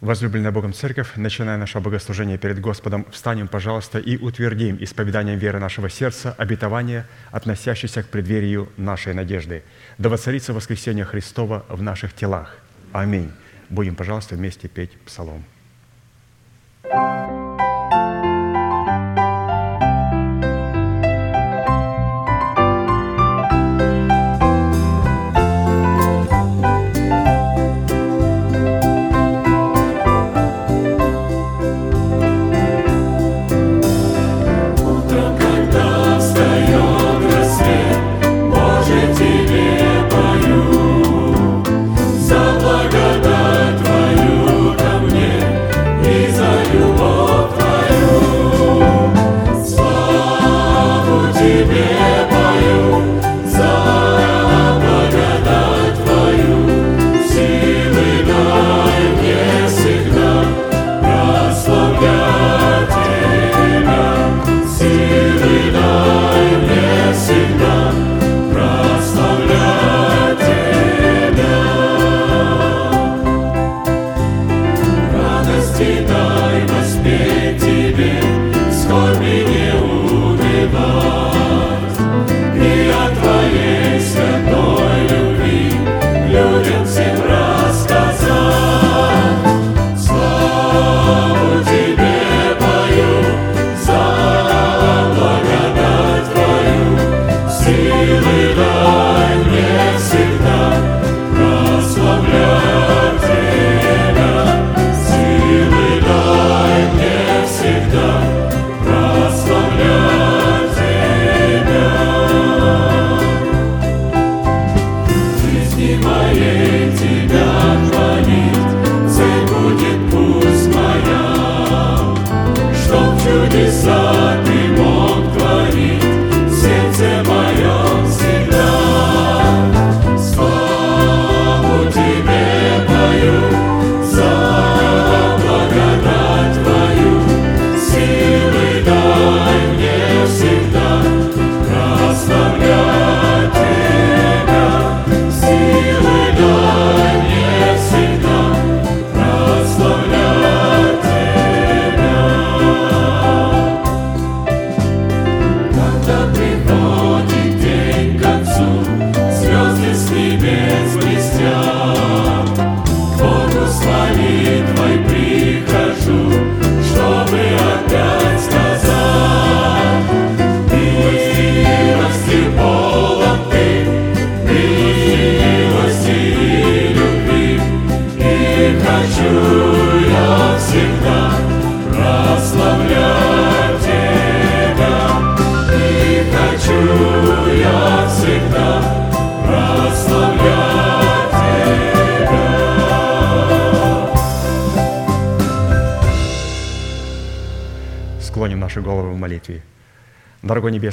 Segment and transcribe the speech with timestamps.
[0.00, 5.90] Возлюбленная Богом Церковь, начиная наше богослужение перед Господом, встанем, пожалуйста, и утвердим исповеданием веры нашего
[5.90, 9.64] сердца обетование, относящееся к преддверию нашей надежды.
[9.98, 12.58] Да воцарится воскресение Христова в наших телах.
[12.92, 13.32] Аминь.
[13.70, 15.44] Будем, пожалуйста, вместе петь псалом.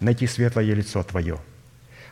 [0.00, 1.38] найти светлое лицо Твое.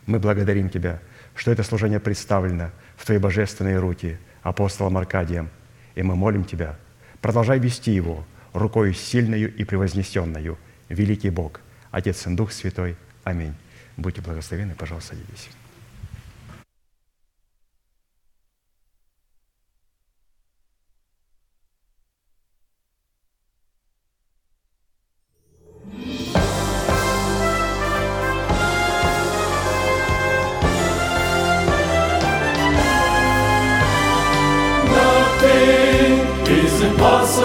[0.06, 1.00] Мы благодарим Тебя,
[1.34, 5.50] что это служение представлено в Твоей божественной руки апостолом Аркадием,
[5.94, 6.76] и мы молим Тебя,
[7.20, 11.60] продолжай вести его рукою сильною и превознесенную, великий Бог,
[11.90, 12.96] Отец и Дух Святой.
[13.24, 13.54] Аминь.
[13.96, 15.48] Будьте благословены, пожалуйста, садитесь.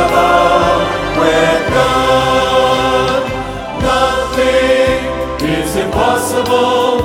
[0.00, 3.22] impossible God.
[3.82, 4.98] Nothing
[5.44, 7.02] is impossible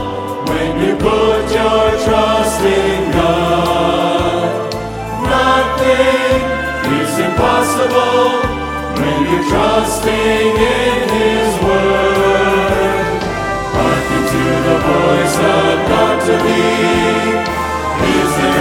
[0.48, 4.74] when you put your trust in God.
[5.24, 6.40] Nothing
[7.02, 8.24] is impossible
[9.00, 13.06] when you're trusting in His Word.
[13.76, 16.96] Hearken to the voice of God to thee.
[18.16, 18.55] Is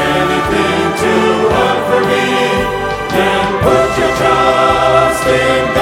[3.97, 5.74] trust in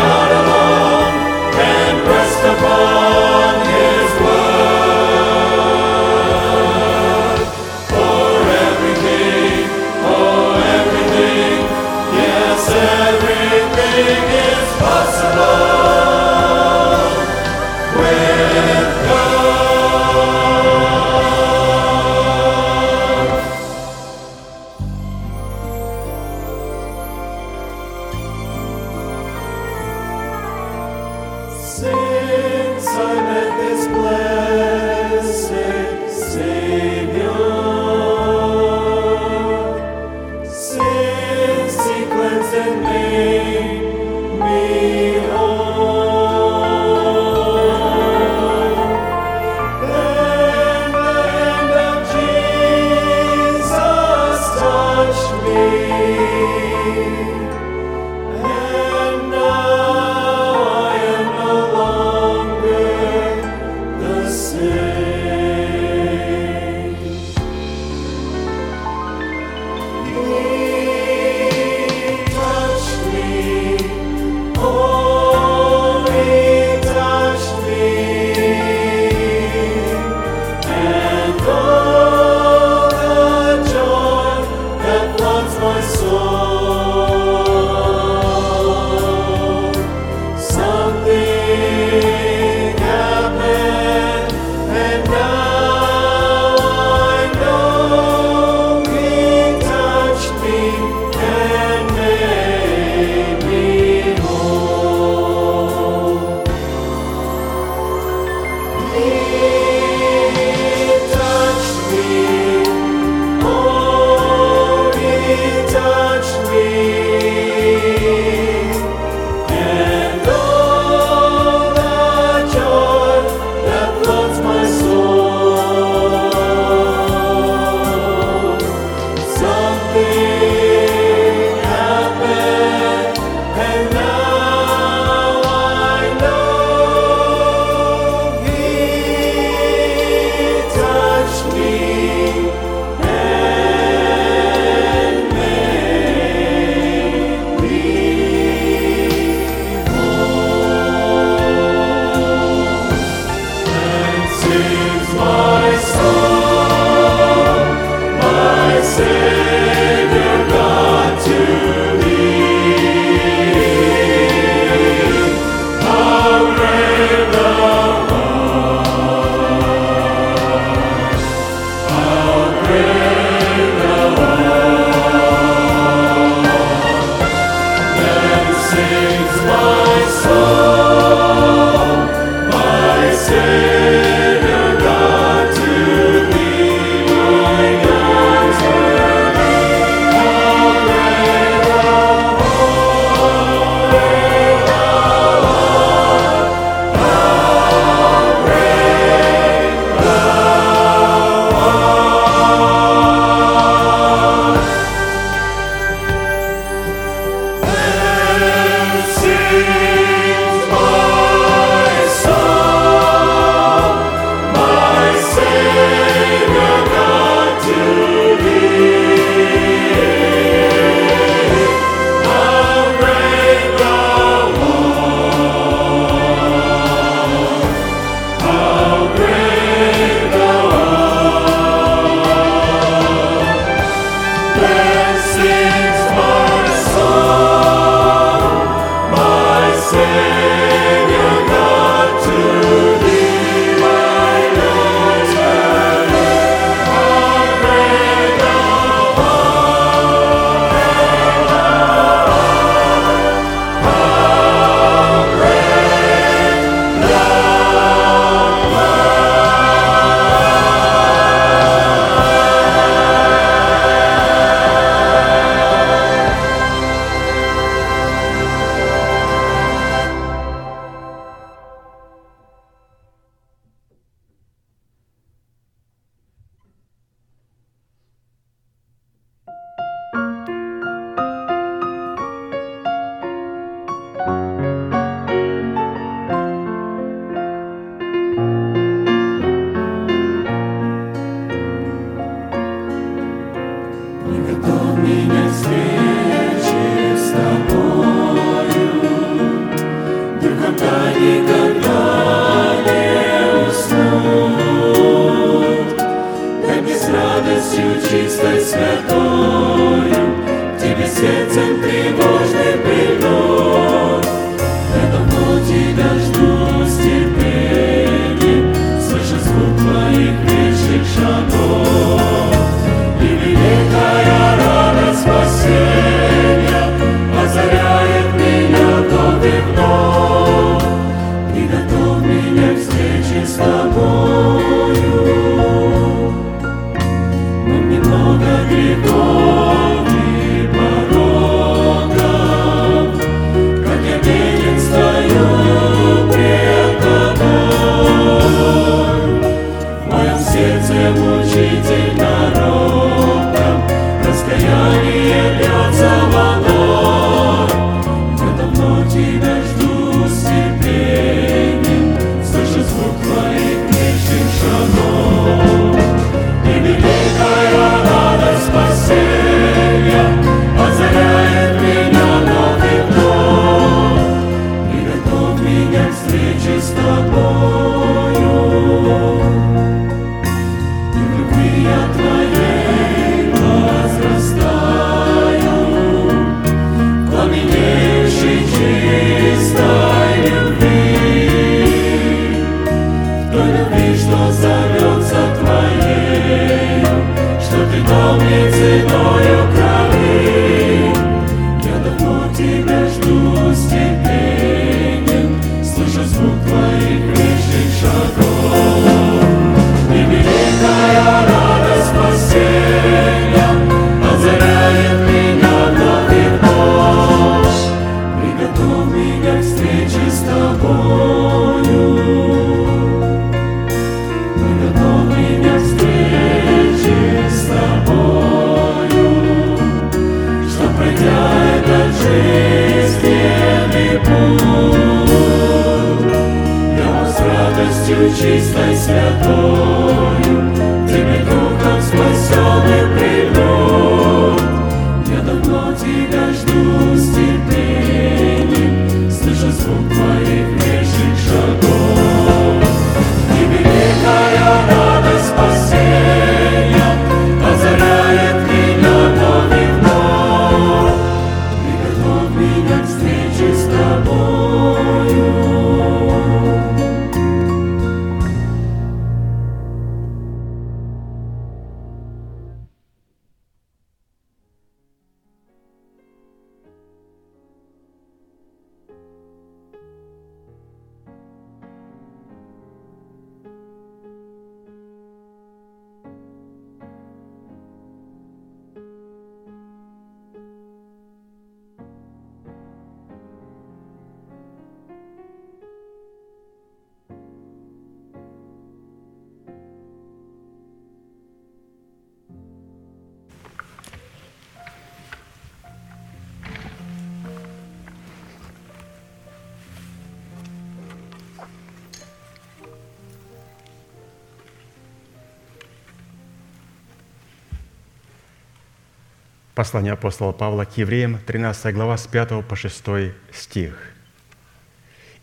[519.74, 523.94] Послание апостола Павла к евреям, 13 глава, с 5 по 6 стих.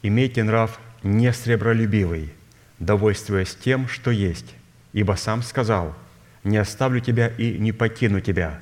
[0.03, 2.31] «Имейте нрав не сребролюбивый,
[2.77, 4.53] довольствуясь тем, что есть,
[4.93, 5.95] ибо сам сказал,
[6.43, 8.61] не оставлю тебя и не покину тебя.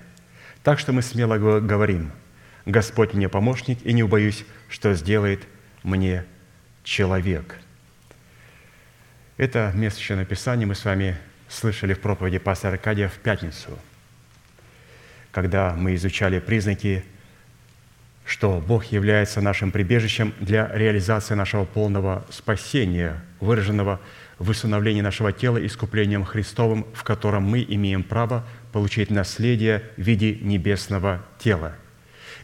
[0.64, 2.14] Так что мы смело го- говорим,
[2.66, 5.44] Господь мне помощник, и не убоюсь, что сделает
[5.84, 6.24] мне
[6.86, 7.58] человек».
[9.36, 11.18] Это место еще написания мы с вами
[11.50, 13.78] слышали в проповеди пастора Аркадия в пятницу–
[15.38, 17.03] когда мы изучали признаки,
[18.25, 24.00] что Бог является нашим прибежищем для реализации нашего полного спасения, выраженного
[24.39, 30.34] в усыновлении нашего тела искуплением Христовым, в котором мы имеем право получить наследие в виде
[30.41, 31.75] небесного тела.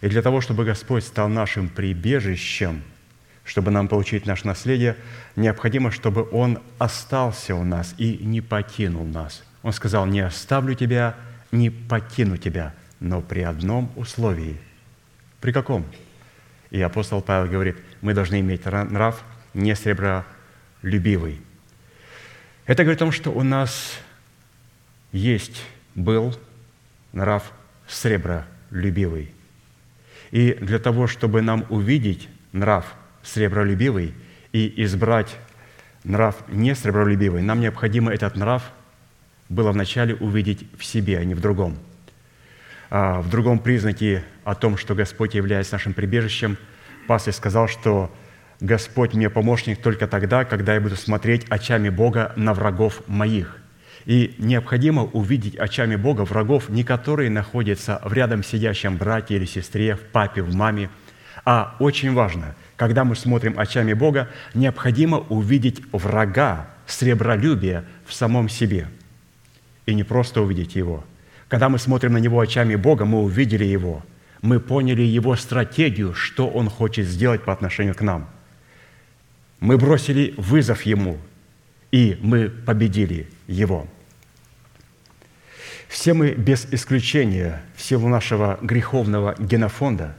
[0.02, 2.84] И для того, чтобы Господь стал нашим прибежищем,
[3.44, 4.98] чтобы нам получить наше наследие,
[5.36, 9.42] необходимо, чтобы Он остался у нас и не покинул нас.
[9.64, 11.16] Он сказал, не оставлю тебя,
[11.52, 12.74] не покину тебя,
[13.04, 14.58] но при одном условии.
[15.42, 15.86] При каком?
[16.72, 21.42] И апостол Павел говорит, мы должны иметь нрав не сребролюбивый.
[22.66, 24.00] Это говорит о том, что у нас
[25.12, 25.62] есть,
[25.96, 26.34] был
[27.12, 27.52] нрав
[27.88, 29.32] сребролюбивый.
[30.32, 34.14] И для того, чтобы нам увидеть нрав сребролюбивый
[34.54, 35.36] и избрать
[36.06, 38.64] нрав не сребролюбивый, нам необходимо этот нрав
[39.50, 41.78] было вначале увидеть в себе, а не в другом.
[42.96, 46.58] А в другом признаке о том, что Господь является нашим прибежищем,
[47.08, 48.12] пастор сказал, что
[48.60, 53.58] Господь мне помощник только тогда, когда я буду смотреть очами Бога на врагов моих.
[54.06, 59.96] И необходимо увидеть очами Бога врагов, не которые находятся в рядом сидящем брате или сестре,
[59.96, 60.92] в папе, в маме,
[61.46, 68.88] а очень важно, когда мы смотрим очами Бога, необходимо увидеть врага, сребролюбия в самом себе.
[69.88, 71.04] И не просто увидеть его.
[71.54, 74.04] Когда мы смотрим на него очами Бога, мы увидели его.
[74.42, 78.28] Мы поняли его стратегию, что он хочет сделать по отношению к нам.
[79.60, 81.20] Мы бросили вызов ему,
[81.92, 83.86] и мы победили его.
[85.90, 90.16] Все мы без исключения в силу нашего греховного генофонда,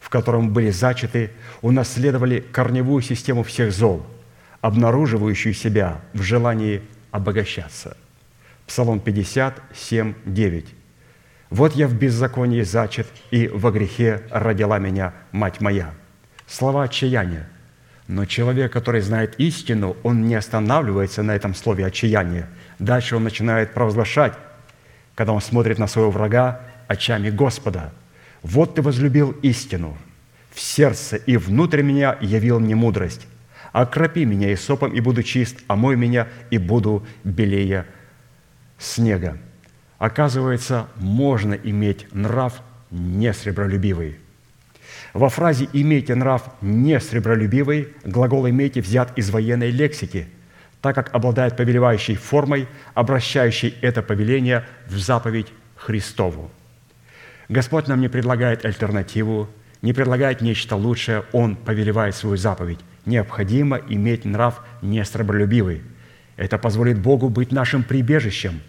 [0.00, 1.30] в котором были зачаты,
[1.62, 4.06] унаследовали корневую систему всех зол,
[4.60, 7.96] обнаруживающую себя в желании обогащаться.
[8.68, 10.74] Псалом 57, 9.
[11.50, 15.92] «Вот я в беззаконии зачат, и во грехе родила меня мать моя».
[16.46, 17.48] Слова отчаяния.
[18.06, 22.46] Но человек, который знает истину, он не останавливается на этом слове отчаяния.
[22.78, 24.34] Дальше он начинает провозглашать
[25.18, 27.92] когда он смотрит на своего врага очами Господа.
[28.44, 29.98] «Вот ты возлюбил истину,
[30.52, 33.26] в сердце и внутрь меня явил мне мудрость.
[33.72, 37.86] Окропи меня и сопом, и буду чист, омой меня, и буду белее
[38.78, 39.38] снега».
[39.98, 44.18] Оказывается, можно иметь нрав не сребролюбивый.
[45.12, 50.28] Во фразе «имейте нрав не сребролюбивый» глагол «имейте» взят из военной лексики–
[50.80, 56.50] так как обладает повелевающей формой, обращающей это повеление в заповедь Христову.
[57.48, 59.48] Господь нам не предлагает альтернативу,
[59.82, 62.80] не предлагает нечто лучшее, Он повелевает свою заповедь.
[63.06, 65.82] Необходимо иметь нрав нестреболюбивый.
[66.38, 68.62] Это позволит Богу быть нашим прибежищем.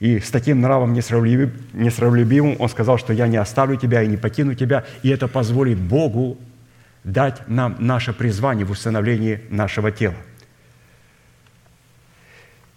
[0.00, 4.54] И с таким нравом несравнолюбивым Он сказал, что «я не оставлю тебя и не покину
[4.54, 6.36] тебя», и это позволит Богу
[7.04, 10.16] дать нам наше призвание в установлении нашего тела–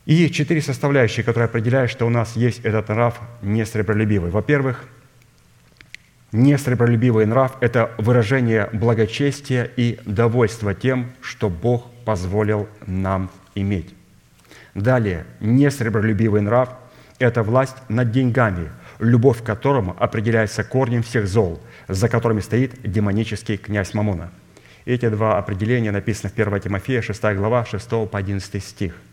[0.08, 4.32] и четыре составляющие, которые определяют, что у нас есть этот нрав несребролюбивый.
[4.32, 4.86] Во-первых,
[6.32, 13.30] несребролюбивый нрав– это выражение благочестия и довольства тем, что Бог позволил нам
[13.62, 13.94] иметь.
[14.76, 16.70] Далее, несребролюбивый нрав–
[17.20, 23.58] это власть над деньгами, любовь к которому определяется корнем всех зол, за которыми стоит демонический
[23.58, 24.32] князь Мамона.
[24.86, 28.96] Эти два определения написаны в 1 Тимофея, 6 глава, 6 по 11 стих–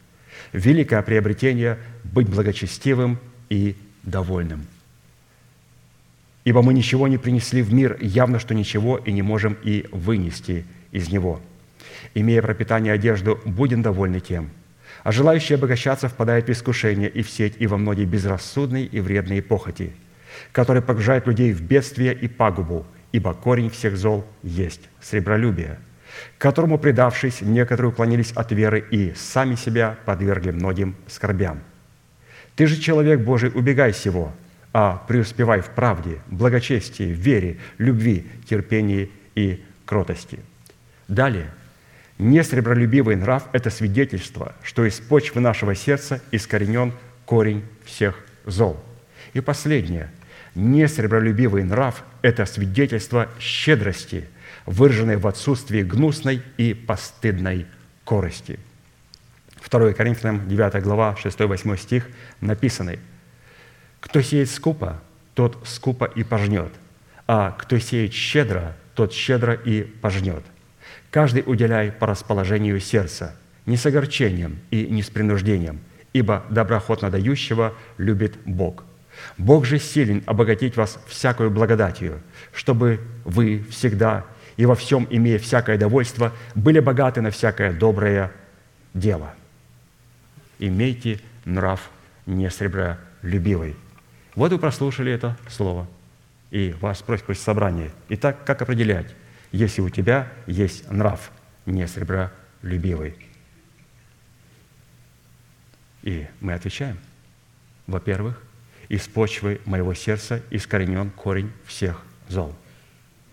[0.53, 3.19] великое приобретение быть благочестивым
[3.51, 4.67] и довольным.
[6.45, 10.65] Ибо мы ничего не принесли в мир, явно, что ничего и не можем и вынести
[10.93, 11.41] из него.
[12.15, 14.51] Имея пропитание и одежду, будем довольны тем.
[15.03, 19.43] А желающие обогащаться впадают в искушение и в сеть, и во многие безрассудные и вредные
[19.43, 19.93] похоти,
[20.53, 25.79] которые погружают людей в бедствие и пагубу, ибо корень всех зол есть сребролюбие–
[26.39, 31.61] которому, предавшись, некоторые уклонились от веры и сами себя подвергли многим скорбям.
[32.57, 34.33] Ты же, человек Божий, убегай сего,
[34.73, 40.39] а преуспевай в правде, благочестии, вере, любви, терпении и кротости.
[41.09, 41.51] Далее,
[42.19, 46.93] несребролюбивый нрав– это свидетельство, что из почвы нашего сердца искоренен
[47.25, 48.83] корень всех зол.
[49.33, 50.11] И последнее–
[50.55, 54.29] несребролюбивый нрав– это свидетельство щедрости–
[54.67, 57.67] выраженной в отсутствии гнусной и постыдной
[58.05, 58.59] корости.
[59.69, 62.07] 2 Коринфянам 9 глава 6-8 стих
[62.41, 62.99] написаны
[64.01, 65.03] «Кто сеет скупо,
[65.35, 66.73] тот скупо и пожнет,
[67.27, 70.45] а кто сеет щедро, тот щедро и пожнет.
[71.15, 75.79] Каждый уделяй по расположению сердца, не с огорчением и не с принуждением,
[76.13, 78.83] ибо доброхотно дающего любит Бог.
[79.39, 82.21] Бог же силен обогатить вас всякую благодатью,
[82.53, 84.25] чтобы вы всегда
[84.57, 88.33] и во всем, имея всякое довольство, были богаты на всякое доброе
[88.93, 89.35] дело.
[90.59, 91.93] Имейте нрав
[92.27, 93.77] не сребролюбивый.
[94.35, 95.87] Вот вы прослушали это слово,
[96.51, 97.93] и вас просят собрание.
[98.09, 99.15] Итак, как определять,
[99.55, 101.31] если у тебя есть нрав
[101.65, 103.15] не сребролюбивый?
[106.03, 106.99] И мы отвечаем.
[107.87, 108.43] Во-первых,
[108.89, 112.55] из почвы моего сердца искоренен корень всех зол.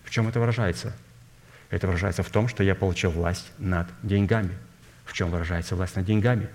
[0.04, 0.96] В чем это выражается?
[1.70, 4.56] Это выражается в том, что я получил власть над деньгами.
[5.04, 6.48] В чем выражается власть над деньгами?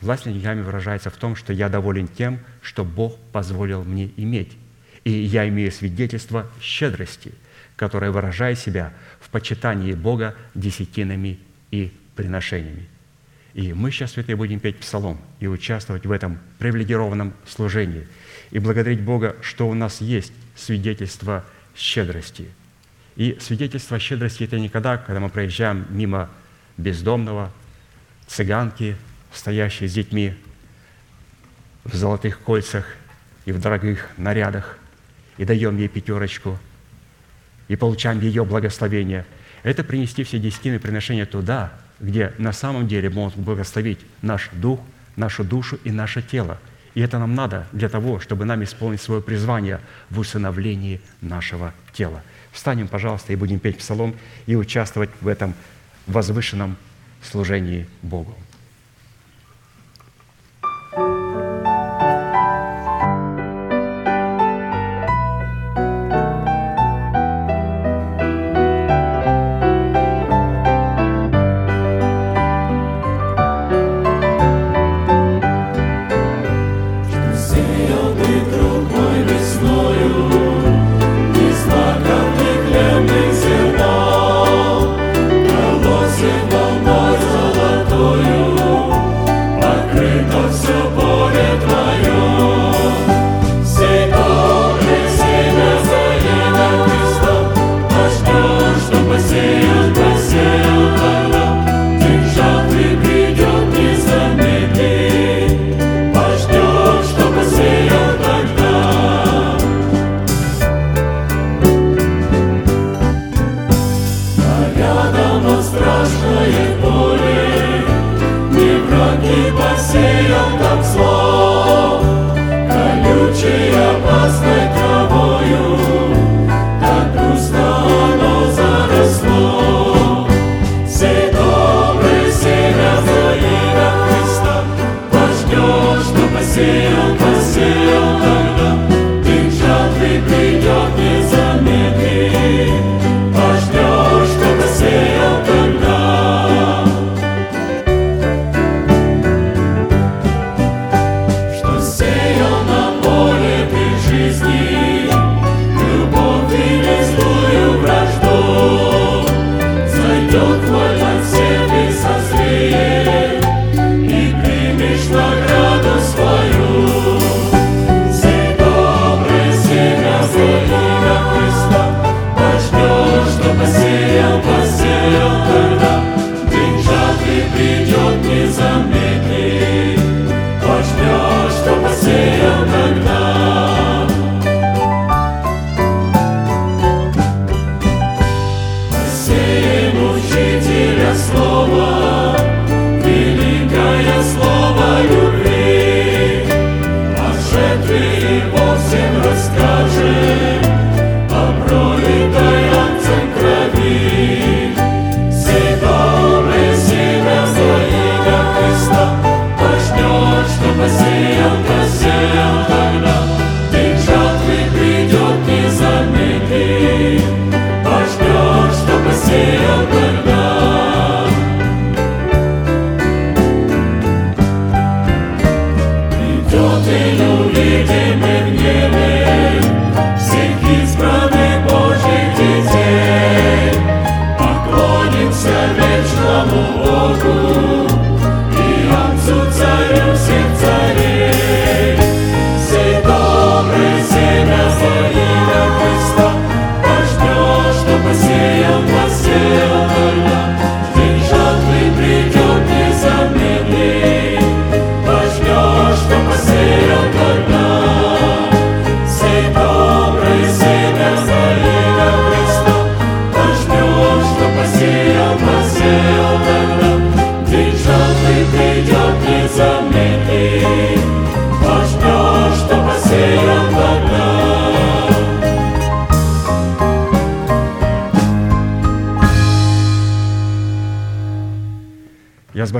[0.00, 4.56] Власть над деньгами выражается в том, что я доволен тем, что Бог позволил мне иметь.
[5.04, 7.34] И я имею свидетельство щедрости,
[7.76, 11.38] которое выражает себя в почитании Бога десятинами
[11.70, 12.88] и приношениями.
[13.54, 18.06] И мы сейчас, святые, будем петь псалом и участвовать в этом привилегированном служении
[18.50, 21.44] и благодарить Бога, что у нас есть свидетельство
[21.76, 22.48] щедрости.
[23.16, 26.30] И свидетельство щедрости– это никогда, когда мы проезжаем мимо
[26.78, 27.52] бездомного,
[28.26, 28.96] цыганки,
[29.32, 30.34] стоящей с детьми
[31.84, 32.86] в золотых кольцах
[33.44, 34.78] и в дорогих нарядах,
[35.36, 36.58] и даем ей пятерочку,
[37.72, 39.24] и получаем ее благословение.
[39.62, 44.78] Это принести все десятины приношения туда, где на самом деле может благословить наш дух,
[45.16, 46.58] нашу душу и наше тело.
[46.92, 49.80] И это нам надо для того, чтобы нам исполнить свое призвание
[50.10, 52.22] в усыновлении нашего тела.
[52.50, 55.54] Встанем, пожалуйста, и будем петь псалом и участвовать в этом
[56.06, 56.76] возвышенном
[57.22, 58.36] служении Богу.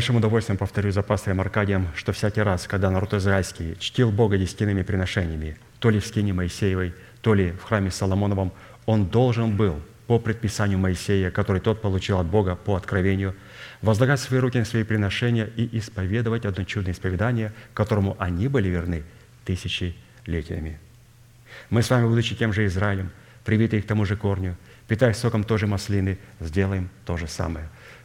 [0.03, 4.83] Большим удовольствием повторю за пастором Аркадием, что всякий раз, когда народ израильский чтил Бога десятинными
[4.83, 8.53] приношениями, то ли в скине Моисеевой, то ли в храме Соломоновом,
[8.85, 13.37] он должен был по предписанию Моисея, который тот получил от Бога по откровению,
[13.81, 19.05] возлагать свои руки на свои приношения и исповедовать одно чудное исповедание, которому они были верны
[19.45, 20.81] тысячелетиями.
[21.71, 23.13] Мы с вами, будучи тем же Израилем,
[23.45, 24.57] привитые к тому же корню,
[24.89, 27.69] питаясь соком той же маслины, сделаем то же самое–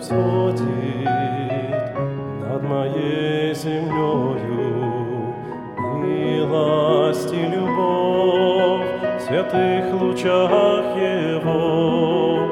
[0.00, 1.06] взлетит
[2.40, 5.34] над моей землею
[6.02, 8.86] милость и любовь
[9.18, 12.48] в святых лучах Его.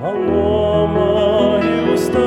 [0.00, 2.20] Оно мои уста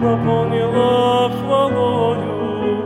[0.00, 2.84] наполнило хвалою,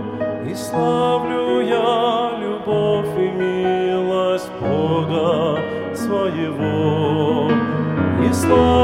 [0.49, 5.59] и славлю я любовь и милость Бога
[5.94, 7.51] своего.
[8.27, 8.84] И славлю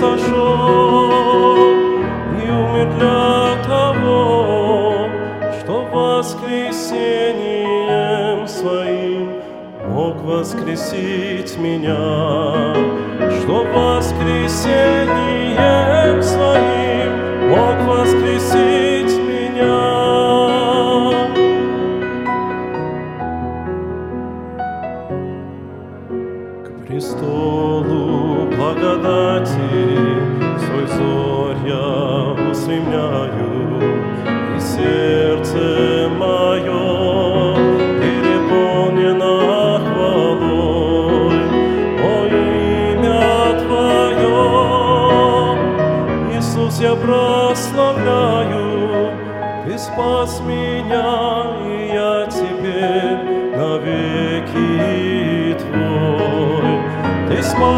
[0.00, 1.56] сошел
[2.42, 5.06] и умер для того,
[5.60, 9.28] что воскресением своим
[9.86, 12.74] мог воскресить меня,
[13.42, 14.99] что воскресением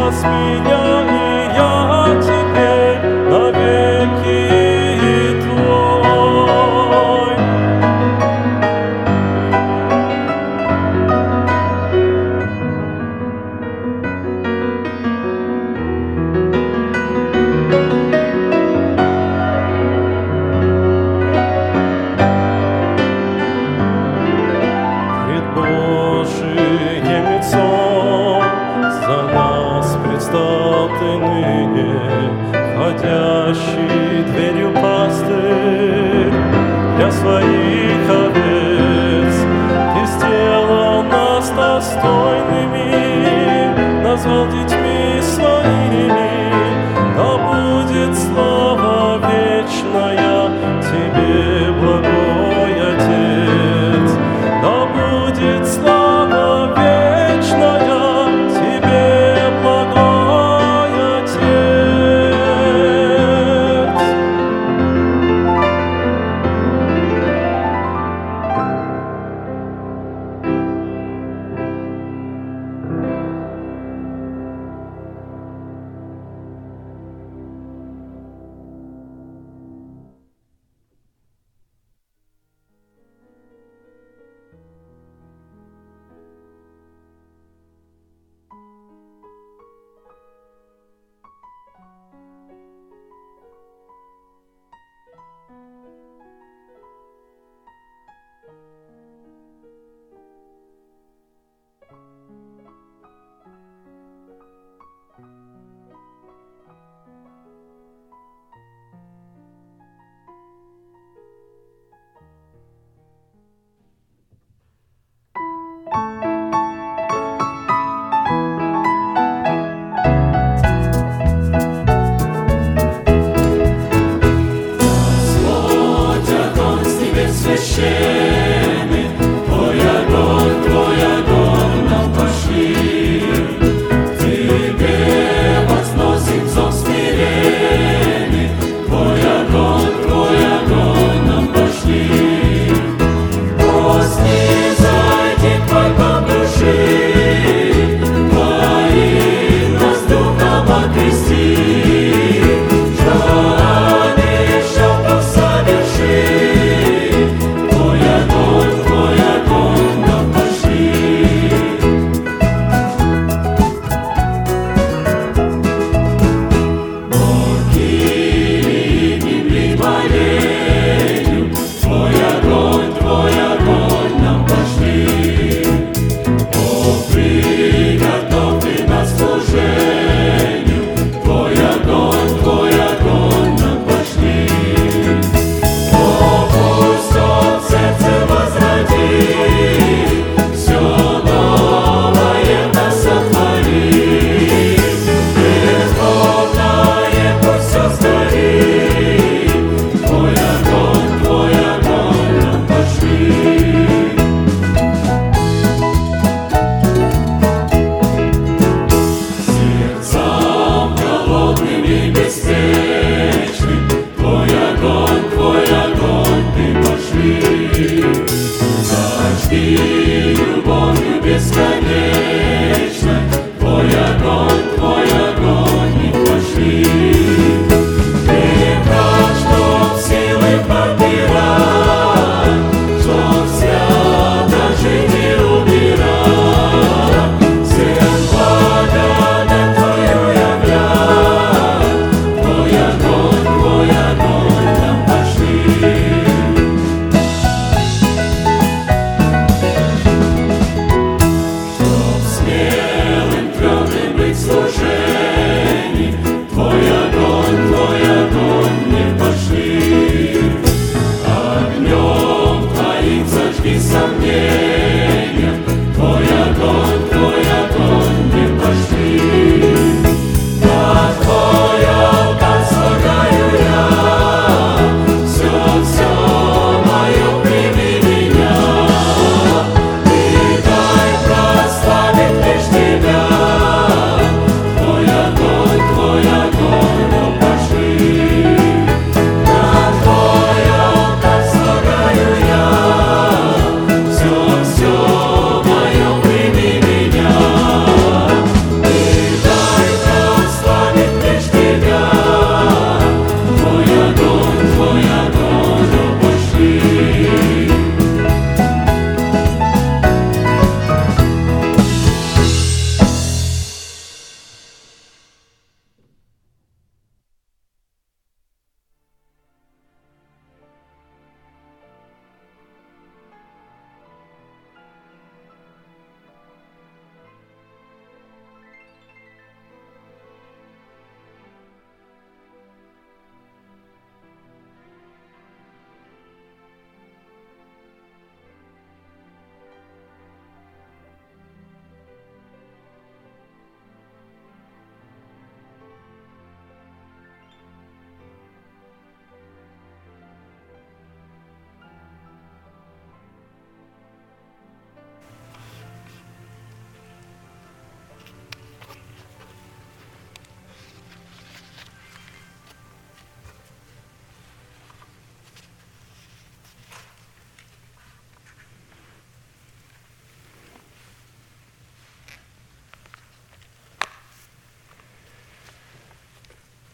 [0.03, 1.12] нас меня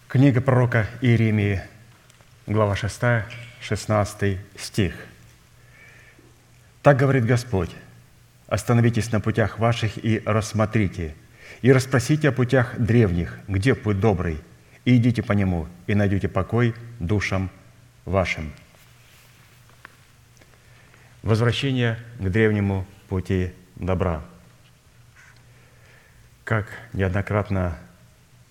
[0.09, 1.61] Книга пророка Иеремии,
[2.47, 2.99] глава 6,
[3.61, 4.95] 16 стих.
[6.81, 7.69] «Так говорит Господь,
[8.47, 11.13] остановитесь на путях ваших и рассмотрите,
[11.61, 14.41] и расспросите о путях древних, где путь добрый,
[14.83, 17.51] и идите по нему, и найдете покой душам
[18.05, 18.51] вашим».
[21.21, 24.23] Возвращение к древнему пути добра.
[26.45, 27.77] Как неоднократно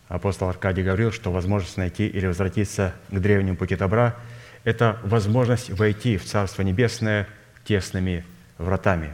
[0.08, 4.16] апостол Аркадий говорил, что возможность найти или возвратиться к древнему пути добра–
[4.64, 7.28] это возможность войти в Царство Небесное
[7.64, 8.24] тесными
[8.56, 9.12] вратами,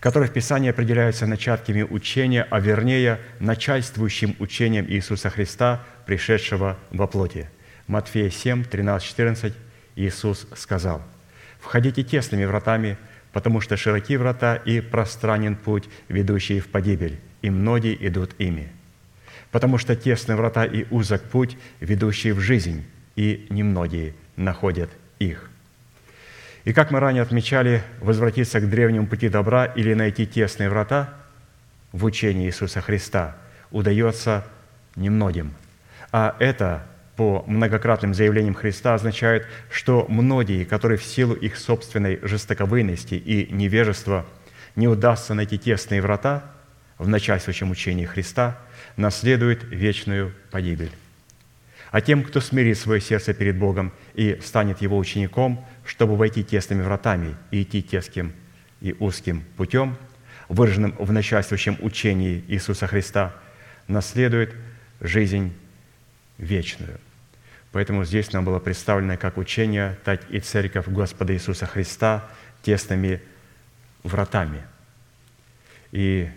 [0.00, 7.48] которые в Писании определяются начатками учения, а вернее начальствующим учением Иисуса Христа, пришедшего во плоти.
[7.86, 9.54] Матфея 7, 13, 14
[9.96, 11.02] Иисус сказал,
[11.60, 12.96] «Входите тесными вратами,
[13.32, 18.70] потому что широки врата и пространен путь, ведущий в погибель, и многие идут ими»
[19.52, 22.84] потому что тесны врата и узок путь, ведущий в жизнь,
[23.14, 25.50] и немногие находят их.
[26.64, 31.12] И как мы ранее отмечали, возвратиться к древнему пути добра или найти тесные врата
[31.92, 33.36] в учении Иисуса Христа
[33.70, 34.44] удается
[34.96, 35.52] немногим.
[36.12, 36.86] А это
[37.16, 44.24] по многократным заявлениям Христа означает, что многие, которые в силу их собственной жестоковыйности и невежества
[44.76, 46.42] не удастся найти тесные врата
[46.96, 48.56] в начальствующем учении Христа–
[48.96, 50.90] наследует вечную погибель.
[51.90, 56.82] А тем, кто смирит свое сердце перед Богом и станет Его учеником, чтобы войти тесными
[56.82, 58.32] вратами и идти теским
[58.80, 59.96] и узким путем,
[60.48, 63.34] выраженным в начальствующем учении Иисуса Христа,
[63.88, 64.54] наследует
[65.00, 65.52] жизнь
[66.38, 66.98] вечную.
[67.72, 72.28] Поэтому здесь нам было представлено как учение, так и церковь Господа Иисуса Христа
[72.62, 73.20] тесными
[74.02, 74.62] вратами.
[75.90, 76.30] И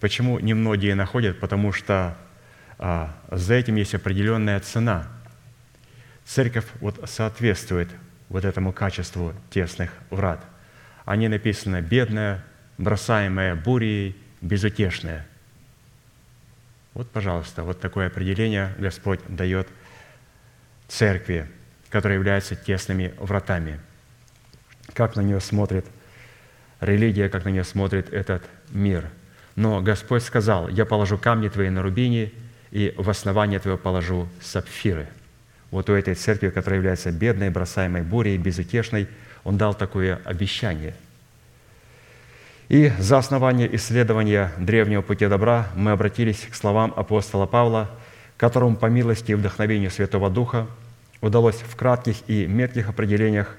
[0.00, 1.38] Почему немногие находят?
[1.38, 2.16] Потому что
[2.78, 5.06] а, за этим есть определенная цена.
[6.24, 7.90] Церковь вот соответствует
[8.30, 10.42] вот этому качеству тесных врат.
[11.04, 12.42] Они написаны «бедная»,
[12.78, 15.26] «бросаемая бурей», «безутешная».
[16.94, 19.68] Вот, пожалуйста, вот такое определение Господь дает
[20.88, 21.48] церкви,
[21.90, 23.80] которая является тесными вратами.
[24.94, 25.86] Как на нее смотрит
[26.80, 29.10] религия, как на нее смотрит этот мир–
[29.60, 32.32] но Господь сказал, «Я положу камни твои на рубине,
[32.70, 35.06] и в основание твое положу сапфиры».
[35.70, 39.06] Вот у этой церкви, которая является бедной, бросаемой бурей, безутешной,
[39.44, 40.94] Он дал такое обещание.
[42.70, 47.90] И за основание исследования древнего пути добра мы обратились к словам апостола Павла,
[48.38, 50.68] которому по милости и вдохновению Святого Духа
[51.20, 53.54] удалось в кратких и метких определениях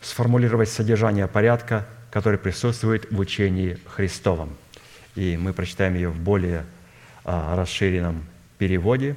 [0.00, 4.56] сформулировать содержание порядка, который присутствует в учении Христовом–
[5.14, 6.64] и мы прочитаем ее в более
[7.24, 8.24] а, расширенном
[8.58, 9.16] переводе.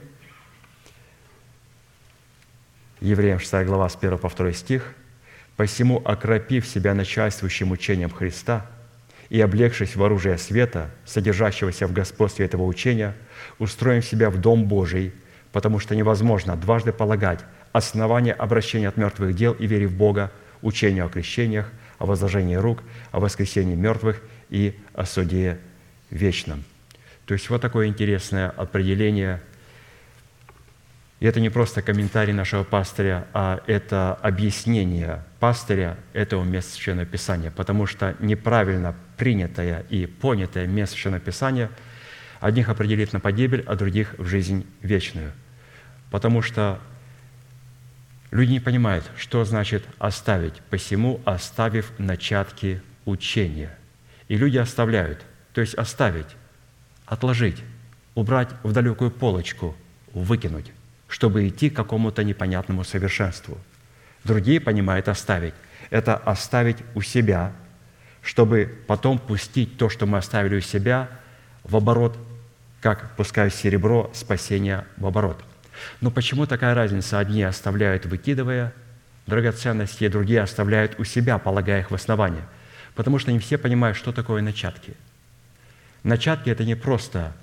[3.02, 4.94] Евреям 6 глава с 1 по 2 стих.
[5.56, 8.66] «Посему, окропив себя начальствующим учением Христа
[9.30, 13.16] и облегшись в оружие света, содержащегося в господстве этого учения,
[13.58, 15.14] устроим себя в Дом Божий,
[15.52, 17.40] потому что невозможно дважды полагать
[17.72, 20.32] основание обращения от мертвых дел и вере в Бога,
[20.62, 25.60] учению о крещениях, о возложении рук, о воскресении мертвых и о суде
[26.16, 26.64] вечном.
[27.26, 29.42] То есть вот такое интересное определение.
[31.20, 37.86] И это не просто комментарий нашего пастыря, а это объяснение пастыря этого места Писания, потому
[37.86, 41.70] что неправильно принятое и понятое место Писания
[42.42, 45.32] одних определит на погибель, а других в жизнь вечную.
[46.12, 46.80] Потому что
[48.30, 53.76] люди не понимают, что значит оставить, посему оставив начатки учения.
[54.28, 55.26] И люди оставляют–
[55.56, 56.36] то есть оставить,
[57.06, 57.64] отложить,
[58.14, 59.74] убрать в далекую полочку,
[60.12, 60.74] выкинуть,
[61.08, 63.58] чтобы идти к какому-то непонятному совершенству.
[64.26, 65.54] Другие понимают оставить.
[65.92, 67.54] Это оставить у себя,
[68.22, 71.08] чтобы потом пустить то, что мы оставили у себя,
[71.64, 72.18] в оборот,
[72.82, 75.42] как пускаю серебро спасения в оборот.
[76.02, 77.18] Но почему такая разница?
[77.18, 78.74] Одни оставляют, выкидывая
[79.26, 82.44] драгоценности, другие оставляют у себя, полагая их в основание.
[82.94, 84.96] Потому что не все понимают, что такое начатки–
[86.06, 87.34] Начатки– это не просто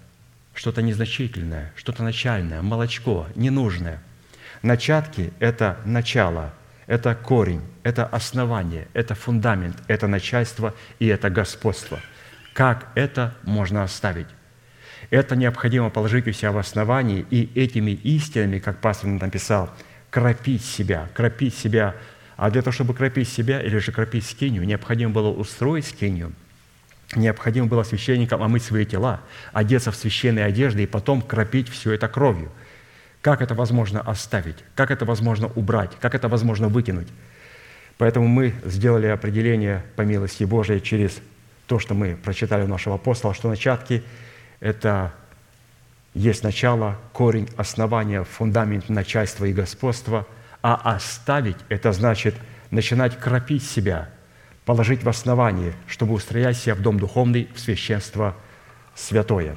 [0.54, 4.00] что-то незначительное, что-то начальное, молочко, ненужное.
[4.62, 6.54] Начатки– это начало,
[6.86, 11.98] это корень, это основание, это фундамент, это начальство и это господство.
[12.52, 14.28] Как это можно оставить?
[15.10, 19.70] Это необходимо положить у себя в основании и этими истинами, как пастор написал,
[20.08, 21.96] кропить себя, кропить себя.
[22.36, 26.32] А для того, чтобы кропить себя или же кропить скинию, необходимо было устроить скинию–
[27.14, 29.20] необходимо было священникам омыть свои тела,
[29.52, 32.50] одеться в священные одежды и потом кропить все это кровью.
[33.20, 34.56] Как это возможно оставить?
[34.74, 35.92] Как это возможно убрать?
[36.00, 37.08] Как это возможно выкинуть?
[37.98, 41.20] Поэтому мы сделали определение по милости Божией через
[41.66, 44.02] то, что мы прочитали у нашего апостола, что начатки–
[44.60, 45.12] это
[46.14, 50.26] есть начало, корень, основание, фундамент начальства и господства,
[50.62, 52.34] а оставить– это значит
[52.70, 54.10] начинать кропить себя,
[54.64, 58.36] положить в основание, чтобы устроять себя в дом духовный, в священство
[58.94, 59.56] святое.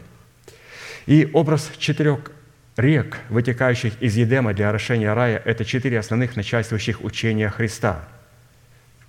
[1.06, 2.32] И образ четырех
[2.78, 8.08] рек, вытекающих из Едема для орошения рая, это четыре основных начальствующих учения Христа–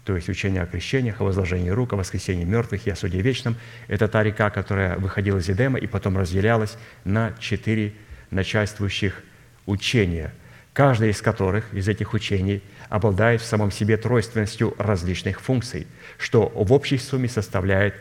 [0.07, 3.57] то есть учение о крещениях, о возложении рук, о воскресении мертвых и о суде вечном.
[3.89, 7.93] Это та река, которая выходила из Эдема и потом разделялась на четыре
[8.31, 9.21] начальствующих
[9.67, 10.33] учения,
[10.77, 15.87] каждое из которых, из этих учений, обладает в самом себе тройственностью различных функций,
[16.19, 17.95] что в общей сумме составляет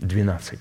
[0.00, 0.58] 12.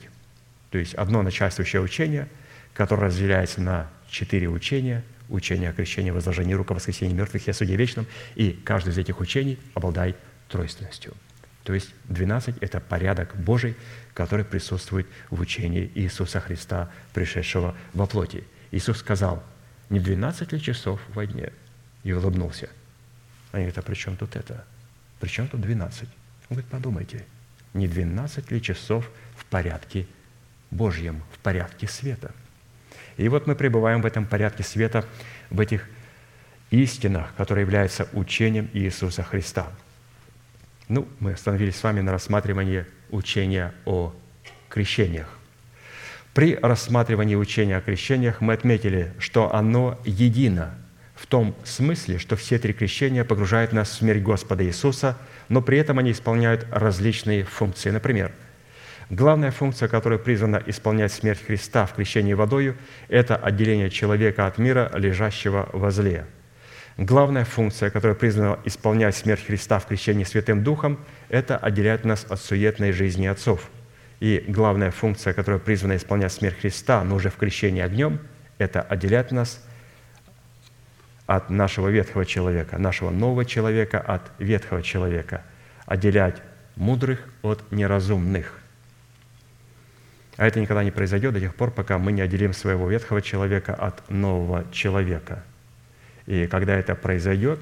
[0.69, 2.27] То есть одно начальствующее учение,
[2.75, 7.53] которое разделяется на четыре учения, учение о крещении, возложении рук, о воскресении мертвых и о
[7.55, 8.05] суде вечном,
[8.35, 10.17] и каждое из этих учений обладает
[10.49, 11.15] тройственностью.
[11.63, 13.75] То есть 12– это порядок Божий,
[14.13, 18.43] который присутствует в учении Иисуса Христа, пришедшего во плоти.
[18.69, 19.43] Иисус сказал,
[19.89, 21.51] не 12 ли часов во дне?
[22.03, 22.69] И улыбнулся.
[23.51, 24.65] Они говорят, а при чем тут это?
[25.19, 26.03] При чем тут 12?
[26.03, 26.09] Он
[26.49, 27.25] говорит, подумайте,
[27.73, 30.05] не 12 ли часов в порядке
[30.71, 32.31] Божьем, в порядке света?
[33.17, 35.05] И вот мы пребываем в этом порядке света,
[35.49, 35.87] в этих
[36.69, 39.71] истинах, которые являются учением Иисуса Христа–
[40.87, 44.13] ну, мы остановились с вами на рассматривании учения о
[44.69, 45.27] крещениях.
[46.35, 50.75] При рассматривании учения о крещениях мы отметили, что оно едино
[51.15, 55.17] в том смысле, что все три крещения погружают нас в смерть Господа Иисуса,
[55.47, 57.89] но при этом они исполняют различные функции.
[57.89, 58.33] Например,
[59.09, 62.75] главная функция, которая призвана исполнять смерть Христа в крещении водою,
[63.07, 66.25] это отделение человека от мира, лежащего возле–
[66.97, 72.39] Главная функция, которая призвана исполнять смерть Христа в крещении Святым Духом, это отделять нас от
[72.39, 73.69] суетной жизни отцов.
[74.19, 78.19] И главная функция, которая призвана исполнять смерть Христа, но уже в крещении огнем,
[78.57, 79.63] это отделять нас
[81.27, 85.43] от нашего ветхого человека, нашего нового человека от ветхого человека,
[85.85, 86.41] отделять
[86.75, 88.59] мудрых от неразумных.
[90.37, 93.73] А это никогда не произойдет до тех пор, пока мы не отделим своего ветхого человека
[93.73, 95.43] от нового человека–
[96.25, 97.59] и когда это произойдет,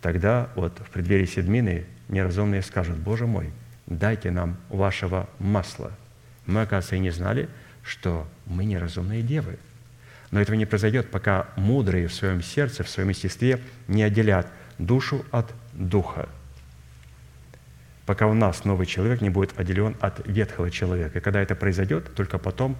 [0.00, 3.50] тогда вот в преддверии седмины неразумные скажут, «Боже мой,
[3.98, 5.92] дайте нам вашего масла».
[6.46, 7.48] Мы, оказывается, и не знали,
[7.82, 9.58] что мы неразумные девы.
[10.30, 14.46] Но этого не произойдет, пока мудрые в своем сердце, в своем естестве не отделят
[14.78, 16.28] душу от духа.
[18.06, 21.18] Пока у нас новый человек не будет отделен от ветхого человека.
[21.18, 22.76] И когда это произойдет, только потом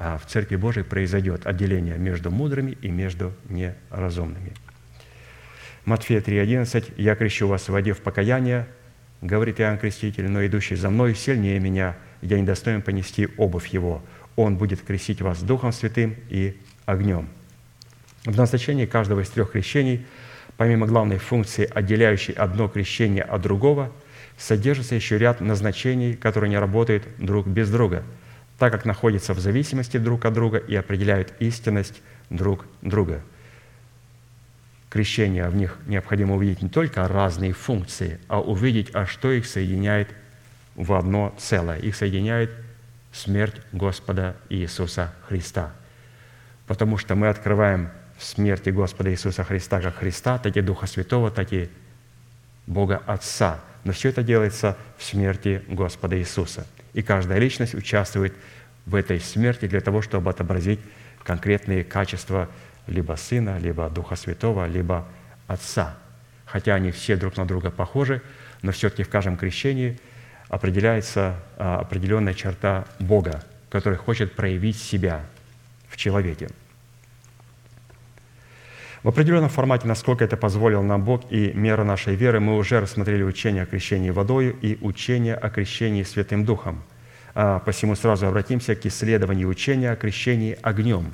[0.00, 4.52] а в Церкви Божией произойдет отделение между мудрыми и между неразумными.
[5.84, 8.68] Матфея 3,11 «Я крещу вас в воде в покаяние,
[9.20, 14.02] говорит Иоанн Креститель, но идущий за мной сильнее меня, я недостоин понести обувь его.
[14.36, 16.56] Он будет крестить вас Духом Святым и
[16.86, 17.28] огнем».
[18.24, 20.06] В назначении каждого из трех крещений,
[20.56, 23.92] помимо главной функции, отделяющей одно крещение от другого,
[24.36, 28.02] содержится еще ряд назначений, которые не работают друг без друга–
[28.58, 33.22] так как находятся в зависимости друг от друга и определяют истинность друг друга.
[34.90, 40.08] Крещение в них необходимо увидеть не только разные функции, а увидеть, а что их соединяет
[40.74, 41.78] в одно целое.
[41.78, 42.50] Их соединяет
[43.12, 45.72] смерть Господа Иисуса Христа.
[46.66, 51.30] Потому что мы открываем в смерти Господа Иисуса Христа как Христа, так и Духа Святого,
[51.30, 51.68] так и
[52.66, 53.60] Бога Отца.
[53.84, 56.66] Но все это делается в смерти Господа Иисуса–
[56.98, 58.34] и каждая личность участвует
[58.84, 60.80] в этой смерти для того, чтобы отобразить
[61.22, 62.48] конкретные качества
[62.88, 65.06] либо Сына, либо Духа Святого, либо
[65.46, 65.96] Отца.
[66.44, 68.22] Хотя они все друг на друга похожи,
[68.62, 69.98] но все-таки в каждом крещении
[70.48, 75.24] определяется а, определенная черта Бога, который хочет проявить себя
[75.88, 76.48] в человеке.
[79.02, 83.22] В определенном формате, насколько это позволил нам Бог и мера нашей веры, мы уже рассмотрели
[83.22, 86.82] учение о крещении водою и учение о крещении Святым Духом.
[87.34, 91.12] А посему сразу обратимся к исследованию учения о крещении огнем,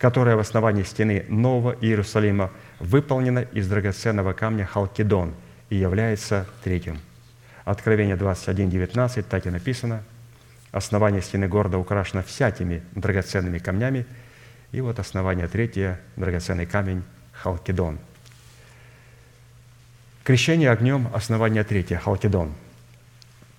[0.00, 5.34] которое в основании стены Нового Иерусалима выполнено из драгоценного камня Халкидон
[5.68, 6.98] и является третьим.
[7.64, 10.02] Откровение 21.19 так и написано.
[10.72, 14.06] Основание стены города украшено всякими драгоценными камнями–
[14.72, 17.98] и вот основание третье, драгоценный камень Халкидон.
[20.22, 22.54] Крещение огнем– основание третье, Халкидон.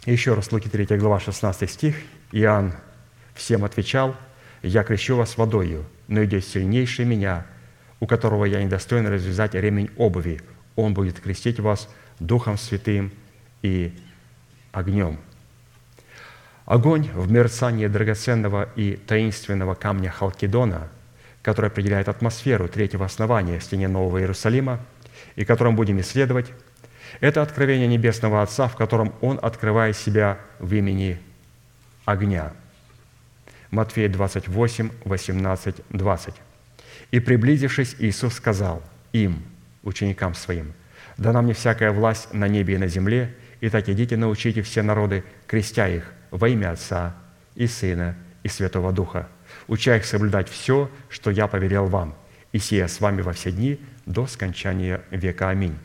[0.05, 1.97] еще раз, Луки 3 глава, 16 стих.
[2.31, 2.73] Иоанн
[3.35, 4.15] всем отвечал,
[4.61, 7.45] «Я крещу вас водою, но идет сильнейший меня,
[8.01, 10.41] у которого я недостоин развязать ремень обуви.
[10.75, 11.89] Он будет крестить вас
[12.19, 13.11] Духом Святым
[13.61, 13.93] и
[14.73, 15.17] огнем».
[16.65, 20.89] Огонь в мерцании драгоценного и таинственного камня Халкидона,
[21.41, 24.79] который определяет атмосферу третьего основания в стене Нового Иерусалима,
[25.35, 26.51] и которым будем исследовать,
[27.21, 31.19] это откровение Небесного Отца, в котором Он открывает себя в имени
[32.05, 32.53] огня.
[33.71, 36.35] Матфея 28, 18, 20.
[37.11, 39.43] «И, приблизившись, Иисус сказал им,
[39.83, 40.73] ученикам Своим,
[41.17, 45.23] «Дана мне всякая власть на небе и на земле, и так идите, научите все народы,
[45.47, 47.15] крестя их во имя Отца
[47.55, 49.27] и Сына и Святого Духа,
[49.67, 52.15] уча их соблюдать все, что я повелел вам,
[52.51, 55.49] и сия с вами во все дни до скончания века.
[55.49, 55.77] Аминь».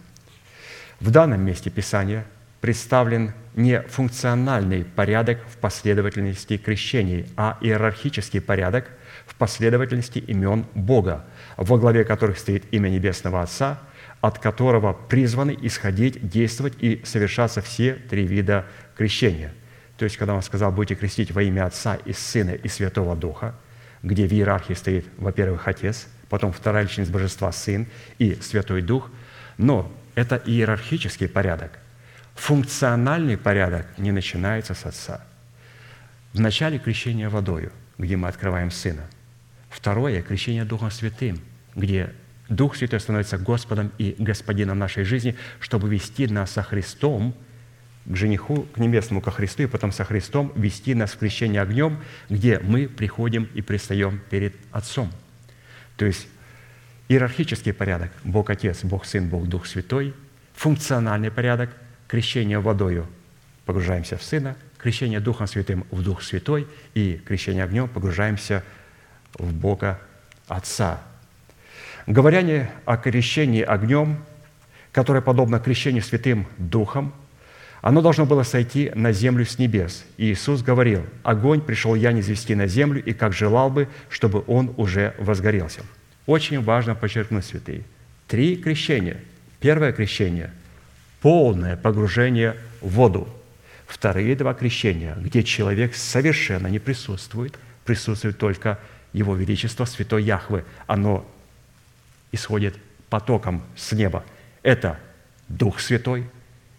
[0.98, 2.24] В данном месте Писания
[2.60, 8.90] представлен не функциональный порядок в последовательности крещений, а иерархический порядок
[9.26, 11.24] в последовательности имен Бога,
[11.56, 13.80] во главе которых стоит имя Небесного Отца,
[14.20, 19.52] от которого призваны исходить, действовать и совершаться все три вида крещения.
[19.96, 23.54] То есть, когда он сказал, будете крестить во имя Отца и Сына и Святого Духа,
[24.02, 27.86] где в иерархии стоит, во-первых, Отец, потом вторая личность Божества– Сын
[28.18, 29.10] и Святой Дух,
[29.56, 31.78] но это иерархический порядок.
[32.36, 35.26] Функциональный порядок не начинается с Отца.
[36.32, 39.02] В начале крещения водою, где мы открываем Сына.
[39.70, 41.40] Второе– крещение Духом Святым,
[41.74, 42.12] где
[42.48, 47.34] Дух Святой становится Господом и Господином нашей жизни, чтобы вести нас со Христом
[48.04, 51.98] к жениху, к небесному, ко Христу, и потом со Христом вести нас в крещение огнем,
[52.28, 55.10] где мы приходим и пристаем перед Отцом.
[55.96, 56.28] То есть
[57.08, 60.14] Иерархический порядок– Бог Отец, Бог Сын, Бог Дух Святой.
[60.54, 61.70] Функциональный порядок–
[62.08, 63.06] крещение водою–
[63.66, 68.62] погружаемся в Сына, крещение Духом Святым в Дух Святой и крещение огнем погружаемся
[69.34, 70.00] в Бога
[70.46, 71.02] Отца.
[72.06, 74.24] Говоря не о крещении огнем,
[74.92, 77.12] которое подобно крещению Святым Духом,
[77.82, 80.04] оно должно было сойти на землю с небес.
[80.16, 84.42] И Иисус говорил, «Огонь пришел я не звести на землю, и как желал бы, чтобы
[84.46, 85.82] он уже возгорелся».
[86.26, 87.82] Очень важно подчеркнуть, святые.
[88.26, 89.18] Три крещения.
[89.60, 90.50] Первое крещение–
[91.26, 93.28] полное погружение в воду.
[93.88, 98.78] Вторые два крещения, где человек совершенно не присутствует, присутствует только
[99.12, 100.64] Его Величество, Святой Яхвы.
[100.86, 101.28] Оно
[102.30, 102.76] исходит
[103.10, 104.24] потоком с неба.
[104.62, 105.00] Это
[105.48, 106.30] Дух Святой,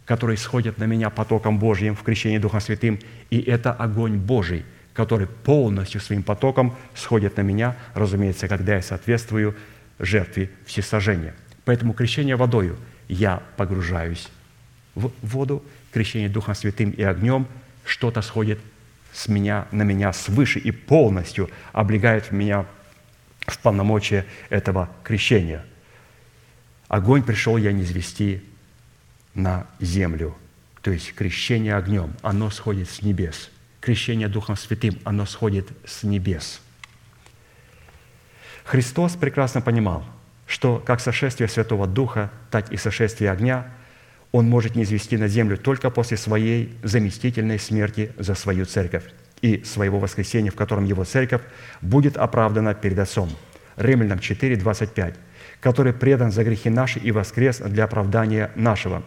[0.05, 5.27] который исходит на меня потоком Божьим в крещении Духом Святым, и это огонь Божий– который
[5.27, 9.55] полностью своим потоком сходит на меня, разумеется, когда я соответствую
[9.99, 11.35] жертве всесожжения.
[11.65, 12.77] Поэтому крещение водою
[13.07, 14.27] я погружаюсь
[14.97, 17.47] в воду, крещение Духом Святым и огнем,
[17.85, 18.59] что-то сходит
[19.13, 22.65] с меня, на меня свыше и полностью облегает меня
[23.45, 25.65] в полномочия этого крещения.
[26.87, 28.43] Огонь пришел я не звести
[29.33, 30.35] на землю.
[30.81, 33.49] То есть крещение огнем, оно сходит с небес–
[33.87, 36.59] крещение Духом Святым, оно сходит с небес.
[38.65, 40.03] Христос прекрасно понимал,
[40.45, 43.71] что как сошествие Святого Духа, так и сошествие огня
[44.31, 44.85] Он может не
[45.17, 49.03] на землю только после Своей заместительной смерти за свою церковь
[49.41, 51.41] и своего воскресения, в котором Его церковь
[51.81, 53.29] будет оправдана перед Отцом.
[53.77, 55.15] Римлянам 4, 25,
[55.59, 59.03] который предан за грехи наши и воскрес для оправдания нашего.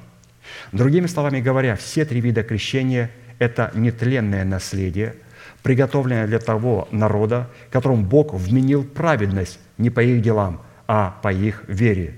[0.73, 3.11] Другими словами говоря, все три вида крещения
[3.41, 5.17] это нетленное наследие,
[5.63, 11.65] приготовленное для того народа, которому Бог вменил праведность не по их делам, а по их
[11.67, 12.15] вере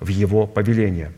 [0.00, 1.12] в Его повеление.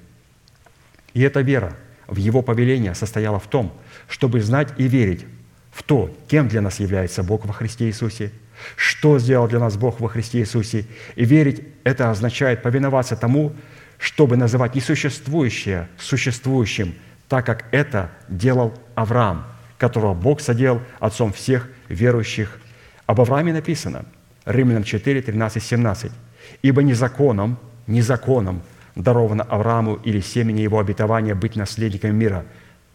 [1.16, 1.72] И эта вера
[2.06, 3.72] в Его повеление состояла в том,
[4.06, 5.24] чтобы знать и верить
[5.72, 8.32] в то, кем для нас является Бог во Христе Иисусе,
[8.76, 10.84] что сделал для нас Бог во Христе Иисусе.
[11.14, 13.54] И верить– это означает повиноваться тому,
[13.96, 16.94] чтобы называть несуществующее существующим–
[17.28, 19.46] так как это делал Авраам,
[19.78, 22.60] которого Бог содел отцом всех верующих.
[23.06, 24.04] Об Аврааме написано,
[24.44, 26.12] Римлянам 4, 13, 17.
[26.60, 28.60] «Ибо не законом, не законом
[28.96, 32.44] даровано Аврааму или семени его обетования быть наследником мира,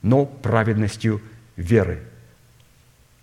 [0.02, 1.22] но праведностью
[1.56, 2.00] веры».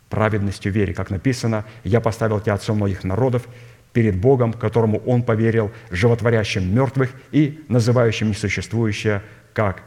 [0.08, 3.46] Праведностью веры, как написано, «Я поставил тебя отцом многих народов,
[3.92, 9.22] перед Богом, которому он поверил, животворящим мертвых и называющим несуществующее,
[9.52, 9.82] как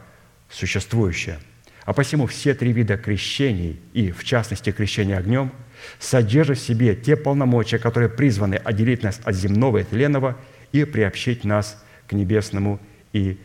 [0.50, 1.38] существующее.
[1.84, 5.50] А посему все три вида крещений, и в частности крещение огнем,
[5.98, 10.36] содержат в себе те полномочия, которые призваны отделить нас от земного и тленного
[10.70, 12.80] и приобщить нас к небесному
[13.12, 13.38] и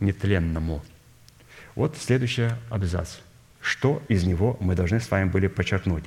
[0.00, 0.82] нетленному.
[1.74, 3.18] Вот следующий абзац.
[3.60, 6.04] Что из него мы должны с вами были подчеркнуть?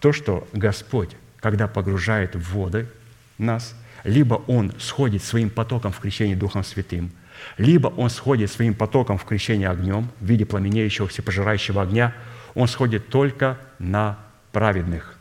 [0.00, 1.10] То, что Господь,
[1.40, 2.88] когда погружает в воды,
[3.36, 7.10] нас, либо Он сходит своим потоком в крещении Духом Святым,
[7.56, 12.14] либо Он сходит своим потоком в крещении огнем в виде пламенеющего всепожирающего огня,
[12.54, 14.18] Он сходит только на
[14.52, 15.18] праведных.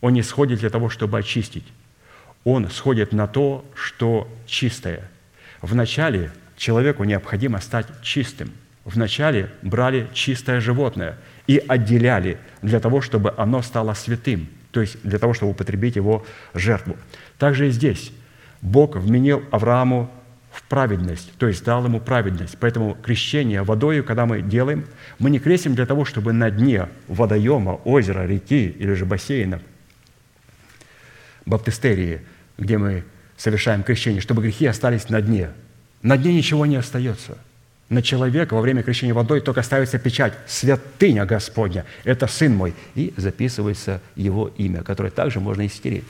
[0.00, 1.66] Он не сходит для того, чтобы очистить.
[2.44, 5.02] Он сходит на то, что чистое.
[5.60, 8.52] Вначале человеку необходимо стать чистым.
[8.84, 11.16] Вначале брали чистое животное
[11.46, 16.24] и отделяли для того, чтобы оно стало святым, то есть для того, чтобы употребить его
[16.54, 16.96] жертву.
[17.38, 18.12] Также и здесь
[18.62, 20.10] Бог вменил Аврааму
[20.50, 22.56] в праведность, то есть дал ему праведность.
[22.58, 24.86] Поэтому крещение водою, когда мы делаем,
[25.18, 29.60] мы не крестим для того, чтобы на дне водоема, озера, реки или же бассейна,
[31.48, 32.20] баптистерии,
[32.56, 33.04] где мы
[33.36, 35.50] совершаем крещение, чтобы грехи остались на дне.
[36.02, 37.38] На дне ничего не остается.
[37.88, 43.14] На человека во время крещения водой только ставится печать «Святыня Господня, это Сын мой», и
[43.16, 46.04] записывается его имя, которое также можно и стереть.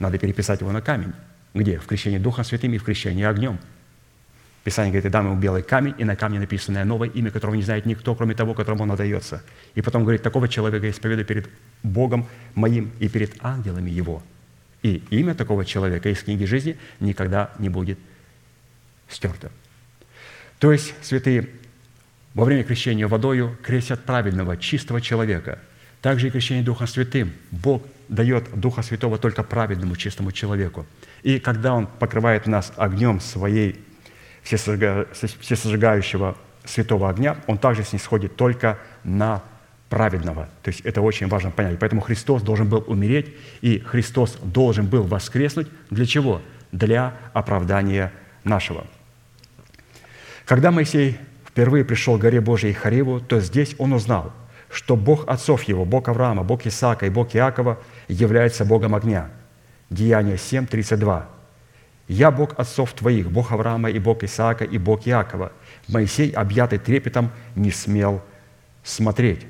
[0.00, 1.12] Надо переписать его на камень.
[1.54, 1.78] Где?
[1.78, 3.60] В крещении Духом Святым и в крещении огнем.
[4.64, 7.62] Писание говорит, и дам ему белый камень, и на камне написанное новое имя, которого не
[7.62, 9.42] знает никто, кроме того, которому он отдается.
[9.74, 11.48] И потом говорит, такого человека исповедую перед
[11.82, 14.22] Богом моим и перед ангелами его.
[14.82, 17.98] И имя такого человека из книги жизни никогда не будет
[19.08, 19.50] стерто.
[20.58, 21.48] То есть, святые,
[22.34, 25.58] во время крещения водою крестят правильного, чистого человека.
[26.00, 27.32] Также и крещение Духом Святым.
[27.50, 30.86] Бог дает Духа Святого только праведному, чистому человеку.
[31.22, 33.80] И когда Он покрывает нас огнем своей
[34.42, 39.42] всесожигающего святого огня, Он также снисходит только на
[39.92, 40.48] праведного.
[40.62, 41.78] То есть это очень важно понять.
[41.78, 43.26] Поэтому Христос должен был умереть,
[43.60, 45.68] и Христос должен был воскреснуть.
[45.90, 46.40] Для чего?
[46.72, 48.10] Для оправдания
[48.42, 48.86] нашего.
[50.46, 54.32] Когда Моисей впервые пришел к горе Божией Хариву, то здесь он узнал,
[54.70, 57.78] что Бог отцов его, Бог Авраама, Бог Исаака и Бог Иакова
[58.08, 59.28] является Богом огня.
[59.90, 61.28] Деяние 7, 32.
[62.08, 65.52] «Я Бог отцов твоих, Бог Авраама и Бог Исаака и Бог Иакова».
[65.88, 68.22] Моисей, объятый трепетом, не смел
[68.82, 69.46] смотреть.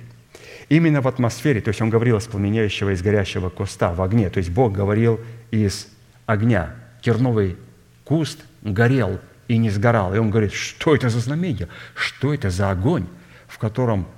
[0.72, 4.38] Именно в атмосфере, то есть он говорил из пламеняющего, из горящего куста в огне, то
[4.38, 5.20] есть Бог говорил
[5.50, 5.86] из
[6.24, 6.74] огня.
[7.02, 7.58] Терновый
[8.04, 10.14] куст горел и не сгорал.
[10.14, 11.68] И он говорит, что это за знамение?
[11.94, 13.06] Что это за огонь,
[13.48, 14.08] в котором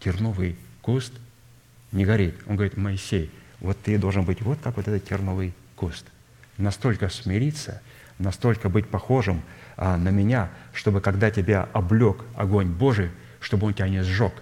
[0.00, 1.14] терновый куст
[1.92, 2.34] не горит?
[2.46, 6.04] Он говорит, Моисей, вот ты должен быть вот как вот этот терновый куст.
[6.58, 7.80] Настолько смириться,
[8.18, 9.40] настолько быть похожим
[9.78, 13.08] а, на меня, чтобы когда тебя облег огонь Божий,
[13.40, 14.34] чтобы он тебя не сжег,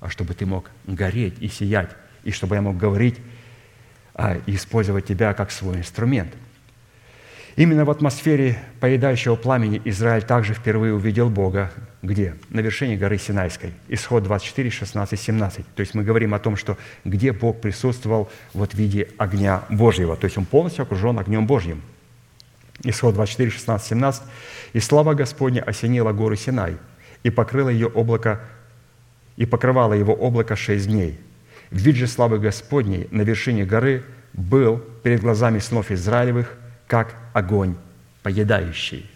[0.00, 1.90] а чтобы ты мог гореть и сиять,
[2.24, 3.16] и чтобы я мог говорить
[4.14, 6.32] а, и использовать тебя как свой инструмент–
[7.56, 11.72] Именно в атмосфере поедающего пламени Израиль также впервые увидел Бога.
[12.02, 12.34] Где?
[12.50, 13.72] На вершине горы Синайской.
[13.88, 15.66] Исход 24, 16, 17.
[15.74, 16.76] То есть мы говорим о том, что
[17.06, 20.16] где Бог присутствовал вот в виде огня Божьего.
[20.16, 21.80] То есть Он полностью окружен огнем Божьим.
[22.82, 24.22] Исход 24, 16, 17.
[24.74, 26.76] «И слава Господня осенила гору Синай,
[27.22, 28.42] и покрыло ее облако,
[29.36, 31.18] и покрывало его облако шесть дней.
[31.70, 36.54] Вид же славы Господней на вершине горы был перед глазами снов Израилевых–
[36.86, 37.76] как огонь
[38.22, 39.10] поедающий.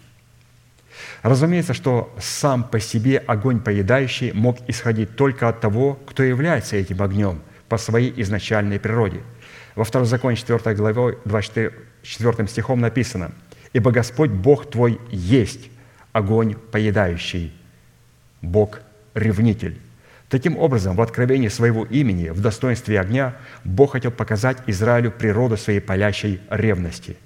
[1.23, 7.01] Разумеется, что сам по себе огонь поедающий мог исходить только от того, кто является этим
[7.01, 9.21] огнем по своей изначальной природе.
[9.75, 13.31] Во втором законе 4 главе 24 стихом написано
[13.73, 15.69] «Ибо Господь Бог твой есть
[16.11, 17.53] огонь поедающий,
[18.41, 19.79] Бог-ревнитель».
[20.31, 25.81] Таким образом, в откровении своего имени, в достоинстве огня, Бог хотел показать Израилю природу своей
[25.81, 27.17] палящей ревности–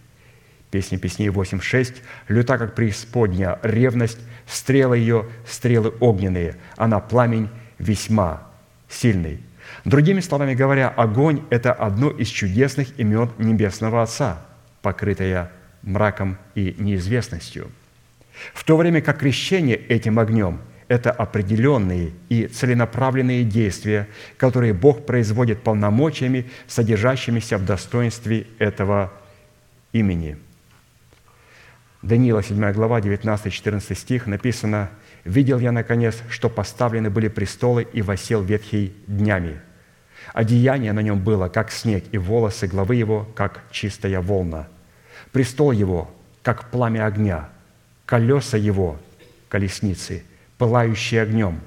[0.75, 2.01] Песни Песней 8.6.
[2.27, 7.47] «Люта, как преисподня, ревность, стрелы ее, стрелы огненные, она пламень
[7.79, 8.45] весьма
[8.89, 9.39] сильный».
[9.85, 14.45] Другими словами говоря, огонь– это одно из чудесных имен Небесного Отца,
[14.81, 15.49] покрытое
[15.81, 17.71] мраком и неизвестностью.
[18.53, 24.07] В то время как крещение этим огнем– это определенные и целенаправленные действия,
[24.37, 29.11] которые Бог производит полномочиями, содержащимися в достоинстве этого
[29.91, 30.37] имени–
[32.05, 34.91] Даниила, 7 глава, 19-14 стих, написано,
[35.23, 39.59] «Видел я, наконец, что поставлены были престолы, и восел ветхий днями.
[40.31, 44.67] Одеяние на нем было, как снег, и волосы главы его, как чистая волна.
[45.31, 46.11] Престол его,
[46.43, 47.49] как пламя огня,
[48.05, 48.99] колеса его,
[49.49, 50.23] колесницы,
[50.57, 51.59] пылающие огнем.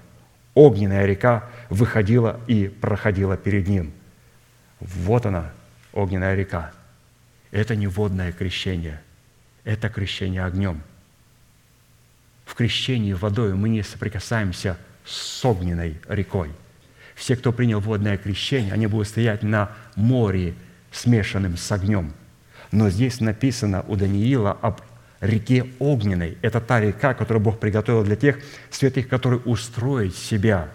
[0.55, 3.93] Огненная река выходила и проходила перед ним».
[4.80, 5.53] Вот она,
[5.93, 6.72] огненная река.
[7.51, 9.01] Это не водное крещение–
[9.68, 10.80] это крещение огнем.
[12.47, 16.51] В крещении водой мы не соприкасаемся с огненной рекой.
[17.14, 20.55] Все, кто принял водное крещение, они будут стоять на море,
[20.91, 22.14] смешанным с огнем.
[22.72, 24.80] Но здесь написано у Даниила об
[25.20, 26.38] реке огненной.
[26.42, 28.38] Это та река, которую Бог приготовил для тех
[28.70, 30.68] святых, которые устроят себя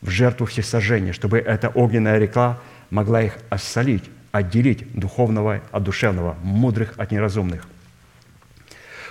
[0.00, 2.58] в жертву всесожжения, чтобы эта огненная река
[2.90, 7.66] могла их осолить, отделить духовного от душевного, мудрых от неразумных.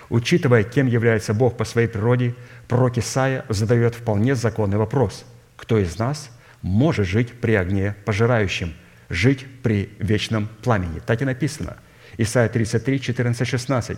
[0.10, 2.36] Учитывая, кем является Бог по своей природе,
[2.68, 5.26] пророк Исаия задает вполне законный вопрос.
[5.56, 6.30] Кто из нас
[6.62, 8.74] может жить при огне пожирающем,
[9.10, 11.00] жить при вечном пламени?
[11.00, 11.78] Так и написано.
[12.18, 13.98] Исайя 33, 14, 16.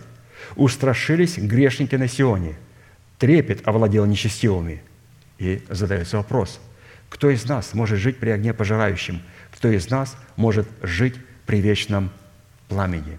[0.56, 2.54] «Устрашились грешники на Сионе,
[3.18, 4.82] трепет овладел нечестивыми».
[5.38, 6.60] И задается вопрос,
[7.08, 9.22] кто из нас может жить при огне пожирающем?
[9.52, 11.14] Кто из нас может жить
[11.46, 12.10] при вечном
[12.68, 13.18] пламени?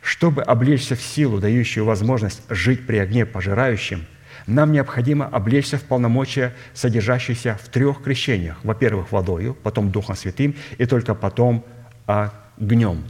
[0.00, 4.06] Чтобы облечься в силу, дающую возможность жить при огне пожирающем,
[4.46, 8.56] нам необходимо облечься в полномочия, содержащиеся в трех крещениях.
[8.62, 11.64] Во-первых, водою, потом Духом Святым и только потом
[12.06, 12.43] огнем.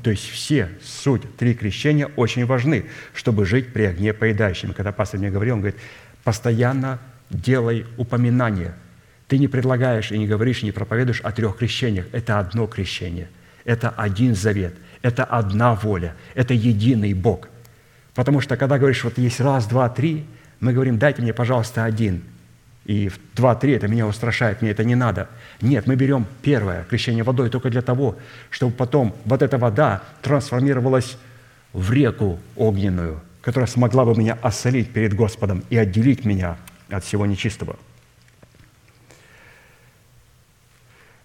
[0.02, 4.72] То есть все суть, три крещения очень важны, чтобы жить при огне поедающем.
[4.72, 5.80] Когда пастор мне говорил, он говорит,
[6.22, 6.98] постоянно
[7.30, 8.74] делай упоминание.
[9.28, 12.06] Ты не предлагаешь и не говоришь, и не проповедуешь о трех крещениях.
[12.12, 13.28] Это одно крещение.
[13.64, 14.74] Это один завет–
[15.04, 17.50] это одна воля, это единый Бог.
[18.14, 20.24] Потому что когда говоришь, вот есть раз, два, три,
[20.60, 22.24] мы говорим, дайте мне, пожалуйста, один.
[22.84, 25.28] И в два, три это меня устрашает, мне это не надо.
[25.62, 28.16] Нет, мы берем первое, крещение водой, только для того,
[28.50, 31.16] чтобы потом вот эта вода трансформировалась
[31.72, 36.58] в реку огненную, которая смогла бы меня осолить перед Господом и отделить меня
[36.90, 37.76] от всего нечистого.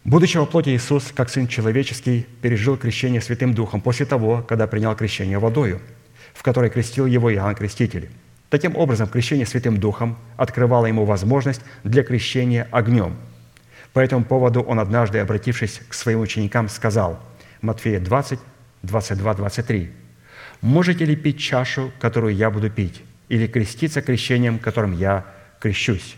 [0.05, 4.95] Будучи во плоти Иисус, как Сын Человеческий, пережил крещение Святым Духом после того, когда принял
[4.95, 5.81] крещение водою,
[6.33, 8.09] в которой крестил его Иоанн Креститель.
[8.49, 13.15] Таким образом, крещение Святым Духом открывало ему возможность для крещения огнем.
[13.93, 17.19] По этому поводу он однажды, обратившись к своим ученикам, сказал,
[17.61, 18.39] Матфея 20,
[18.83, 19.91] 22, 23,
[20.61, 25.25] «Можете ли пить чашу, которую я буду пить, или креститься крещением, которым я
[25.59, 26.15] крещусь?»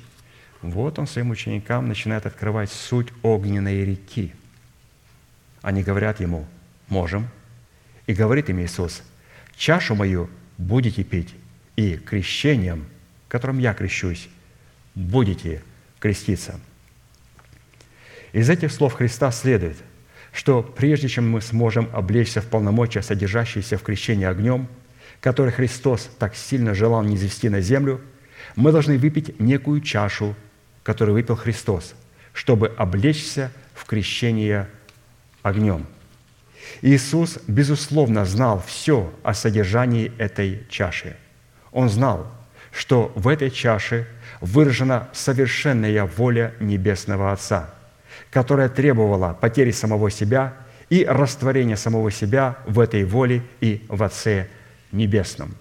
[0.62, 4.34] Вот он своим ученикам начинает открывать суть огненной реки.
[5.62, 6.46] Они говорят ему,
[6.88, 7.28] можем.
[8.06, 9.04] И говорит им Иисус,
[9.56, 11.34] чашу мою будете пить,
[11.76, 12.86] и крещением,
[13.28, 14.30] которым я крещусь,
[14.96, 15.62] будете
[16.00, 16.60] креститься.
[18.34, 19.78] Из этих слов Христа следует,
[20.32, 24.68] что прежде чем мы сможем облечься в полномочия, содержащиеся в крещении огнем,
[25.20, 28.02] который Христос так сильно желал не извести на землю,
[28.56, 30.36] мы должны выпить некую чашу
[30.84, 31.94] который выпил Христос,
[32.34, 34.68] чтобы облечься в крещение
[35.42, 35.86] огнем.
[36.82, 41.18] Иисус, безусловно, знал все о содержании этой чаши.
[41.72, 42.28] Он знал,
[42.72, 44.08] что в этой чаше
[44.40, 47.70] выражена совершенная воля Небесного Отца,
[48.30, 50.54] которая требовала потери самого себя
[50.90, 54.48] и растворения самого себя в этой воле и в Отце
[54.92, 55.56] Небесном.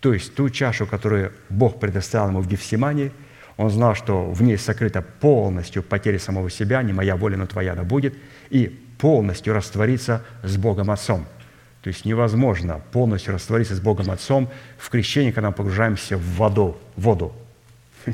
[0.00, 3.12] То есть ту чашу, которую Бог предоставил ему в Гефсимании–
[3.56, 7.74] он знал, что в ней сокрыта полностью потеря самого себя, не моя воля, но твоя
[7.74, 8.14] да будет,
[8.50, 8.66] и
[8.98, 11.26] полностью раствориться с Богом Отцом.
[11.82, 16.78] То есть невозможно полностью раствориться с Богом Отцом в крещении, когда мы погружаемся в воду.
[16.96, 17.34] Воду.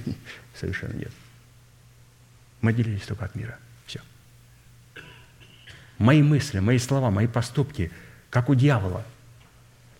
[0.54, 1.12] Совершенно нет.
[2.62, 3.58] Мы делились только от мира.
[3.86, 4.00] Все.
[5.98, 7.92] Мои мысли, мои слова, мои поступки,
[8.30, 9.04] как у дьявола.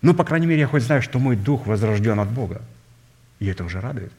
[0.01, 2.61] Ну, по крайней мере, я хоть знаю, что мой дух возрожден от Бога.
[3.39, 4.11] И это уже радует.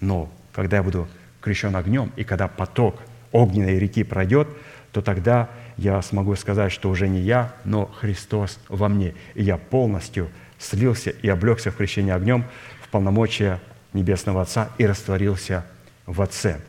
[0.00, 1.08] Но когда я буду
[1.40, 3.00] крещен огнем, и когда поток
[3.32, 4.48] огненной реки пройдет,
[4.92, 9.14] то тогда я смогу сказать, что уже не я, но Христос во мне.
[9.34, 12.44] И я полностью слился и облегся в крещение огнем
[12.82, 13.60] в полномочия
[13.92, 15.64] Небесного Отца и растворился
[16.06, 16.60] в Отце.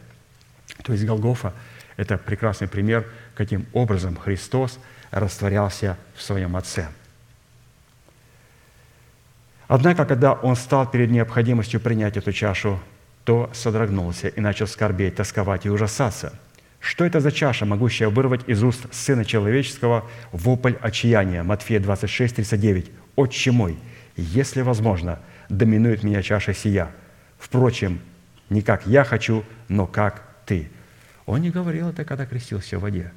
[0.84, 1.54] То есть Голгофа–
[1.98, 4.80] это прекрасный пример, каким образом Христос
[5.12, 6.88] растворялся в своем Отце.
[9.68, 12.80] Однако, когда Он стал перед необходимостью принять эту чашу
[13.26, 16.40] то содрогнулся и начал скорбеть, тосковать и ужасаться.
[16.86, 21.42] Что это за чаша, могущая вырвать из уст Сына Человеческого вопль отчаяния?
[21.42, 22.92] Матфея 26, 39.
[23.16, 23.80] «Отче мой,
[24.16, 25.18] если возможно,
[25.50, 26.92] доминует меня чаша сия.
[27.40, 28.00] Впрочем,
[28.52, 30.70] не как я хочу, но как ты».
[31.26, 33.12] Он не говорил это, когда крестился в воде.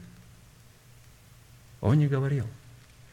[1.82, 2.46] Он не говорил.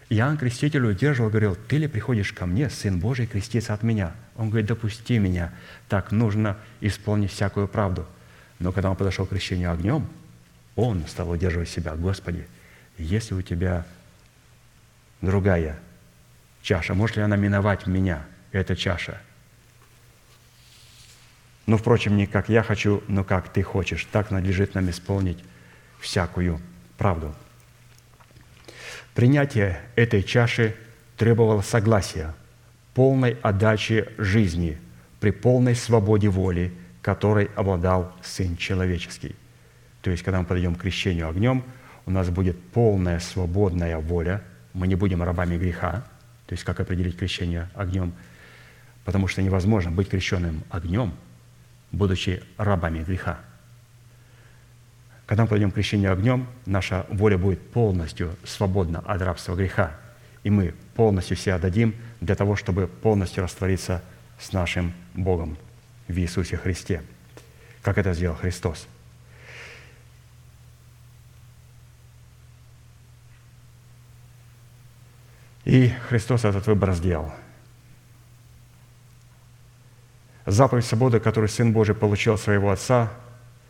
[0.07, 4.47] Иоанн Креститель удерживал, говорил, «Ты ли приходишь ко мне, Сын Божий, креститься от меня?» Он
[4.47, 5.53] говорит, «Допусти меня,
[5.89, 8.05] так нужно исполнить всякую правду».
[8.59, 10.07] Но когда он подошел к крещению огнем,
[10.75, 12.47] он стал удерживать себя, «Господи,
[12.97, 13.85] если у тебя
[15.21, 15.79] другая
[16.61, 19.21] чаша, может ли она миновать меня, эта чаша?»
[21.65, 24.05] Ну, впрочем, не как я хочу, но как ты хочешь.
[24.11, 25.43] Так надлежит нам исполнить
[25.99, 26.61] всякую
[26.97, 27.33] правду.
[29.15, 30.75] Принятие этой чаши
[31.17, 32.35] требовало согласия,
[32.93, 34.77] полной отдачи жизни
[35.19, 39.35] при полной свободе воли, которой обладал Сын Человеческий.
[40.05, 41.63] То есть, когда мы подойдем к крещению огнем,
[42.05, 44.43] у нас будет полная свободная воля,
[44.75, 46.03] мы не будем рабами греха,
[46.45, 48.13] то есть как определить крещение огнем,
[49.03, 51.15] потому что невозможно быть крещенным огнем,
[51.91, 53.39] будучи рабами греха.
[55.25, 59.95] Когда мы подойдем к крещению огнем, наша воля будет полностью свободна от рабства греха,
[60.43, 64.03] и мы полностью все отдадим для того, чтобы полностью раствориться
[64.39, 65.57] с нашим Богом
[66.07, 67.01] в Иисусе Христе,
[67.81, 68.87] как это сделал Христос.
[75.65, 77.33] И Христос этот выбор сделал.
[80.45, 83.11] Заповедь свободы, которую Сын Божий получил своего Отца,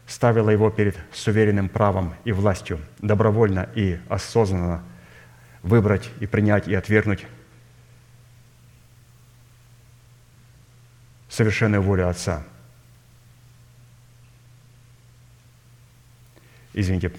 [0.05, 4.83] ставила его перед суверенным правом и властью добровольно и осознанно
[5.63, 7.25] выбрать и принять и отвергнуть
[11.29, 12.43] совершенную волю Отца.
[16.73, 17.13] Извините,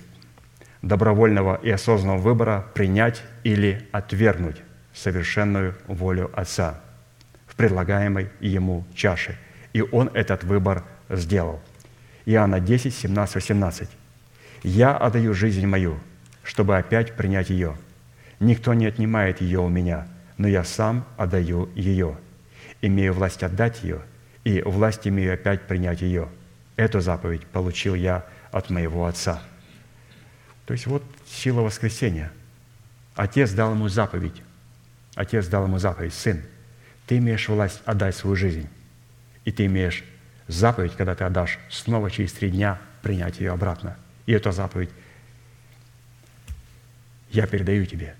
[0.82, 4.62] добровольного и осознанного выбора принять или отвергнуть
[4.96, 6.80] совершенную волю Отца
[7.46, 9.38] в предлагаемой Ему чаше.
[9.72, 11.60] И Он этот выбор сделал.
[12.24, 13.88] Иоанна 10, 17, 18.
[14.62, 15.98] «Я отдаю жизнь мою,
[16.42, 17.76] чтобы опять принять ее.
[18.40, 22.16] Никто не отнимает ее у меня, но я сам отдаю ее.
[22.82, 24.00] Имею власть отдать ее,
[24.44, 26.28] и власть имею опять принять ее.
[26.76, 29.40] Эту заповедь получил я от моего Отца».
[30.64, 32.32] То есть вот сила воскресения.
[33.14, 34.42] Отец дал ему заповедь.
[35.16, 36.14] Отец дал ему заповедь.
[36.14, 36.40] Сын,
[37.06, 38.68] ты имеешь власть отдать свою жизнь.
[39.44, 40.04] И ты имеешь
[40.46, 43.96] заповедь, когда ты отдашь, снова через три дня принять ее обратно.
[44.26, 44.90] И эту заповедь
[47.30, 48.14] я передаю тебе.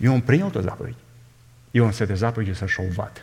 [0.00, 0.96] И он принял эту заповедь.
[1.72, 3.22] И он с этой заповедью сошел в ад.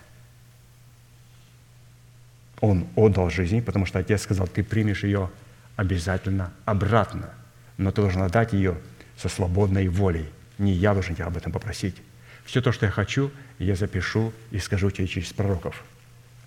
[2.62, 5.30] Он отдал жизнь, потому что отец сказал, ты примешь ее
[5.76, 7.30] обязательно обратно.
[7.78, 8.78] Но ты должен отдать ее
[9.18, 10.30] со свободной волей.
[10.58, 11.96] Не я должен тебя об этом попросить.
[12.46, 15.84] Все то, что я хочу, я запишу и скажу тебе через пророков.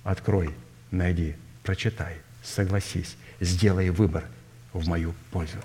[0.04, 0.54] Открой,
[0.90, 4.24] найди, прочитай, согласись, сделай выбор
[4.72, 5.59] в мою пользу.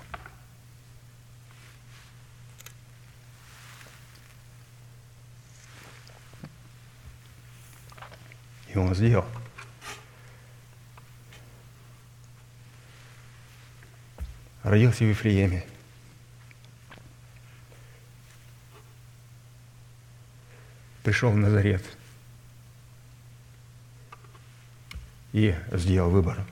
[8.74, 9.26] И он сделал–
[14.62, 15.64] родился в Вифлееме.
[21.02, 21.82] Пришел в Назарет
[25.32, 26.44] и сделал выбор,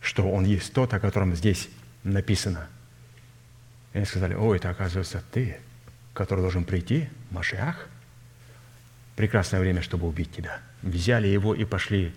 [0.00, 1.68] что он есть тот, о котором здесь
[2.04, 2.68] написано.
[3.92, 5.58] И они сказали, о, это оказывается ты,
[6.12, 7.88] который должен прийти, Машиах.
[9.16, 10.60] Прекрасное время, чтобы убить тебя.
[10.82, 12.14] Взяли его и пошли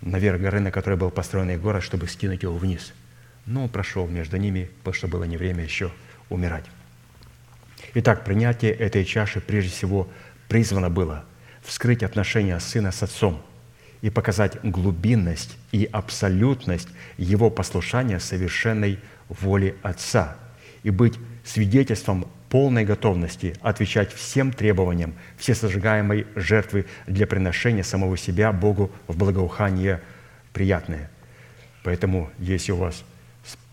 [0.00, 2.92] наверх горы, на которой был построен их город, чтобы скинуть его вниз–
[3.46, 5.90] но прошел между ними, потому что было не время еще
[6.28, 6.64] умирать.
[7.94, 10.08] Итак, принятие этой чаши прежде всего
[10.50, 11.24] призвано было
[11.62, 13.40] вскрыть отношения сына с отцом
[14.02, 18.98] и показать глубинность и абсолютность его послушания совершенной
[19.28, 20.36] воле отца
[20.82, 28.90] и быть свидетельством полной готовности отвечать всем требованиям всесожигаемой жертвы для приношения самого себя Богу
[29.06, 30.02] в благоухание
[30.52, 31.12] приятное.
[31.84, 33.04] Поэтому, если у вас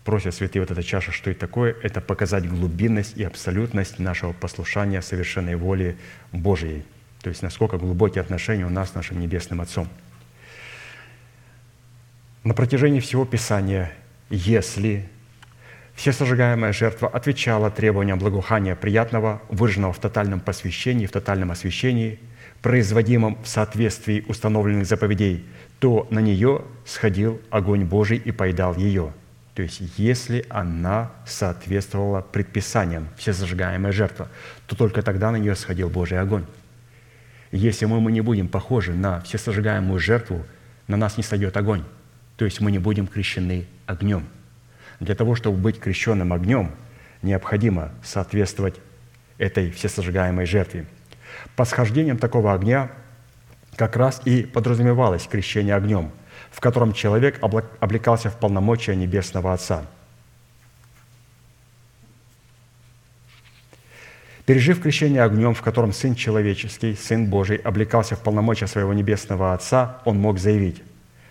[0.08, 1.76] просят святые вот эта чаша, что это такое?
[1.82, 5.98] Это показать глубинность и абсолютность нашего послушания совершенной воли
[6.32, 6.82] Божьей.
[7.20, 9.86] То есть насколько глубокие отношения у нас с нашим Небесным Отцом.
[12.42, 13.92] На протяжении всего Писания,
[14.30, 15.06] если
[15.94, 22.18] все сожигаемая жертва отвечала требованиям благоухания приятного, выраженного в тотальном посвящении, в тотальном освящении,
[22.62, 25.44] производимом в соответствии установленных заповедей,
[25.80, 29.12] то на нее сходил огонь Божий и поедал ее–
[29.58, 34.28] то есть, если она соответствовала предписаниям, все зажигаемая жертва,
[34.68, 36.44] то только тогда на нее сходил Божий огонь.
[37.50, 40.46] Если мы, мы не будем похожи на все сожигаемую жертву,
[40.86, 41.82] на нас не сойдет огонь.
[42.36, 44.28] То есть мы не будем крещены огнем.
[45.00, 46.70] Для того, чтобы быть крещенным огнем,
[47.22, 48.76] необходимо соответствовать
[49.38, 50.86] этой всесожигаемой жертве.
[51.56, 52.92] По схождением такого огня
[53.74, 56.12] как раз и подразумевалось крещение огнем–
[56.58, 57.38] в котором человек
[57.78, 59.86] облекался в полномочия Небесного Отца.
[64.44, 70.02] Пережив крещение огнем, в котором Сын Человеческий, Сын Божий, облекался в полномочия своего Небесного Отца,
[70.04, 70.82] он мог заявить,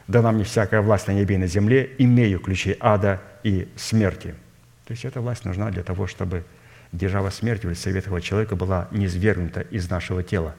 [0.07, 4.33] «Да нам не всякая власть на небе и на земле, имею ключи ада и смерти».
[4.85, 6.45] То есть эта власть нужна для того, чтобы
[6.93, 10.55] держава смерти в лице ветхого человека была низвергнута из нашего тела.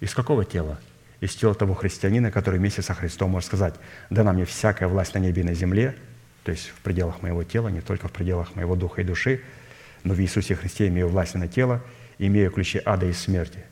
[0.00, 0.78] Из какого тела?
[1.20, 3.74] Из тела того христианина, который вместе со Христом может сказать,
[4.10, 5.96] «Дана мне всякая власть на небе и на земле»,
[6.44, 9.40] то есть в пределах моего тела, не только в пределах моего духа и души,
[10.04, 11.82] но в Иисусе Христе имею власть на тело,
[12.18, 13.64] имею ключи ада и смерти.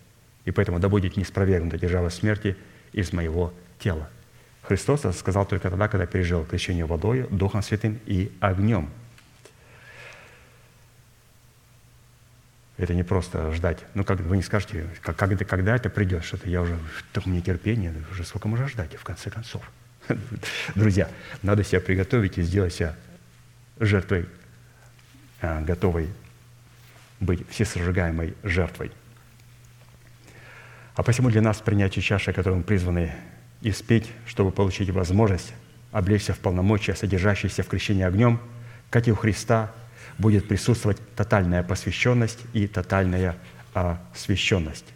[0.44, 2.56] И поэтому да будет не спровергнута держава смерти
[2.92, 4.08] из моего тела.
[4.62, 8.90] Христос это сказал только тогда, когда пережил крещение водой, Духом Святым и огнем.
[12.76, 13.78] Это не просто ждать.
[13.94, 16.76] Ну, как вы не скажете, как, когда, когда это придет, что-то я уже,
[17.12, 19.62] так мне терпение, уже сколько можно ждать, в конце концов.
[20.74, 21.08] Друзья,
[21.42, 22.96] надо себя приготовить и сделать себя
[23.78, 24.26] жертвой,
[25.40, 26.08] а, готовой
[27.20, 28.90] быть всесожигаемой жертвой.
[30.96, 33.14] А посему для нас принятие чаши, которую мы призваны
[33.62, 35.54] испить, чтобы получить возможность
[35.94, 38.40] облечься в полномочия, содержащиеся в крещении огнем,
[38.90, 39.72] как и у Христа,
[40.18, 43.36] будет присутствовать тотальная посвященность и тотальная
[43.72, 44.86] освященность.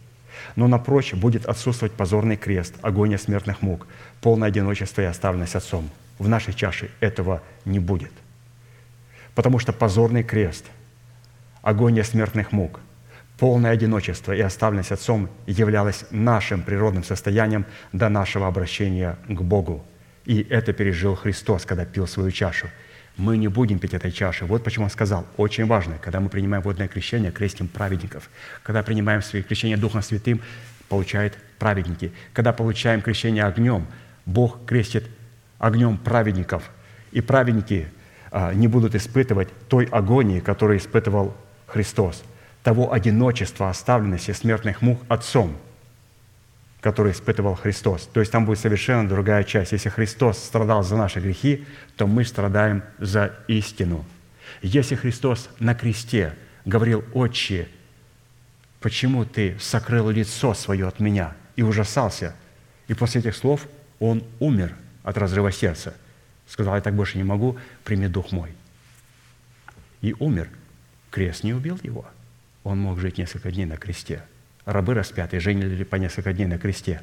[0.57, 3.87] Но напрочь будет отсутствовать позорный крест, агония смертных мук,
[4.21, 5.91] полное одиночество и оставленность Отцом.
[6.19, 8.13] В нашей чаше этого не будет.
[9.35, 10.65] Потому что позорный крест,
[11.63, 12.81] агония смертных мук,
[13.39, 19.85] полное одиночество и оставленность Отцом являлось нашим природным состоянием до нашего обращения к Богу.
[20.25, 22.69] И это пережил Христос, когда пил свою чашу.
[23.19, 24.47] Мы не будем пить этой чаши.
[24.47, 28.31] Вот почему он сказал, очень важно, когда мы принимаем водное крещение, крестим праведников.
[28.63, 30.41] Когда принимаем свое крещение Духом Святым,
[30.89, 32.13] получают праведники.
[32.33, 33.87] Когда получаем крещение огнем,
[34.25, 35.05] Бог крестит
[35.59, 36.71] огнем праведников.
[37.11, 37.89] И праведники
[38.31, 42.23] а, не будут испытывать той агонии, которую испытывал Христос,
[42.63, 45.57] того одиночества, оставленности смертных мук Отцом,
[46.81, 48.09] который испытывал Христос.
[48.13, 49.73] То есть там будет совершенно другая часть.
[49.73, 51.67] Если Христос страдал за наши грехи,
[51.97, 54.05] то мы страдаем за истину.
[54.63, 57.69] Если Христос на кресте говорил, «Отче,
[58.81, 62.37] почему ты сокрыл лицо свое от меня?» и ужасался,
[62.87, 63.67] и после этих слов
[63.99, 65.93] он умер от разрыва сердца.
[66.47, 68.53] Сказал, я так больше не могу, прими дух мой.
[70.01, 70.49] И умер.
[71.11, 72.07] Крест не убил его.
[72.63, 74.23] Он мог жить несколько дней на кресте.
[74.69, 77.01] Рабы распятые жили по несколько дней на кресте.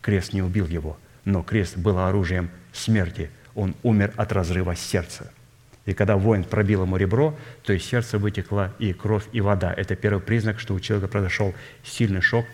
[0.00, 3.30] Крест не убил его, но крест был оружием смерти.
[3.54, 5.30] Он умер от разрыва сердца.
[5.84, 9.74] И когда воин пробил ему ребро, то из сердца вытекла и кровь, и вода.
[9.74, 12.46] Это первый признак, что у человека произошел сильный шок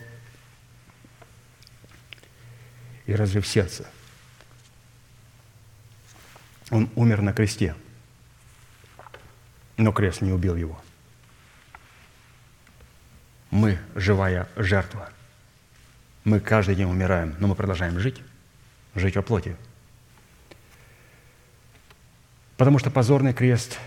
[3.05, 3.89] и разрыв сердца.
[6.69, 7.75] Он умер на кресте,
[9.77, 10.81] но крест не убил его.
[13.51, 15.09] Мы живая жертва.
[16.23, 18.21] Мы каждый день умираем, но мы продолжаем жить,
[18.95, 19.55] жить во плоти.
[22.57, 23.79] Потому что позорный крест,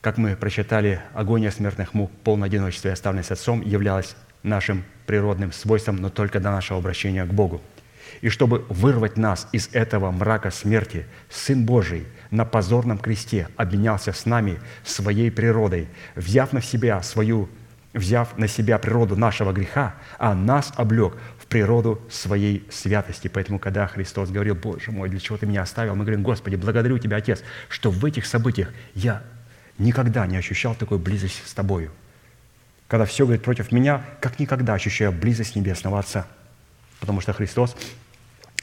[0.00, 5.96] как мы прочитали, агония смертных мук, полное одиночество и оставленность Отцом являлась нашим природным свойством,
[5.96, 7.60] но только до нашего обращения к Богу–
[8.20, 14.26] и чтобы вырвать нас из этого мрака смерти, Сын Божий на позорном кресте обменялся с
[14.26, 17.48] нами своей природой, взяв на себя свою
[17.94, 23.28] взяв на себя природу нашего греха, а нас облег в природу своей святости.
[23.28, 26.98] Поэтому, когда Христос говорил, «Боже мой, для чего ты меня оставил?», мы говорим, «Господи, благодарю
[26.98, 29.22] Тебя, Отец, что в этих событиях я
[29.78, 31.90] никогда не ощущал такой близости с Тобою.
[32.88, 36.26] Когда все говорит против меня, как никогда ощущаю близость Небесного Отца.
[37.00, 37.76] Потому что Христос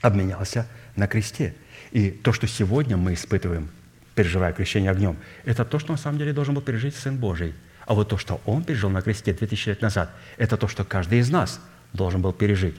[0.02, 1.56] обменялся на кресте.
[1.92, 3.70] И то, что сегодня мы испытываем,
[4.16, 7.54] переживая крещение огнем, это то, что на самом деле должен был пережить Сын Божий.
[7.90, 11.18] А вот то, что Он пережил на кресте 2000 лет назад, это то, что каждый
[11.18, 11.60] из нас
[11.92, 12.76] должен был пережить.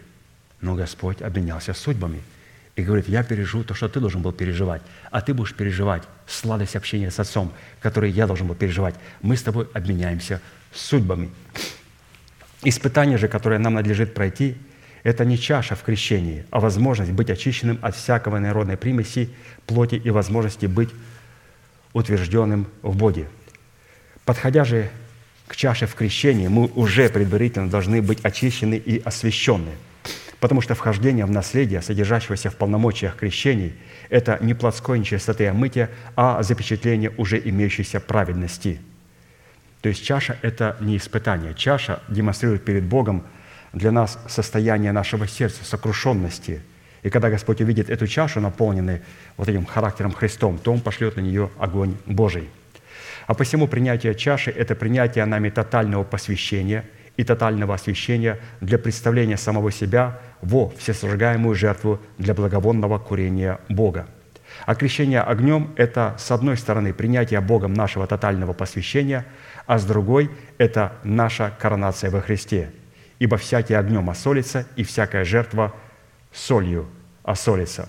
[0.60, 2.22] Но Господь обменялся судьбами
[2.76, 6.76] и говорит, я переживу то, что ты должен был переживать, а ты будешь переживать сладость
[6.76, 8.94] общения с Отцом, который я должен был переживать.
[9.20, 10.40] Мы с тобой обменяемся
[10.72, 11.30] судьбами.
[12.62, 14.56] Испытание же, которое нам надлежит пройти–
[15.02, 19.30] это не чаша в крещении, а возможность быть очищенным от всякого народной примеси,
[19.66, 20.90] плоти и возможности быть
[21.94, 23.26] утвержденным в Боге.
[24.24, 24.88] Подходя же
[25.50, 29.72] к чаше в крещении, мы уже предварительно должны быть очищены и освящены,
[30.38, 33.74] потому что вхождение в наследие, содержащегося в полномочиях крещений,
[34.10, 38.80] это не плотской нечистоты омытия, а запечатление уже имеющейся праведности.
[39.80, 41.54] То есть чаша– это не испытание.
[41.54, 43.24] Чаша демонстрирует перед Богом–
[43.72, 46.60] для нас состояние нашего сердца, сокрушенности.
[47.02, 49.00] И когда Господь увидит эту чашу, наполненную
[49.36, 52.48] вот этим характером Христом, то Он пошлет на нее огонь Божий.
[53.30, 56.84] А посему принятие чаши– это принятие нами тотального посвящения
[57.16, 64.08] и тотального освящения для представления самого себя во всесожигаемую жертву для благовонного курения Бога.
[64.66, 69.24] А крещение огнем– это, с одной стороны, принятие Богом нашего тотального посвящения–
[69.68, 70.28] а с другой–
[70.58, 72.72] это наша коронация во Христе.
[73.20, 75.72] Ибо всякий огнем осолится, и всякая жертва
[76.32, 76.88] солью
[77.22, 77.88] осолится.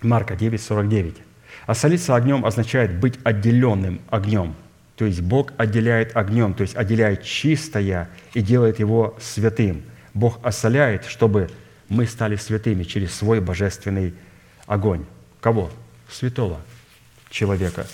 [0.00, 1.27] Марка 9, 49.
[1.68, 4.54] Осолиться огнем означает быть отделенным огнем.
[4.96, 9.82] То есть Бог отделяет огнем, то есть отделяет чистое и делает его святым.
[10.14, 11.50] Бог осоляет, чтобы
[11.90, 14.14] мы стали святыми через свой божественный
[14.66, 15.04] огонь.
[15.42, 15.70] Кого?
[16.10, 16.58] Святого
[17.28, 17.86] человека,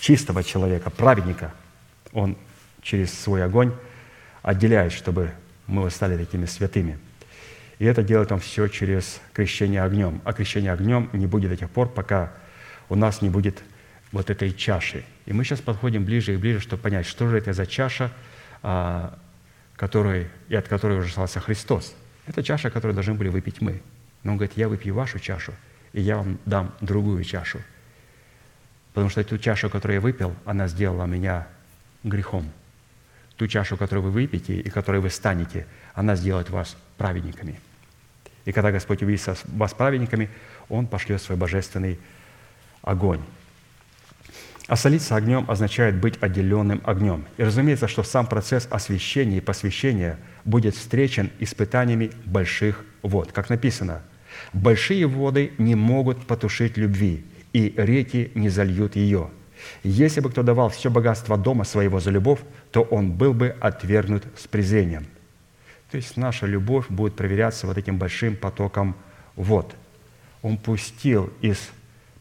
[0.00, 1.52] чистого человека, праведника.
[2.12, 2.36] Он
[2.82, 3.72] через свой огонь
[4.42, 5.30] отделяет, чтобы
[5.68, 6.98] мы стали такими святыми.
[7.78, 10.20] И это делает он все через крещение огнем.
[10.24, 12.32] А крещение огнем не будет до тех пор, пока
[12.90, 13.62] у нас не будет
[14.12, 15.04] вот этой чаши.
[15.24, 18.12] И мы сейчас подходим ближе и ближе, чтобы понять, что же это за чаша,
[18.62, 19.16] а,
[19.76, 21.94] которой, и от которой уже остался Христос.
[22.26, 23.80] Это чаша, которую должны были выпить мы.
[24.24, 25.54] Но он говорит, я выпью вашу чашу,
[25.92, 27.60] и я вам дам другую чашу.
[28.92, 31.46] Потому что ту чашу, которую я выпил, она сделала меня
[32.02, 32.50] грехом.
[33.36, 37.60] Ту чашу, которую вы выпьете и которой вы станете, она сделает вас праведниками.
[38.44, 40.28] И когда Господь увидит вас праведниками,
[40.68, 41.98] Он пошлет свой божественный
[42.82, 43.20] огонь.
[44.70, 47.24] Осолиться огнем означает быть отделенным огнем.
[47.38, 53.32] И разумеется, что сам процесс освящения и посвящения будет встречен испытаниями больших вод.
[53.32, 54.02] Как написано,
[54.52, 59.30] «Большие воды не могут потушить любви, и реки не зальют ее.
[59.82, 62.38] Если бы кто давал все богатство дома своего за любовь,
[62.70, 65.06] то он был бы отвергнут с презрением».
[65.90, 68.94] То есть наша любовь будет проверяться вот этим большим потоком
[69.34, 69.74] вод.
[70.42, 71.58] Он пустил из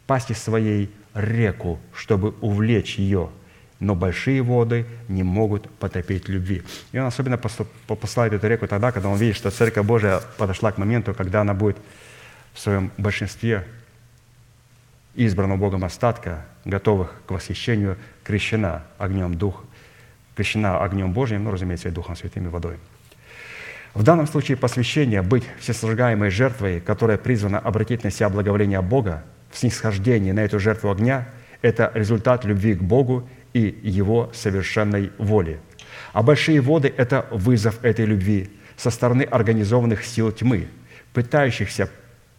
[0.10, 3.30] пасти своей реку, чтобы увлечь ее,
[3.80, 6.64] но большие воды не могут потопить любви.
[6.92, 10.80] И он особенно посылает эту реку тогда, когда он видит, что Церковь Божия подошла к
[10.80, 11.78] моменту, когда она будет
[12.56, 13.68] в своем большинстве
[15.14, 19.64] избранного Богом остатка, готовых к восхищению, крещена огнем Дух,
[20.36, 22.78] крещена огнем Божьим, ну, разумеется, и Духом Святым и водой.
[23.94, 29.58] В данном случае посвящение быть всесожигаемой жертвой, которая призвана обратить на себя благоволение Бога, в
[29.58, 31.30] снисхождении на эту жертву огня–
[31.62, 35.60] это результат любви к Богу и Его совершенной воли.
[36.14, 40.68] А большие воды– это вызов этой любви со стороны организованных сил тьмы,
[41.14, 41.90] пытающихся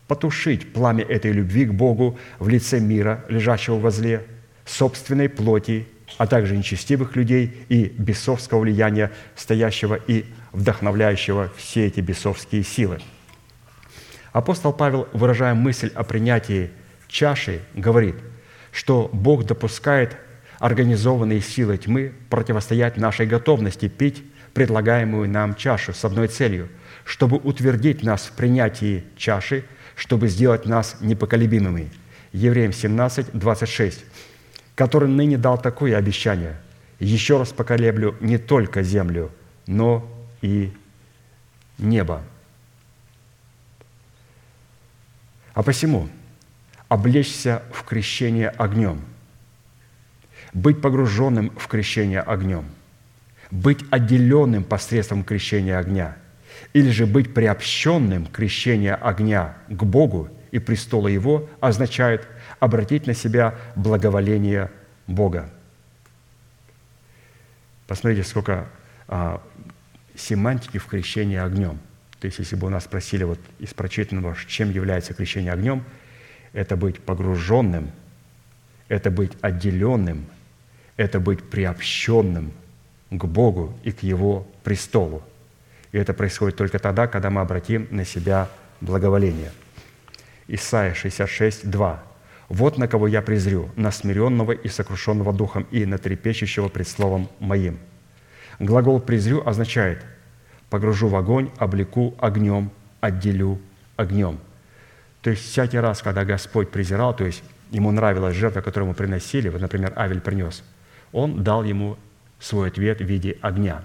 [0.08, 4.26] потушить пламя этой любви к Богу в лице мира, лежащего возле,
[4.64, 5.86] собственной плоти,
[6.18, 12.98] а также нечестивых людей и бесовского влияния, стоящего и вдохновляющего все эти бесовские силы.
[14.32, 16.70] Апостол Павел, выражая мысль о принятии
[17.10, 18.16] чаши, говорит,
[18.72, 20.16] что Бог допускает
[20.58, 24.22] организованные силы тьмы противостоять нашей готовности пить
[24.54, 26.68] предлагаемую нам чашу с одной целью,
[27.04, 29.64] чтобы утвердить нас в принятии чаши,
[29.96, 31.90] чтобы сделать нас непоколебимыми.
[32.32, 34.04] Евреям 17, 26,
[34.74, 36.56] который ныне дал такое обещание.
[36.98, 39.30] «Еще раз поколеблю не только землю,
[39.66, 40.06] но
[40.42, 40.72] и
[41.78, 42.22] небо».
[45.54, 46.08] А посему
[46.90, 49.00] облечься в крещение огнем–
[50.52, 52.66] быть погруженным в крещение огнем,
[53.50, 56.16] быть отделенным посредством крещения огня,
[56.72, 62.26] или же быть приобщенным к крещению огня к Богу и престолу Его означает
[62.58, 64.70] обратить на себя благоволение
[65.06, 65.50] Бога.
[67.86, 68.68] Посмотрите, сколько
[69.08, 69.42] а,
[70.14, 71.78] семантики в крещении огнем.
[72.20, 75.84] То есть, если бы у нас спросили вот из прочитанного, чем является крещение огнем,
[76.52, 77.90] это быть погруженным,
[78.88, 80.26] это быть отделенным–
[81.00, 82.52] это быть приобщенным
[83.10, 85.22] к Богу и к Его престолу.
[85.92, 88.50] И это происходит только тогда, когда мы обратим на себя
[88.82, 89.50] благоволение.
[90.46, 92.02] Исайя 66, 2.
[92.50, 97.30] «Вот на кого я презрю, на смиренного и сокрушенного духом, и на трепещущего пред словом
[97.38, 97.78] моим».
[98.58, 100.04] Глагол «презрю» означает
[100.68, 102.70] «погружу в огонь, облеку огнем,
[103.00, 103.58] отделю
[103.96, 104.38] огнем».
[105.22, 109.48] То есть всякий раз, когда Господь презирал, то есть ему нравилась жертва, которую ему приносили,
[109.48, 110.62] вот, например, Авель принес–
[111.12, 111.98] он дал ему
[112.38, 113.82] свой ответ в виде огня.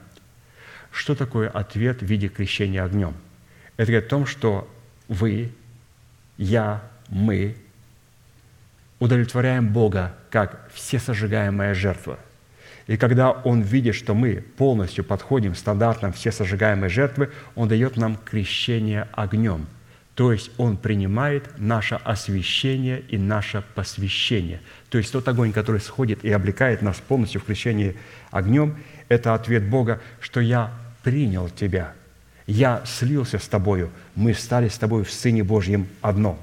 [0.92, 3.14] Что такое ответ в виде крещения огнем?
[3.78, 4.70] Это говорит о том, что
[5.08, 5.52] вы,
[6.38, 7.58] я, мы
[9.00, 12.18] удовлетворяем Бога как всесожигаемая жертва.
[12.88, 19.08] И когда Он видит, что мы полностью подходим стандартам всесожигаемой жертвы, Он дает нам крещение
[19.12, 19.68] огнем–
[20.16, 24.62] то есть Он принимает наше освящение и наше посвящение.
[24.90, 27.96] То есть тот огонь, который сходит и облекает нас полностью в крещении
[28.32, 28.78] огнем,
[29.10, 30.72] это ответ Бога, что я
[31.04, 31.94] принял тебя,
[32.48, 36.40] я слился с тобою, мы стали с тобой в Сыне Божьем одно.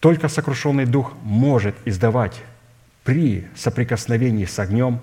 [0.00, 2.42] Только сокрушенный дух может издавать
[3.04, 5.00] при соприкосновении с огнем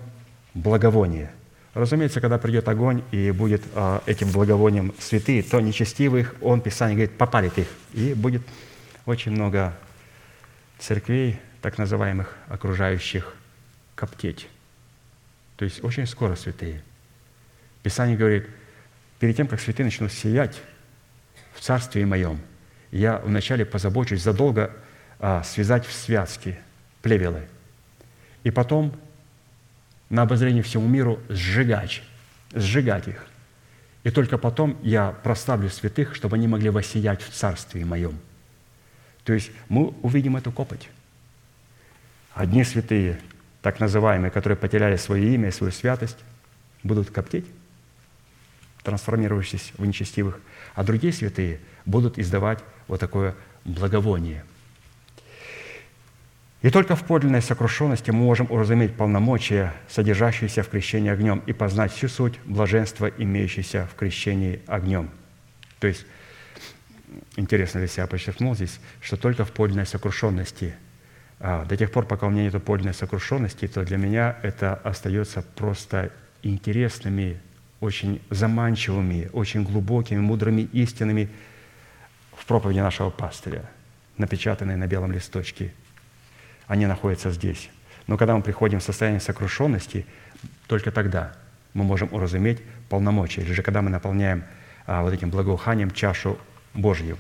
[0.54, 1.32] благовоние.
[1.76, 7.18] Разумеется, когда придет огонь и будет э, этим благовонием святые, то нечестивых, он, Писание говорит,
[7.18, 7.68] попалит их.
[7.94, 8.42] И будет
[9.06, 9.78] очень много
[10.80, 13.36] церквей, так называемых, окружающих,
[13.94, 14.48] коптеть.
[15.58, 16.82] То есть очень скоро святые.
[17.84, 18.48] Писание говорит,
[19.20, 20.62] перед тем, как святые начнут сиять
[21.54, 22.40] в Царстве Моем,
[22.92, 24.72] я вначале позабочусь задолго
[25.20, 26.58] а, связать в связки
[27.02, 27.50] плевелы,
[28.44, 28.98] и потом
[30.10, 32.04] на обозрение всему миру сжигать,
[32.54, 33.26] сжигать их.
[34.04, 38.20] И только потом я прославлю святых, чтобы они могли воссиять в Царстве Моем.
[39.24, 40.90] То есть мы увидим эту копоть.
[42.34, 43.20] Одни святые,
[43.62, 46.18] так называемые, которые потеряли свое имя и свою святость,
[46.84, 47.46] будут коптеть,
[48.84, 50.40] трансформировавшись в нечестивых,
[50.76, 54.46] а другие святые будут издавать вот такое благовоние.
[56.66, 61.92] И только в подлинной сокрушенности мы можем уразуметь полномочия, содержащиеся в крещении огнем, и познать
[61.94, 65.12] всю суть блаженства, имеющейся в крещении огнем.
[65.80, 66.08] То есть,
[67.36, 70.74] интересно для себя подчеркнул здесь, что только в подлинной сокрушенности–
[71.40, 75.42] а, до тех пор, пока у меня нет подлинной сокрушенности, то для меня это остается
[75.42, 76.12] просто
[76.42, 77.40] интересными,
[77.82, 81.30] очень заманчивыми, очень глубокими, мудрыми истинами
[82.36, 83.70] в проповеди нашего пастыря,
[84.18, 85.74] напечатанные на белом листочке.
[86.68, 87.70] Они находятся здесь.
[88.08, 90.06] Но когда мы приходим в состояние сокрушенности,
[90.68, 91.34] только тогда
[91.74, 94.44] мы можем уразуметь полномочия, или же когда мы наполняем
[94.86, 96.38] а, вот этим благоуханием чашу
[96.74, 97.18] Божью.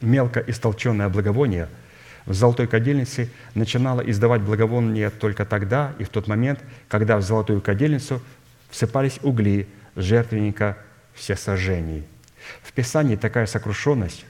[0.00, 1.68] Мелко истолченное благовоние–
[2.26, 7.60] в золотой кадильнице начинала издавать благовоние только тогда и в тот момент, когда в золотую
[7.62, 8.20] кадильницу
[8.68, 10.76] всыпались угли жертвенника
[11.14, 12.04] всесожжений.
[12.62, 14.26] В Писании такая сокрушенность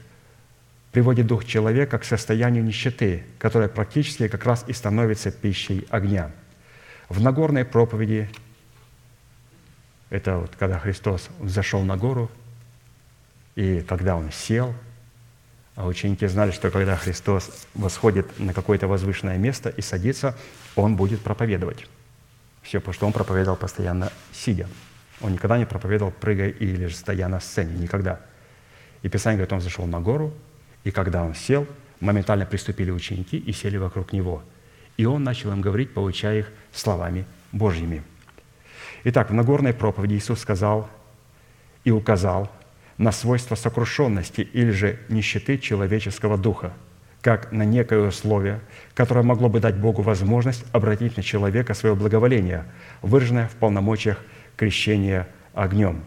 [0.97, 6.31] приводит дух человека к состоянию нищеты, которая практически как раз и становится пищей огня.
[7.07, 8.27] В Нагорной проповеди,
[10.09, 12.31] это вот когда Христос зашел на гору,
[13.53, 14.73] и когда Он сел–
[15.75, 20.35] а ученики знали, что когда Христос восходит на какое-то возвышенное место и садится,
[20.75, 21.85] Он будет проповедовать.
[22.63, 24.67] Все, потому что Он проповедовал постоянно сидя.
[25.21, 27.77] Он никогда не проповедовал, прыгая или же стоя на сцене.
[27.77, 28.21] Никогда.
[29.03, 30.33] И Писание говорит, Он зашел на гору,
[30.83, 31.67] и когда Он сел,
[31.99, 34.43] моментально приступили ученики и сели вокруг Него.
[34.97, 38.03] И Он начал им говорить, получая их словами Божьими.
[39.03, 40.89] Итак, в Нагорной проповеди Иисус сказал
[41.83, 42.51] и указал
[42.97, 46.73] на свойство сокрушенности или же нищеты человеческого духа,
[47.21, 48.59] как на некое условие,
[48.95, 52.65] которое могло бы дать Богу возможность обратить на человека свое благоволение,
[53.01, 54.19] выраженное в полномочиях
[54.55, 56.03] крещения огнем.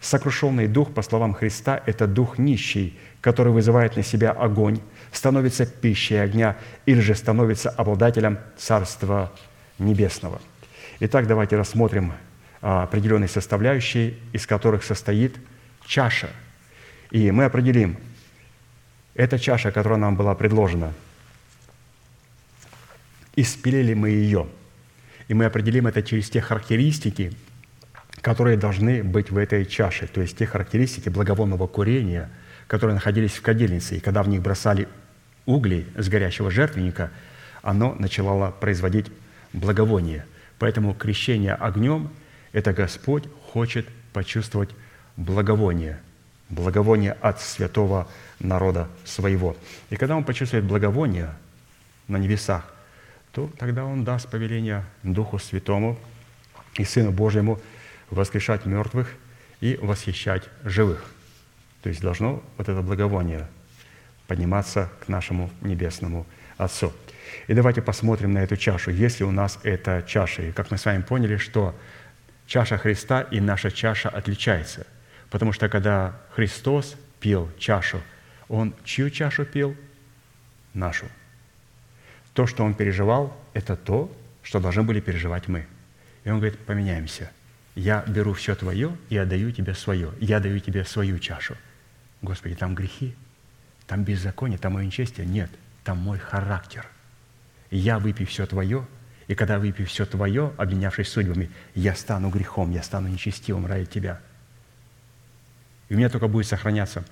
[0.00, 4.80] Сокрушенный дух, по словам Христа, это дух нищий, который вызывает на себя огонь,
[5.12, 9.32] становится пищей огня или же становится обладателем Царства
[9.78, 10.42] Небесного.
[11.00, 12.12] Итак, давайте рассмотрим
[12.60, 15.36] а, определенные составляющие, из которых состоит–
[15.86, 16.30] чаша.
[17.10, 17.98] И мы определим,
[19.14, 20.92] эта чаша, которая нам была предложена,
[23.36, 24.48] испилили мы ее.
[25.28, 27.32] И мы определим это через те характеристики,
[28.20, 32.30] которые должны быть в этой чаше, то есть те характеристики благовонного курения,
[32.72, 33.96] которые находились в кадильнице.
[33.96, 34.88] И когда в них бросали
[35.44, 37.10] угли с горящего жертвенника,
[37.60, 39.12] оно начало производить
[39.52, 40.24] благовоние.
[40.58, 42.08] Поэтому крещение огнем–
[42.52, 44.70] это Господь хочет почувствовать
[45.18, 46.00] благовоние,
[46.48, 48.08] благовоние от святого
[48.40, 49.54] народа своего.
[49.90, 51.28] И когда он почувствует благовоние
[52.08, 52.64] на небесах,
[53.32, 55.98] то тогда он даст повеление Духу Святому
[56.76, 57.60] и Сыну Божьему
[58.08, 59.12] воскрешать мертвых
[59.60, 61.11] и восхищать живых.
[61.82, 63.48] То есть должно вот это благовоние
[64.26, 66.26] подниматься к нашему Небесному
[66.56, 66.92] Отцу.
[67.48, 68.90] И давайте посмотрим на эту чашу.
[68.90, 71.74] Если у нас эта чаша, и как мы с вами поняли, что
[72.46, 74.86] чаша Христа и наша чаша отличается–
[75.32, 78.02] Потому что когда Христос пил чашу,
[78.48, 79.74] Он чью чашу пил?
[80.74, 81.06] Нашу.
[82.34, 85.66] То, что Он переживал, это то, что должны были переживать мы.
[86.24, 87.30] И Он говорит, поменяемся.
[87.74, 90.10] Я беру все Твое и отдаю Тебе свое.
[90.20, 91.56] Я даю Тебе свою чашу.
[92.22, 93.14] Господи, там грехи,
[93.86, 95.26] там беззаконие, там мое нечестие.
[95.26, 95.50] Нет,
[95.84, 96.86] там мой характер.
[97.70, 98.86] Я выпью все Твое,
[99.28, 104.20] и когда выпью все Твое, обменявшись судьбами, я стану грехом, я стану нечестивым ради Тебя–
[105.92, 107.04] и у меня только будет сохраняться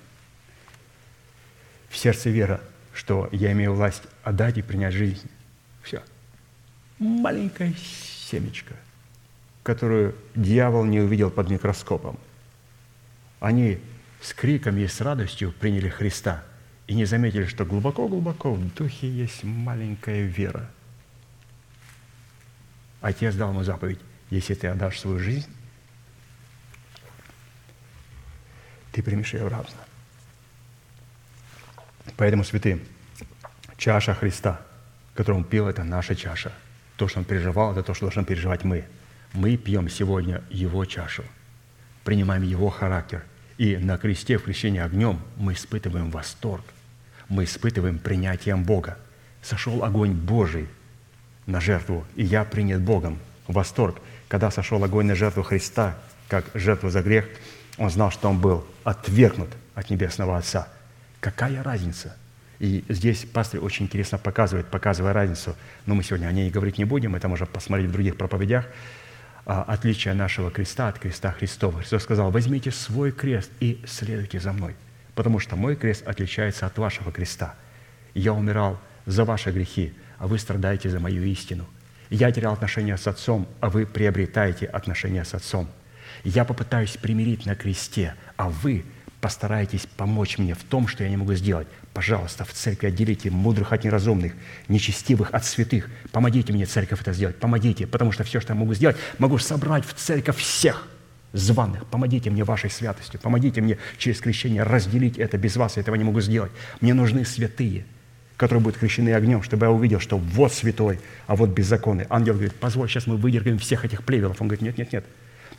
[1.91, 2.62] в сердце вера,
[2.95, 5.28] что я имею власть отдать и принять жизнь.
[5.82, 6.03] Все.
[6.99, 8.73] Маленькая семечко,
[9.65, 12.19] которую дьявол не увидел под микроскопом.
[13.39, 13.81] Они
[14.20, 16.44] с криком и с радостью приняли Христа
[16.86, 20.68] и не заметили, что глубоко-глубоко в духе есть маленькая вера.
[23.01, 25.51] Отец дал ему заповедь, если ты отдашь свою жизнь,
[28.92, 29.80] ты примешь ее в рабство.
[32.16, 32.80] Поэтому, святые,
[33.76, 34.60] чаша Христа,
[35.14, 36.52] которую он пил, это наша чаша.
[36.97, 38.84] То, что он переживал, это то, что должны переживать мы.
[39.32, 41.24] Мы пьем сегодня его чашу,
[42.05, 43.24] принимаем его характер.
[43.61, 46.65] И на кресте, в крещении огнем, мы испытываем восторг,
[47.28, 48.97] мы испытываем принятием Бога.
[49.43, 50.66] Сошел огонь Божий
[51.45, 53.19] на жертву, и я принят Богом.
[53.49, 53.99] Восторг.
[54.28, 57.27] Когда сошел огонь на жертву Христа, как жертву за грех,
[57.77, 60.66] он знал, что он был отвергнут от Небесного Отца.
[61.20, 62.16] Какая разница?
[62.61, 65.55] И здесь пастор очень интересно показывает, показывая разницу,
[65.85, 68.65] но мы сегодня о ней говорить не будем, это можно посмотреть в других проповедях,
[69.45, 71.79] отличие нашего креста от креста Христова.
[71.79, 74.77] Христос сказал, возьмите свой крест и следуйте за мной,
[75.15, 77.55] потому что мой крест отличается от вашего креста.
[78.15, 81.67] Я умирал за ваши грехи, а вы страдаете за мою истину.
[82.11, 85.69] Я терял отношения с Отцом, а вы приобретаете отношения с Отцом.
[86.25, 88.85] Я попытаюсь примирить на кресте, а вы
[89.21, 91.69] постарайтесь помочь мне в том, что я не могу сделать.
[91.93, 94.33] Пожалуйста, в церкви отделите мудрых от неразумных,
[94.69, 95.91] нечестивых от святых.
[96.12, 97.37] Помогите мне, церковь, это сделать.
[97.37, 100.87] Помогите, потому что все, что я могу сделать, могу собрать в церковь всех
[101.33, 101.85] званых.
[101.87, 103.19] Помогите мне вашей святостью.
[103.21, 105.37] Помогите мне через крещение разделить это.
[105.37, 106.53] Без вас я этого не могу сделать.
[106.81, 107.85] Мне нужны святые,
[108.37, 112.07] которые будут крещены огнем, чтобы я увидел, что вот святой, а вот беззаконный.
[112.09, 114.41] Ангел говорит, позволь, сейчас мы выдергаем всех этих плевелов.
[114.41, 115.05] Он говорит, нет, нет, нет.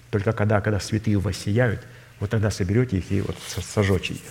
[0.09, 1.85] Только когда, когда святые воссияют,
[2.21, 4.21] вот тогда соберете их и вот сожжете их.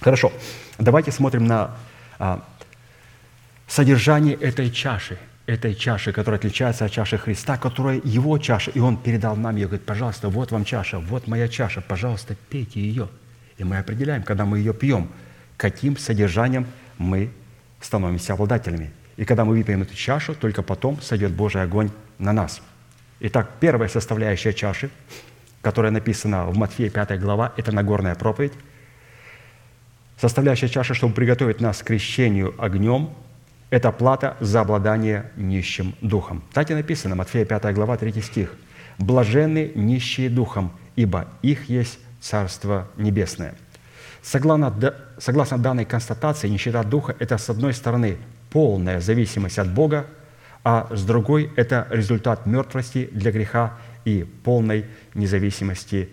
[0.00, 0.32] Хорошо,
[0.78, 1.76] давайте смотрим на
[2.18, 2.44] а,
[3.66, 8.96] содержание этой чаши, этой чаши, которая отличается от чаши Христа, которая его чаша, и он
[8.96, 13.08] передал нам ее, говорит, пожалуйста, вот вам чаша, вот моя чаша, пожалуйста, пейте ее.
[13.58, 15.10] И мы определяем, когда мы ее пьем,
[15.56, 16.66] каким содержанием
[16.98, 17.30] мы
[17.80, 18.92] становимся обладателями.
[19.16, 22.60] И когда мы выпьем эту чашу, только потом сойдет Божий огонь на нас.
[23.20, 24.90] Итак, первая составляющая чаши–
[25.64, 28.52] которая написана в Матфея 5 глава, это Нагорная проповедь.
[30.20, 33.10] Составляющая чаша, чтобы приготовить нас к крещению огнем,
[33.70, 36.44] это плата за обладание нищим духом.
[36.52, 38.54] Так и написано, Матфея 5 глава, 3 стих.
[38.98, 43.54] «Блаженны нищие духом, ибо их есть Царство Небесное».
[44.22, 48.16] Согласно, согласно данной констатации, нищета духа– это, с одной стороны,
[48.50, 50.06] полная зависимость от Бога,
[50.62, 53.74] а с другой– это результат мертвости для греха
[54.04, 56.08] и полной независимости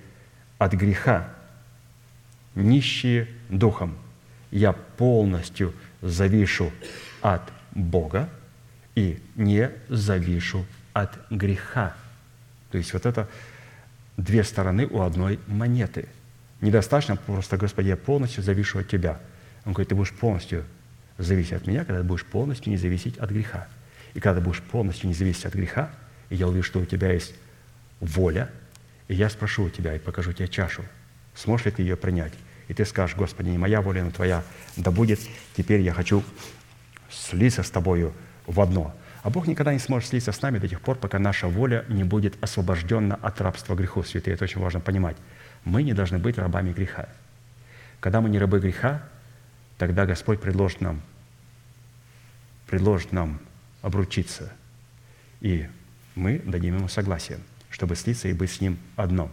[0.57, 1.29] от греха.
[2.55, 3.97] Нищие духом.
[4.49, 6.71] Я полностью завишу
[7.21, 7.41] от
[7.71, 8.29] Бога
[8.95, 11.95] и не завишу от греха.
[12.71, 13.29] То есть вот это
[14.17, 16.07] две стороны у одной монеты.
[16.59, 19.19] Недостаточно просто, Господи, я полностью завишу от Тебя.
[19.65, 20.65] Он говорит, ты будешь полностью
[21.17, 23.67] зависеть от меня, когда ты будешь полностью не зависеть от греха.
[24.13, 25.91] И когда ты будешь полностью не зависеть от греха,
[26.29, 27.33] и я увижу, что у тебя есть
[27.99, 28.49] воля,
[29.07, 30.83] и я спрошу у тебя и покажу тебе чашу,
[31.35, 32.33] сможешь ли ты ее принять?
[32.71, 34.43] И ты скажешь, Господи, не моя воля, но Твоя,
[34.77, 35.19] да будет,
[35.57, 36.23] теперь я хочу
[37.09, 38.13] слиться с Тобою
[38.47, 38.95] в одно.
[39.23, 42.05] А Бог никогда не сможет слиться с нами до тех пор, пока наша воля не
[42.05, 44.03] будет освобождена от рабства греху.
[44.03, 45.17] Святые, это очень важно понимать.
[45.65, 47.09] Мы не должны быть рабами греха.
[47.99, 49.03] Когда мы не рабы греха,
[49.77, 51.01] тогда Господь предложит нам,
[52.67, 53.39] предложит нам
[53.81, 54.49] обручиться,
[55.41, 55.67] и
[56.15, 57.37] мы дадим Ему согласие
[57.71, 59.31] чтобы слиться и быть с Ним одно.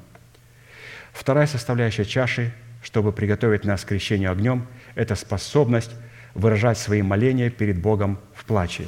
[1.12, 5.90] Вторая составляющая чаши, чтобы приготовить нас к крещению огнем, это способность
[6.34, 8.86] выражать свои моления перед Богом в плаче.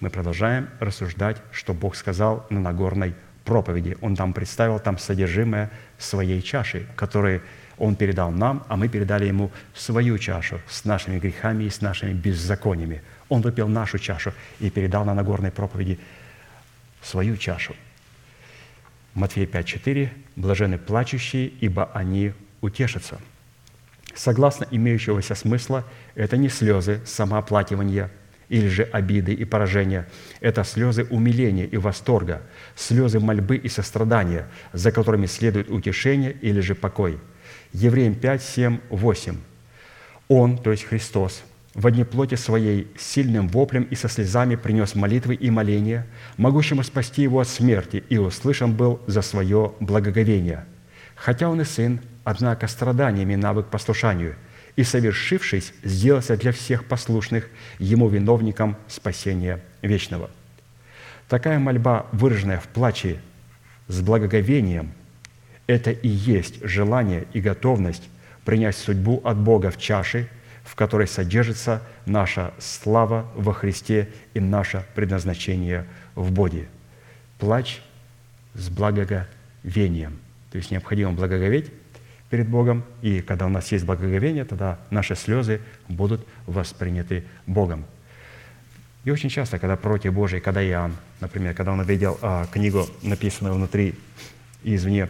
[0.00, 3.14] Мы продолжаем рассуждать, что Бог сказал на Нагорной
[3.44, 3.96] проповеди.
[4.00, 7.42] Он там представил там содержимое своей чаши, которую
[7.78, 12.12] Он передал нам, а мы передали Ему свою чашу с нашими грехами и с нашими
[12.12, 13.02] беззакониями.
[13.28, 15.98] Он выпил нашу чашу и передал на Нагорной проповеди
[17.02, 17.74] свою чашу–
[19.16, 23.20] Матфея 5.4 «Блажены плачущие, ибо они утешатся».
[24.14, 25.84] Согласно имеющегося смысла,
[26.14, 28.10] это не слезы самооплакивания
[28.48, 30.08] или же обиды и поражения.
[30.40, 32.42] Это слезы умиления и восторга,
[32.74, 37.18] слезы мольбы и сострадания, за которыми следует утешение или же покой.
[37.72, 39.36] Евреям 5, 7, 8.
[40.28, 41.42] Он, то есть Христос,
[41.74, 46.06] в одни плоти своей сильным воплем и со слезами принес молитвы и моления,
[46.38, 50.64] могущему спасти его от смерти, и услышан был за свое благоговение.
[51.16, 54.34] Хотя он и сын, однако страданиями навык послушанию,
[54.76, 57.48] и, совершившись, сделался для всех послушных
[57.78, 60.28] ему виновником спасения вечного».
[61.28, 63.18] Такая мольба, выраженная в плаче
[63.88, 64.92] с благоговением,
[65.66, 68.08] это и есть желание и готовность
[68.44, 70.28] принять судьбу от Бога в чаше–
[70.66, 75.86] в которой содержится наша слава во Христе и наше предназначение
[76.16, 76.68] в Боге.
[77.38, 77.80] плач
[78.54, 80.18] с благоговением.
[80.50, 81.70] То есть необходимо благоговеть
[82.30, 87.84] перед Богом, и когда у нас есть благоговение, тогда наши слезы будут восприняты Богом.
[89.04, 93.54] И очень часто, когда пророки Божии, когда Иоанн, например, когда он увидел а, книгу, написанную
[93.54, 93.94] внутри
[94.64, 95.08] и извне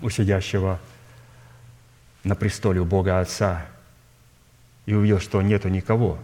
[0.00, 0.78] у сидящего
[2.22, 3.66] на престоле у Бога Отца,
[4.86, 6.18] и увидел, что нету никого,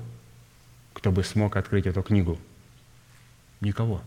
[0.93, 2.39] кто бы смог открыть эту книгу.
[3.61, 4.01] Никого.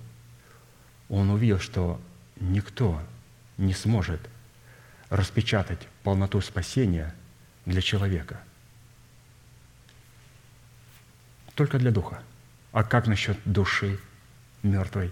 [1.09, 1.99] Он увидел, что
[2.39, 2.99] никто
[3.57, 4.21] не сможет
[5.09, 7.13] распечатать полноту спасения
[7.65, 8.39] для человека.
[11.55, 12.21] Только для духа.
[12.71, 13.99] А как насчет души
[14.63, 15.11] мертвой,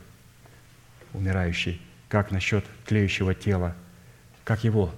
[1.13, 1.81] умирающей?
[2.09, 3.75] Как насчет тлеющего тела?
[4.43, 4.93] Как его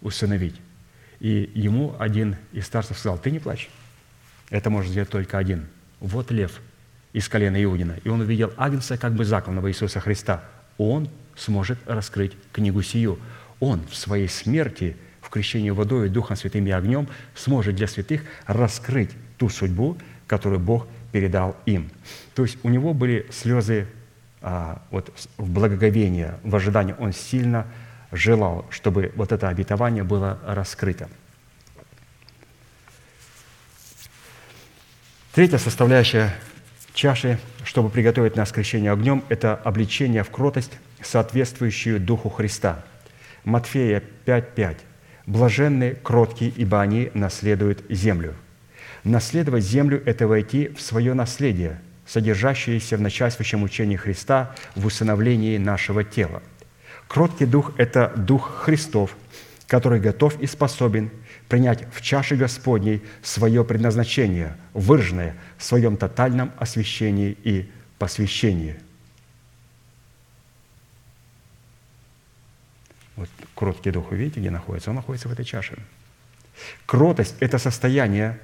[0.00, 0.60] усыновить?
[1.20, 3.70] И ему один из старцев сказал, ты не плачь.
[4.50, 5.68] Это может сделать только один.
[6.00, 6.60] Вот лев
[7.12, 7.98] из колена Иудина.
[8.02, 10.44] И он увидел Агнца, как бы законного Иисуса Христа.
[10.76, 13.18] Он сможет раскрыть книгу сию.
[13.64, 19.08] Он в своей смерти, в крещении водой, Духом Святым и огнем сможет для святых раскрыть
[19.38, 19.96] ту судьбу,
[20.26, 21.90] которую Бог передал им.
[22.34, 23.86] То есть у него были слезы
[24.42, 26.94] а, вот, в благоговение, в ожидании.
[26.98, 27.66] Он сильно
[28.12, 31.08] желал, чтобы вот это обетование было раскрыто.
[35.32, 36.34] Третья составляющая
[36.92, 42.84] чаши, чтобы приготовить нас к крещению огнем, это обличение в кротость, соответствующую Духу Христа.
[43.44, 44.76] Матфея 5.5.
[45.26, 48.34] «Блаженны кроткие, ибо они наследуют землю».
[49.04, 56.04] Наследовать землю– это войти в свое наследие, содержащееся в начальствующем учении Христа в усыновлении нашего
[56.04, 56.42] тела–
[57.08, 59.16] Кроткий дух– это дух Христов,
[59.66, 61.10] который готов и способен
[61.48, 68.76] принять в чаше Господней свое предназначение, выраженное в своем тотальном освящении и посвящении.
[73.16, 74.90] Вот кроткий дух, вы видите, где находится?
[74.90, 75.78] Он находится в этой чаше.
[76.86, 78.38] Кротость– это состояние,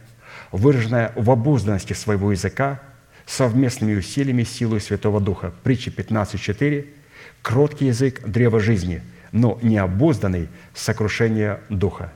[0.52, 2.80] выраженное в обузданности своего языка,
[3.26, 5.52] совместными усилиями силой Святого Духа.
[5.62, 6.86] Притча 15.4
[7.42, 9.02] Кроткий язык– древо жизни,
[9.32, 12.12] но необузданный– сокрушение духа.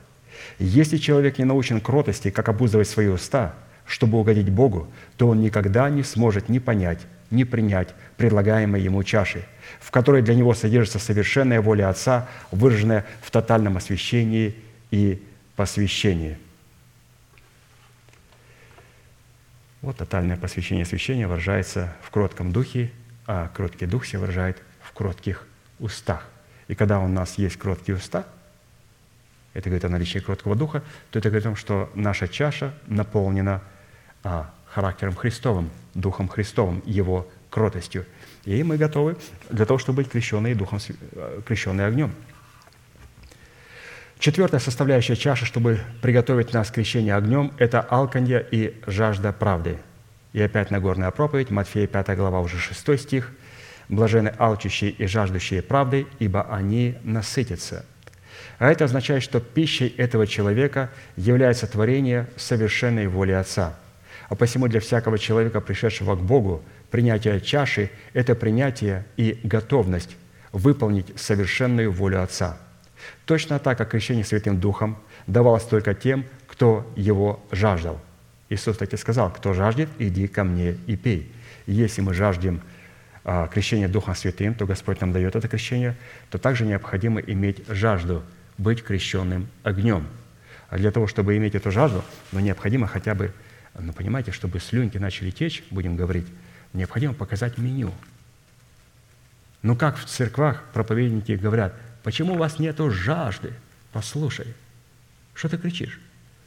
[0.59, 3.55] Если человек не научен кротости, как обуздывать свои уста,
[3.85, 4.87] чтобы угодить Богу,
[5.17, 6.99] то он никогда не сможет ни понять,
[7.31, 9.45] ни принять предлагаемой ему чаши,
[9.79, 14.55] в которой для него содержится совершенная воля Отца, выраженная в тотальном освящении
[14.91, 15.23] и
[15.55, 16.37] посвящении.
[19.81, 22.91] Вот тотальное посвящение и выражается в кротком духе,
[23.27, 24.61] а кроткий дух себя выражает
[24.95, 25.45] кротких
[25.79, 26.25] устах.
[26.67, 28.25] И когда у нас есть кроткие уста,
[29.53, 30.81] это говорит о наличии кроткого духа,
[31.11, 33.61] то это говорит о том, что наша чаша наполнена
[34.23, 38.05] а, характером Христовым, Духом Христовым, Его кротостью.
[38.45, 39.17] И мы готовы
[39.49, 40.79] для того, чтобы быть крещенные, духом,
[41.13, 42.11] э, крещенные огнем.
[44.19, 49.77] Четвертая составляющая чаши, чтобы приготовить нас к крещению огнем, это алканье и жажда правды.
[50.33, 53.31] И опять Нагорная проповедь, Матфея 5 глава, уже 6 стих–
[53.87, 57.85] Блажены алчущие и жаждущие правды, ибо они насытятся.
[58.57, 63.75] А это означает, что пищей этого человека является творение совершенной воли Отца.
[64.27, 66.63] А посему для всякого человека, пришедшего к Богу,
[66.95, 70.15] принятие чаши– это принятие и готовность
[70.53, 72.57] выполнить совершенную волю Отца.
[73.25, 74.97] Точно так, как крещение Святым Духом
[75.27, 77.99] давалось только тем, кто его жаждал.
[78.47, 81.29] Иисус так и сказал, кто жаждет, иди ко мне и пей.
[81.67, 82.61] Если мы жаждем–
[83.27, 85.97] а, крещение Духом Святым, то Господь нам дает это крещение,
[86.29, 88.23] то также необходимо иметь жажду
[88.57, 90.07] быть крещенным огнем.
[90.69, 93.33] А для того, чтобы иметь эту жажду, ну, необходимо хотя бы,
[93.77, 96.27] ну, понимаете, чтобы слюнки начали течь, будем говорить,
[96.75, 97.93] необходимо показать меню.
[99.61, 101.73] Ну, как в церквах проповедники говорят,
[102.03, 103.53] почему у вас нет жажды?
[103.91, 104.53] Послушай,
[105.33, 105.99] что ты кричишь?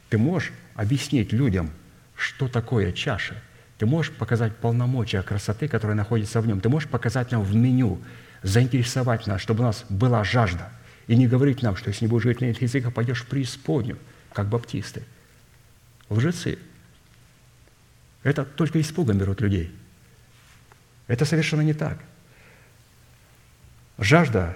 [0.09, 1.71] Ты можешь объяснить людям,
[2.15, 3.35] что такое чаша–
[3.79, 6.59] ты можешь показать полномочия красоты, которая находится в нем.
[6.59, 8.01] Ты можешь показать нам в меню,
[8.43, 10.69] заинтересовать нас, чтобы у нас была жажда.
[11.07, 13.97] И не говорить нам, что если не будешь жить на этих языках, пойдешь в преисподнюю,
[14.33, 15.03] как баптисты.
[16.09, 16.59] Лжецы.
[18.21, 19.71] Это только испугом берут людей.
[21.09, 21.97] Это совершенно не так.
[23.97, 24.55] Жажда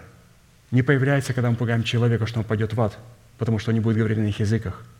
[0.72, 2.98] не появляется, когда мы пугаем человека, что он пойдет в ад,
[3.38, 4.86] потому что он не будет говорить на их языках–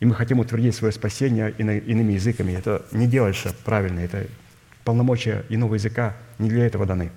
[0.00, 2.52] и мы хотим утвердить свое спасение иными языками.
[2.52, 4.26] Это не делается правильно, это
[4.84, 7.10] полномочия иного языка не для этого даны.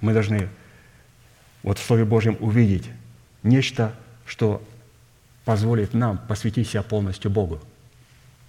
[0.00, 0.48] Мы должны
[1.62, 2.90] вот в Слове Божьем увидеть
[3.42, 3.94] нечто,
[4.26, 4.62] что
[5.44, 7.60] позволит нам посвятить себя полностью Богу.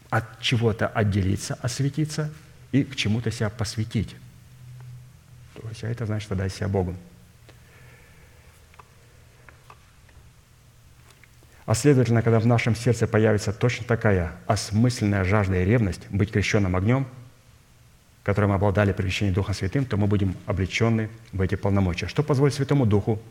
[0.09, 2.31] От чего-то отделиться, осветиться
[2.72, 4.15] и к чему-то себя посвятить.
[5.53, 6.95] То есть, а это значит отдать себя Богу.
[11.65, 16.76] А следовательно, когда в нашем сердце появится точно такая осмысленная жажда и ревность быть крещенным
[16.77, 17.06] огнем,
[18.23, 22.07] которой мы обладали при крещении Духом Святым, то мы будем облечены в эти полномочия.
[22.07, 23.22] Что позволит Святому Духу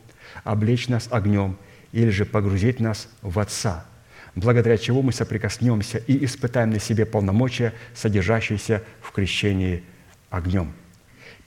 [0.44, 1.56] облечь нас огнем
[1.92, 3.86] или же погрузить нас в Отца,
[4.36, 9.82] благодаря чего мы соприкоснемся и испытаем на себе полномочия, содержащиеся в крещении
[10.30, 10.72] огнем–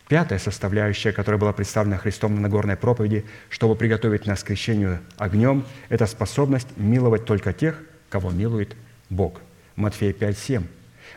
[0.10, 5.66] Пятая составляющая, которая была представлена Христом на Нагорной проповеди, чтобы приготовить нас к крещению огнем,
[5.88, 7.80] это способность миловать только тех,
[8.10, 8.76] кого милует
[9.12, 9.40] Бог.
[9.76, 10.64] Матфея 5, 7.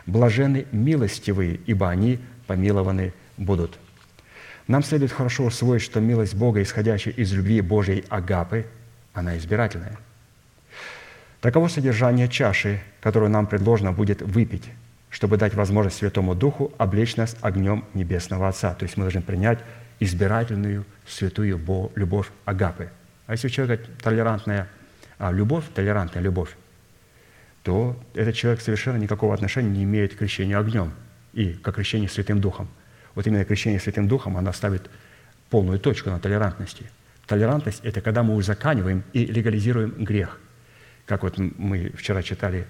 [0.05, 3.79] «Блажены милостивые, ибо они помилованы будут».
[4.67, 8.67] Нам следует хорошо усвоить, что милость Бога, исходящая из любви Божьей агапы,
[9.13, 9.97] она избирательная.
[11.43, 14.67] Таково содержание чаши, которую нам предложено будет выпить–
[15.13, 18.73] чтобы дать возможность Святому Духу облечь нас огнем Небесного Отца.
[18.73, 19.59] То есть мы должны принять
[19.99, 21.61] избирательную святую
[21.93, 22.89] любовь Агапы.
[23.27, 24.67] А если у человека толерантная
[25.19, 26.49] а, любовь, толерантная любовь,
[27.61, 30.91] то этот человек совершенно никакого отношения не имеет к крещению огнем
[31.31, 32.67] и к крещению Святым Духом.
[33.13, 34.89] Вот именно крещение Святым Духом, она ставит
[35.51, 36.89] полную точку на толерантности.
[37.27, 40.39] Толерантность– это когда мы узаканиваем и легализируем грех.
[41.05, 42.65] Как вот мы вчера читали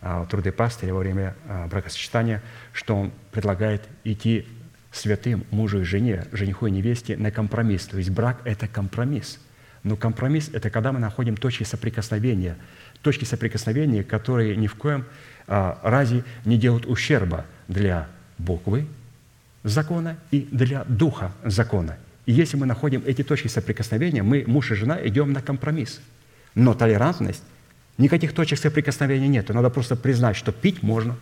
[0.00, 2.42] а, труды пастыря во время а, бракосочетания,
[2.72, 4.46] что он предлагает идти
[4.92, 7.86] святым мужу и жене, жениху и невесте на компромисс.
[7.86, 9.38] То есть брак– это компромисс.
[9.82, 12.56] Но компромисс– это когда мы находим точки соприкосновения,
[13.02, 15.04] точки соприкосновения, которые ни в коем
[15.46, 18.08] а, разе не делают ущерба для
[18.38, 18.86] буквы
[19.62, 21.96] закона и для духа закона.
[22.26, 26.00] И если мы находим эти точки соприкосновения, мы, муж и жена, идем на компромисс.
[26.54, 27.42] Но толерантность
[27.96, 29.48] Никаких точек соприкосновения нет.
[29.50, 31.16] Надо просто признать, что пить можно.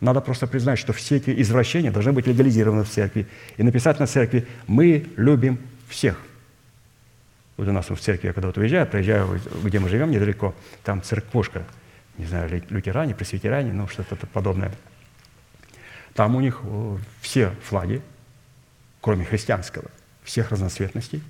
[0.00, 3.26] Надо просто признать, что все эти извращения должны быть легализированы в церкви.
[3.58, 5.58] И написать на церкви «Мы любим
[5.88, 6.18] всех».
[7.56, 11.02] Вот у нас в церкви, я когда вот уезжаю, проезжаю, где мы живем, недалеко, там
[11.02, 11.64] церквушка,
[12.16, 14.72] не знаю, лютеране, пресвитеране, ну, что-то подобное.
[16.14, 16.62] Там у них
[17.20, 18.00] все флаги,
[19.02, 19.90] кроме христианского,
[20.24, 21.22] всех разноцветностей,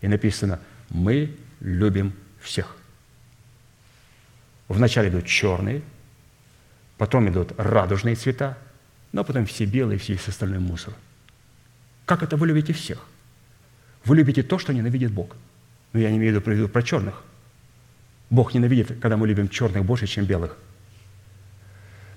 [0.00, 0.60] и написано
[0.90, 2.76] «Мы любим всех».
[4.68, 5.82] Вначале идут черные,
[6.96, 8.56] потом идут радужные цвета,
[9.12, 10.94] но потом все белые, все есть остальной мусор.
[12.06, 13.06] Как это вы любите всех?
[14.04, 15.36] Вы любите то, что ненавидит Бог.
[15.92, 17.22] Но я не имею в виду про черных.
[18.30, 20.56] Бог ненавидит, когда мы любим черных больше, чем белых.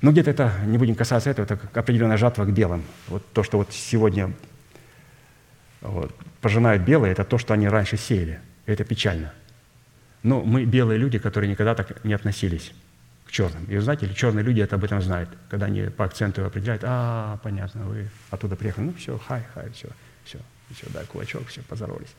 [0.01, 2.83] Но где-то это, не будем касаться этого, это определенная жатва к белым.
[3.07, 4.31] Вот то, что вот сегодня
[5.81, 8.39] вот, пожинают белые, это то, что они раньше сеяли.
[8.65, 9.33] Это печально–
[10.27, 12.73] но мы белые люди, которые никогда так не относились
[13.25, 13.63] к черным.
[13.65, 15.29] И знаете, черные люди это об этом знают.
[15.49, 19.87] Когда они по акценту определяют, а, понятно, вы оттуда приехали, ну все, хай, хай, все,
[20.25, 20.39] все,
[20.75, 22.13] все, да, кулачок, все, поздоровались.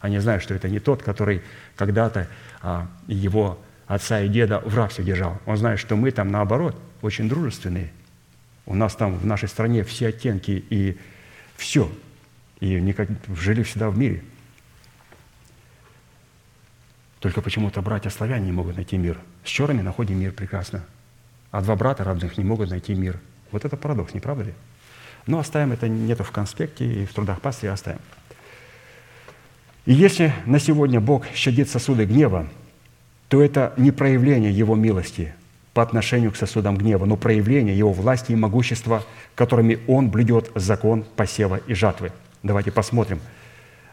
[0.00, 1.42] Они знают, что это не тот, который
[1.76, 2.26] когда-то
[2.62, 5.40] а, его отца и деда в рабстве держал.
[5.46, 7.92] Он знает, что мы там, наоборот, очень дружественные.
[8.66, 10.98] У нас там в нашей стране все оттенки и
[11.56, 11.92] все.
[12.58, 14.24] И никак, жили всегда в мире.
[17.22, 19.16] Только почему-то братья-славяне не могут найти мир.
[19.44, 20.82] С черными находим мир прекрасно.
[21.52, 23.20] А два брата родных не могут найти мир.
[23.52, 24.54] Вот это парадокс, не правда ли?
[25.28, 28.00] Но оставим это нету в конспекте и в трудах пастыря оставим.
[29.86, 32.48] И если на сегодня Бог щадит сосуды гнева,
[33.28, 35.32] то это не проявление Его милости
[35.74, 39.04] по отношению к сосудам гнева, но проявление Его власти и могущества,
[39.36, 42.10] которыми Он блюдет закон посева и жатвы.
[42.42, 43.20] Давайте посмотрим.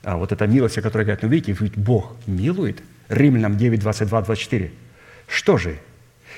[0.02, 4.22] А вот эта милость, о которой говорят, ну видите, ведь Бог милует– Римлянам 9, 22,
[4.22, 4.72] 24.
[5.28, 5.80] Что же,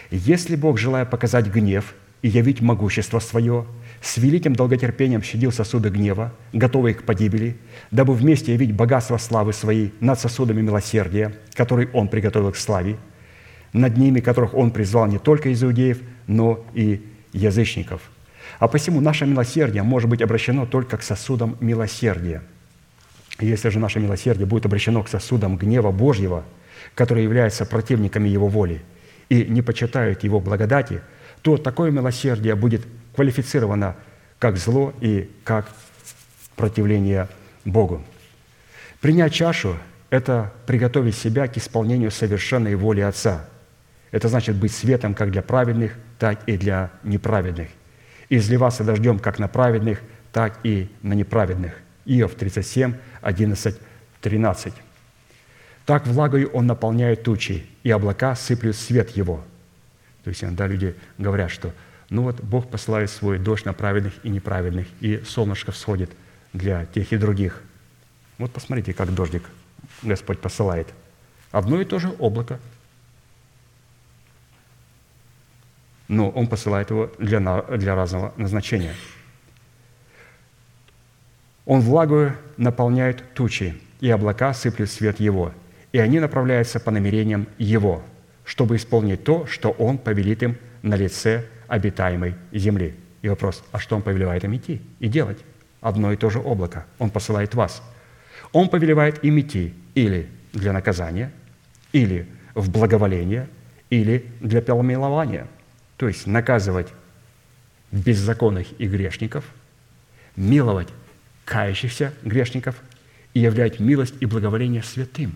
[0.09, 3.65] если Бог, желая показать гнев и явить могущество свое,
[4.01, 7.57] с великим долготерпением щадил сосуды гнева, готовые к погибели,
[7.91, 12.97] дабы вместе явить богатство славы своей над сосудами милосердия, которые Он приготовил к славе,
[13.73, 18.01] над ними, которых Он призвал не только иудеев, но и язычников.
[18.59, 22.41] А посему наше милосердие может быть обращено только к сосудам милосердия.
[23.39, 26.45] Если же наше милосердие будет обращено к сосудам гнева Божьего–
[26.95, 28.81] которые являются противниками Его воли
[29.29, 31.01] и не почитают Его благодати,
[31.41, 32.81] то такое милосердие будет
[33.15, 33.95] квалифицировано
[34.39, 35.69] как зло и как
[36.55, 37.27] противление
[37.65, 38.03] Богу.
[38.99, 39.77] Принять чашу–
[40.09, 43.45] это приготовить себя к исполнению совершенной воли Отца.
[44.11, 47.69] Это значит быть светом как для праведных, так и для неправедных.
[48.29, 50.01] И изливаться дождем как на праведных,
[50.31, 51.73] так и на неправедных.
[52.05, 53.79] Иов 37, 11,
[54.21, 54.73] 13.
[55.91, 59.43] Так влагою он наполняет тучи, и облака сыплют свет его.
[60.23, 61.73] То есть иногда люди говорят, что
[62.09, 66.09] ну вот Бог посылает свой дождь на праведных и неправедных, и солнышко всходит
[66.53, 67.61] для тех и других.
[68.37, 69.43] Вот посмотрите, как дождик
[70.01, 70.87] Господь посылает.
[71.51, 72.57] Одно и то же облако.
[76.07, 78.95] Но Он посылает его для, для разного назначения.
[81.65, 85.53] Он влагою наполняет тучи, и облака сыплют свет Его,
[85.91, 88.03] и они направляются по намерениям Его,
[88.45, 92.95] чтобы исполнить то, что Он повелит им на лице обитаемой земли.
[93.21, 95.39] И вопрос, а что Он повелевает им идти и делать?
[95.79, 96.85] Одно и то же облако.
[96.99, 97.81] Он посылает вас.
[98.51, 101.31] Он повелевает им идти или для наказания,
[101.91, 103.47] или в благоволение,
[103.89, 105.47] или для помилования.
[105.97, 106.87] То есть наказывать
[107.91, 109.45] беззаконных и грешников,
[110.35, 110.87] миловать
[111.45, 112.75] кающихся грешников
[113.33, 115.35] и являть милость и благоволение святым,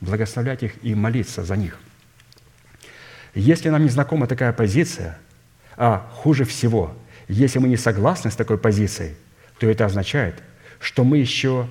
[0.00, 1.78] благословлять их и молиться за них.
[3.34, 5.18] Если нам не знакома такая позиция,
[5.76, 6.96] а хуже всего,
[7.28, 9.14] если мы не согласны с такой позицией,
[9.58, 10.42] то это означает,
[10.80, 11.68] что мы еще,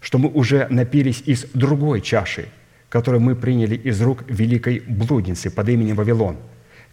[0.00, 2.48] что мы уже напились из другой чаши,
[2.88, 6.36] которую мы приняли из рук великой блудницы под именем Вавилон,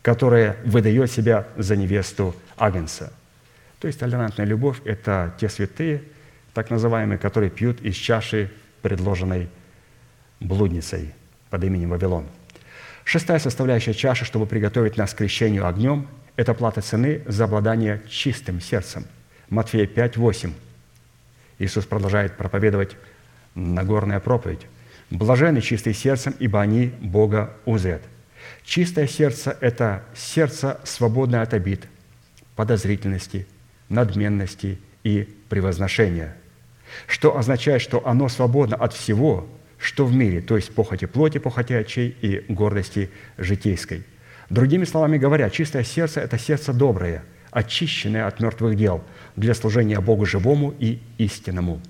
[0.02, 3.14] которая выдает себя за невесту Агнца–
[3.80, 6.04] то есть толерантная любовь– это те святые,
[6.54, 8.52] так называемые, которые пьют из чаши,
[8.82, 9.50] предложенной
[10.40, 11.14] блудницей
[11.50, 12.26] под именем Вавилон.
[13.04, 18.62] Шестая составляющая чаши, чтобы приготовить нас к крещению огнем, это плата цены за обладание чистым
[18.62, 19.06] сердцем.
[19.50, 20.54] Матфея 5, 8.
[21.60, 22.96] Иисус продолжает проповедовать
[23.56, 24.66] Нагорная проповедь.
[25.10, 28.02] «Блажены чистые сердцем, ибо они Бога узрят».
[28.64, 31.88] Чистое сердце– это сердце, свободное от обид,
[32.56, 33.48] подозрительности,
[33.90, 36.38] надменности и превозношения,
[37.08, 39.48] что означает, что оно свободно от всего,
[39.80, 44.04] что в мире, то есть похоти плоти, похоти очей и гордости житейской.
[44.50, 49.04] Другими словами говоря, чистое сердце– это сердце доброе, очищенное от мертвых дел
[49.36, 51.82] для служения Богу живому и истинному.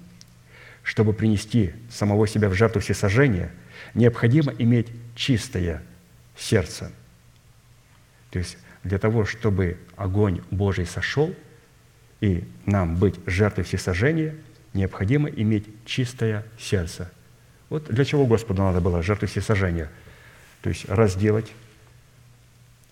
[0.83, 3.51] Чтобы принести самого себя в жертву всесожжения,
[3.93, 5.81] необходимо иметь чистое
[6.37, 6.91] сердце.
[8.31, 11.33] То есть для того, чтобы огонь Божий сошел–
[12.21, 14.35] и нам быть жертвой всесожжения,
[14.73, 17.11] необходимо иметь чистое сердце.
[17.69, 19.89] Вот для чего Господу надо было жертву всесожжения?
[20.61, 21.51] То есть разделать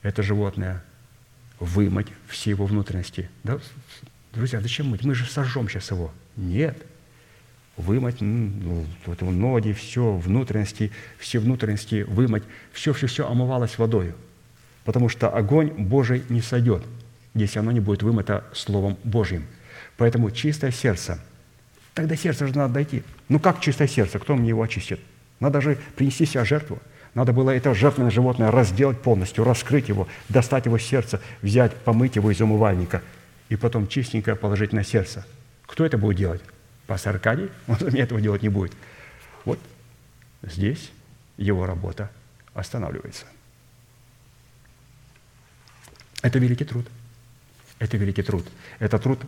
[0.01, 0.83] это животное,
[1.59, 3.29] вымыть все его внутренности.
[3.43, 3.59] Да?
[4.33, 5.03] Друзья, зачем мыть?
[5.03, 6.11] Мы же сожжем сейчас его.
[6.35, 6.77] Нет.
[7.75, 12.43] Вымыть ну, вот его ноги, все внутренности, все внутренности вымыть.
[12.71, 14.13] Все-все-все омывалось водой.
[14.83, 16.83] Потому что огонь Божий не сойдет–
[17.37, 19.45] если оно не будет вымыто Словом Божьим.
[19.97, 21.19] Поэтому чистое сердце.
[21.97, 23.01] Тогда сердце же надо дойти.
[23.27, 24.19] Ну как чистое сердце?
[24.19, 24.99] Кто мне его очистит?
[25.39, 26.77] Надо же принести себя жертву.
[27.15, 32.29] Надо было это жертвенное животное разделать полностью, раскрыть его, достать его сердце, взять, помыть его
[32.29, 33.01] из умывальника
[33.49, 35.25] и потом чистенько положить на сердце.
[35.65, 36.41] Кто это будет делать?
[36.85, 37.49] Пастор Аркадий?
[37.67, 38.73] Он за меня этого делать не будет.
[39.43, 39.57] Вот
[40.43, 40.91] здесь
[41.35, 42.11] его работа
[42.53, 43.25] останавливается.
[46.21, 46.85] Это великий труд.
[47.79, 48.45] Это великий труд.
[48.77, 49.19] Это труд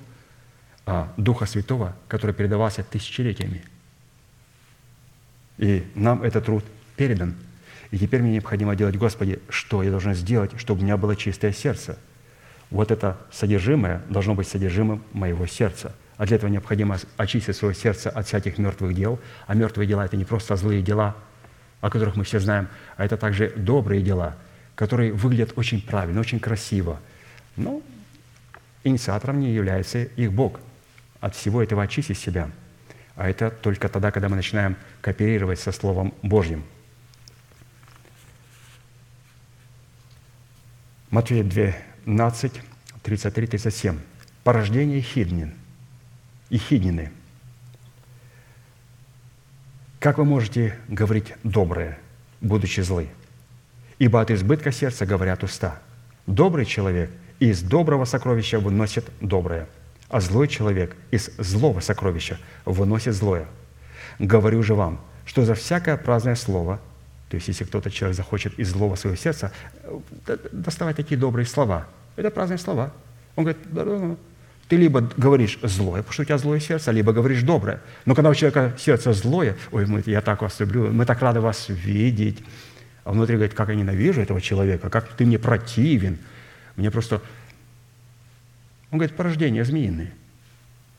[1.17, 3.63] Духа Святого, который передавался тысячелетиями.
[5.57, 6.63] И нам этот труд
[6.95, 7.35] передан.
[7.91, 11.51] И теперь мне необходимо делать, Господи, что я должен сделать, чтобы у меня было чистое
[11.51, 11.97] сердце.
[12.69, 15.93] Вот это содержимое должно быть содержимым моего сердца.
[16.17, 19.19] А для этого необходимо очистить свое сердце от всяких мертвых дел.
[19.47, 21.15] А мертвые дела– это не просто злые дела,
[21.81, 22.67] о которых мы все знаем,
[22.97, 24.35] а это также добрые дела,
[24.75, 26.99] которые выглядят очень правильно, очень красиво.
[27.55, 27.81] Но
[28.83, 30.59] инициатором не является их Бог.
[31.21, 32.49] От всего этого очистить себя.
[33.15, 36.63] А это только тогда, когда мы начинаем кооперировать со Словом Божьим.
[41.09, 42.61] Матфея 12,
[43.03, 43.99] 33, 37.
[44.43, 45.53] Порождение Хиднин
[46.49, 47.11] и Хиднины.
[49.99, 51.99] Как вы можете говорить доброе,
[52.39, 53.09] будучи злы?
[53.97, 55.81] Ибо от избытка сердца говорят уста.
[56.25, 59.67] Добрый человек– из доброго сокровища выносит доброе,
[60.09, 63.45] а злой человек из злого сокровища выносит злое.
[64.17, 66.79] Говорю же вам, что за всякое праздное слово,
[67.29, 69.51] то есть если кто-то человек захочет из злого своего сердца
[70.51, 72.91] доставать такие добрые слова, это праздные слова.
[73.35, 73.61] Он говорит,
[74.67, 77.79] ты либо говоришь злое, потому что у тебя злое сердце, либо говоришь доброе.
[78.05, 81.69] Но когда у человека сердце злое, ой, я так вас люблю, мы так рады вас
[81.69, 82.39] видеть,
[83.03, 86.17] а внутри говорит, как я ненавижу этого человека, как ты мне противен–
[86.79, 87.21] мне просто...
[88.91, 90.11] Он говорит, порождение змеиное.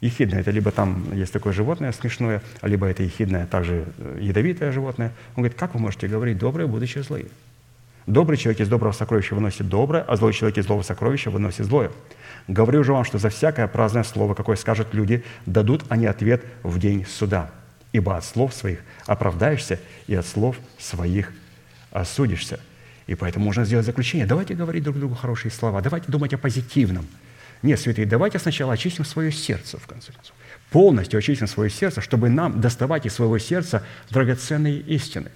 [0.00, 5.12] Ехидное– это либо там есть такое животное смешное, либо это ехидное, также э, ядовитое животное.
[5.36, 7.26] Он говорит, как вы можете говорить доброе, будучи злые?
[8.06, 11.90] Добрый человек из доброго сокровища выносит доброе, а злой человек из злого сокровища выносит злое.
[12.48, 16.78] Говорю же вам, что за всякое праздное слово, какое скажут люди, дадут они ответ в
[16.78, 17.50] день суда.
[17.92, 21.32] Ибо от слов своих оправдаешься, и от слов своих
[21.90, 22.58] осудишься.
[23.06, 24.26] И поэтому можно сделать заключение.
[24.26, 27.06] Давайте говорить друг другу хорошие слова, давайте думать о позитивном.
[27.62, 30.34] Нет, святые, давайте сначала очистим свое сердце, в конце концов.
[30.70, 35.30] Полностью очистим свое сердце, чтобы нам доставать из своего сердца драгоценные истины.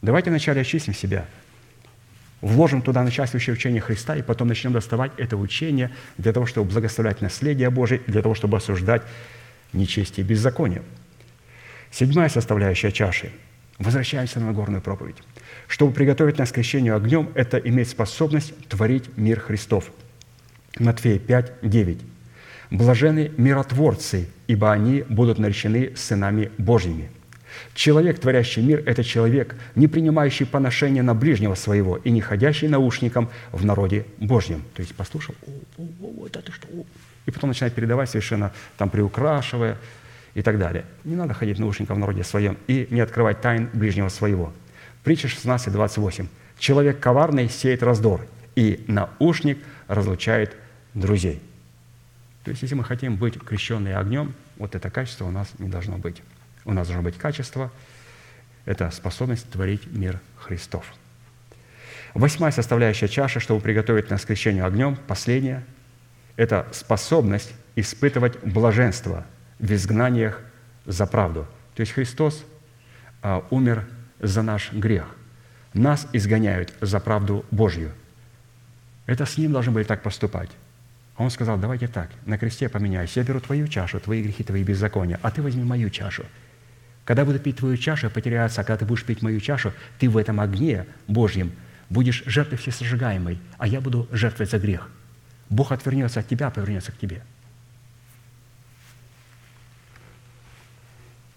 [0.00, 1.26] Давайте вначале очистим себя,
[2.40, 7.20] вложим туда начальствующее учение Христа, и потом начнем доставать это учение для того, чтобы благословлять
[7.20, 9.02] наследие Божие, для того, чтобы осуждать
[9.72, 10.82] нечестие и беззаконие.
[11.90, 13.32] Седьмая составляющая чаши.
[13.78, 15.16] Возвращаемся на Нагорную проповедь.
[15.66, 19.90] Чтобы приготовить нас к крещению огнем, это иметь способность творить мир Христов.
[20.78, 22.00] Матфея 5, 9.
[22.70, 27.10] «Блажены миротворцы, ибо они будут наречены сынами Божьими».
[27.74, 33.28] Человек, творящий мир, это человек, не принимающий поношения на ближнего своего и не ходящий наушником
[33.52, 34.64] в народе Божьем.
[34.74, 36.66] То есть послушал, о, о, о, вот это что?
[37.26, 39.78] И потом начинает передавать совершенно там приукрашивая
[40.34, 40.84] и так далее.
[41.04, 44.52] Не надо ходить наушником в народе своем и не открывать тайн ближнего своего.
[45.04, 46.26] Притча 16, 28.
[46.58, 48.26] Человек коварный сеет раздор,
[48.56, 50.56] и наушник разлучает
[50.94, 51.40] друзей.
[52.44, 55.98] То есть, если мы хотим быть крещенные огнем, вот это качество у нас не должно
[55.98, 56.22] быть.
[56.64, 57.70] У нас должно быть качество–
[58.64, 60.86] это способность творить мир Христов.
[62.14, 65.64] Восьмая составляющая чаши, чтобы приготовить нас к крещению огнем, последняя–
[66.36, 69.26] это способность испытывать блаженство
[69.58, 70.40] в изгнаниях
[70.86, 71.46] за правду.
[71.74, 72.44] То есть Христос
[73.22, 73.86] а, умер
[74.20, 75.04] за наш грех.
[75.72, 77.90] Нас изгоняют за правду Божью.
[79.06, 80.50] Это с Ним должны были так поступать.
[81.16, 85.18] Он сказал, давайте так, на кресте поменяйся, я беру твою чашу, твои грехи, твои беззакония,
[85.22, 86.24] а ты возьми мою чашу–
[87.04, 90.16] когда буду пить твою чашу, потеряется, а когда ты будешь пить мою чашу, ты в
[90.16, 91.52] этом огне Божьем
[91.90, 94.88] будешь жертвой всесожигаемой, а я буду жертвой за грех.
[95.50, 97.22] Бог отвернется от тебя, повернется к тебе.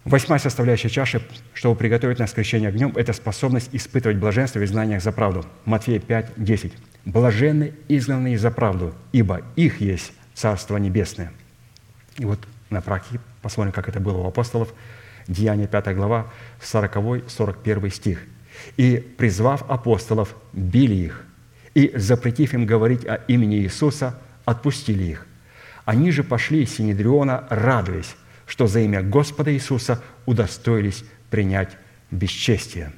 [0.04, 1.20] Восьмая составляющая чаши,
[1.52, 5.44] чтобы приготовить нас к крещению огнем, это способность испытывать блаженство в знаниях за правду.
[5.66, 6.72] Матфея 5, 10.
[7.04, 11.32] «Блаженны изгнанные за правду, ибо их есть Царство Небесное».
[12.18, 14.72] И вот на практике посмотрим, как это было у апостолов–
[15.28, 16.26] Деяния 5 глава,
[16.60, 18.22] 40-41 стих.
[18.76, 21.24] «И, призвав апостолов, били их,
[21.74, 25.26] и, запретив им говорить о имени Иисуса, отпустили их.
[25.84, 28.16] Они же пошли из Синедриона, радуясь,
[28.46, 31.76] что за имя Господа Иисуса удостоились принять
[32.10, 32.92] бесчестие».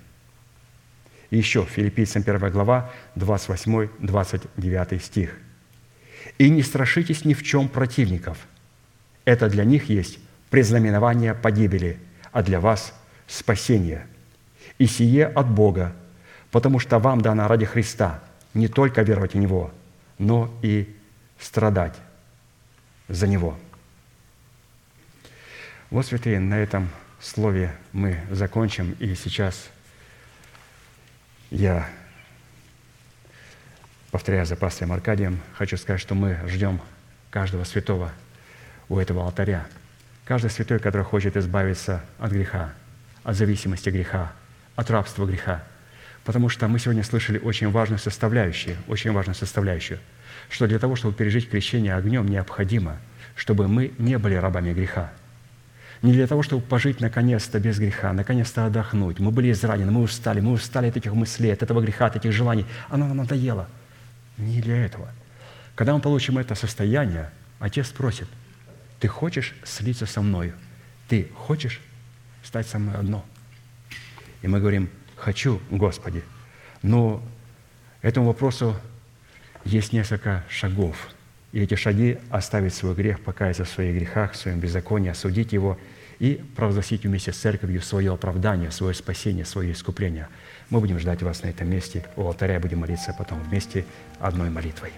[1.31, 5.37] И еще Филиппийцам 1 глава, 28-29 стих.
[6.39, 8.39] «И не страшитесь ни в чем противников.
[9.25, 10.19] Это для них есть
[10.51, 11.99] признаменование погибели–
[12.33, 12.95] а для вас
[13.27, 14.07] спасение.
[14.79, 15.95] И сие от Бога,
[16.51, 18.23] потому что вам дано ради Христа
[18.55, 19.71] не только веровать в Него,
[20.19, 20.95] но и
[21.39, 21.97] страдать
[23.09, 23.59] за Него.
[25.91, 26.89] Вот, святые, на этом
[27.21, 28.97] слове мы закончим.
[29.01, 29.71] И сейчас
[31.51, 31.89] я,
[34.11, 36.81] повторяя за пастырем Аркадием, хочу сказать, что мы ждем
[37.31, 38.13] каждого святого
[38.89, 39.67] у этого алтаря–
[40.31, 42.73] Каждый святой, который хочет избавиться от греха,
[43.25, 44.33] от зависимости греха,
[44.77, 45.65] от рабства греха.
[46.23, 49.99] Потому что мы сегодня слышали очень важную составляющую, очень важную составляющую,
[50.49, 52.99] что для того, чтобы пережить крещение огнем, необходимо,
[53.35, 55.11] чтобы мы не были рабами греха.
[56.03, 59.19] Не для того, чтобы пожить наконец-то без греха, наконец-то отдохнуть.
[59.19, 62.33] Мы были изранены, мы устали, мы устали от этих мыслей, от этого греха, от этих
[62.33, 62.65] желаний.
[62.89, 63.69] Оно нам надоело.
[64.39, 65.11] Не для этого.
[65.75, 68.29] Когда мы получим это состояние, Отец спросит–
[69.01, 70.55] ты хочешь слиться со мною?
[71.09, 71.81] Ты хочешь
[72.43, 73.25] стать со мной одно?
[74.43, 76.23] И мы говорим, хочу, Господи.
[76.83, 77.23] Но
[78.03, 78.77] этому вопросу
[79.65, 81.09] есть несколько шагов.
[81.53, 85.79] И эти шаги– оставить свой грех, покаяться в своих грехах, в своем беззаконии, осудить его
[86.21, 90.29] и провозгласить вместе с церковью свое оправдание, свое спасение, свое искупление.
[90.69, 92.05] Мы будем ждать вас на этом месте.
[92.17, 93.85] У алтаря будем молиться потом вместе
[94.21, 94.93] одной молитвой.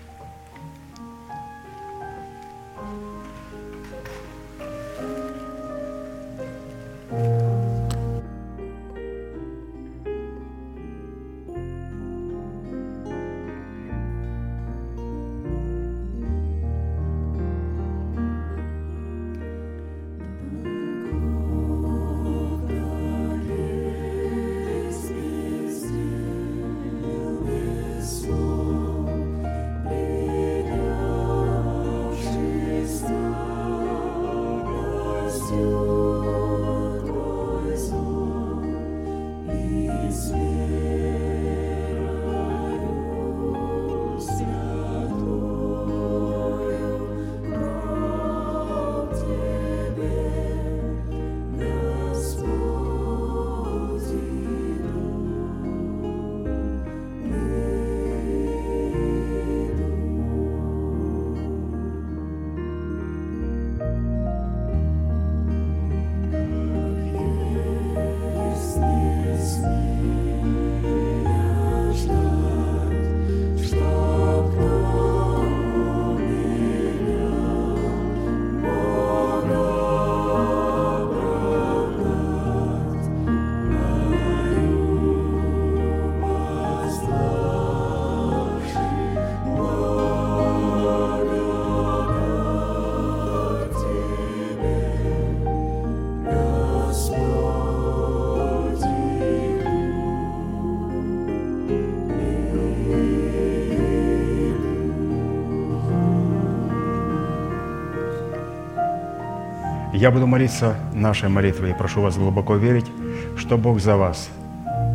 [110.02, 112.90] Я буду молиться нашей молитвой и прошу вас глубоко верить,
[113.36, 114.30] что Бог за вас,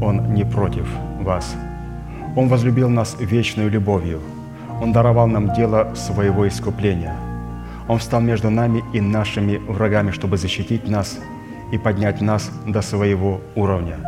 [0.02, 0.86] Он не против
[1.22, 1.56] вас.
[2.36, 4.20] Он возлюбил нас вечной любовью.
[4.82, 7.16] Он даровал нам дело своего искупления.
[7.88, 11.18] Он встал между нами и нашими врагами, чтобы защитить нас
[11.72, 14.00] и поднять нас до своего уровня.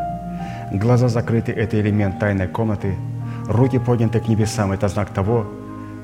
[0.74, 2.94] Глаза закрыты– это элемент тайной комнаты.
[3.48, 5.46] Руки подняты к небесам– это знак того,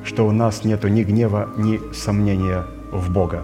[0.06, 2.64] что у нас нет ни гнева, ни сомнения
[2.94, 3.44] в Бога.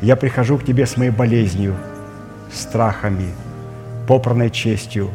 [0.00, 1.74] Я прихожу к Тебе с моей болезнью,
[2.52, 3.34] страхами,
[4.06, 5.10] попранной честью,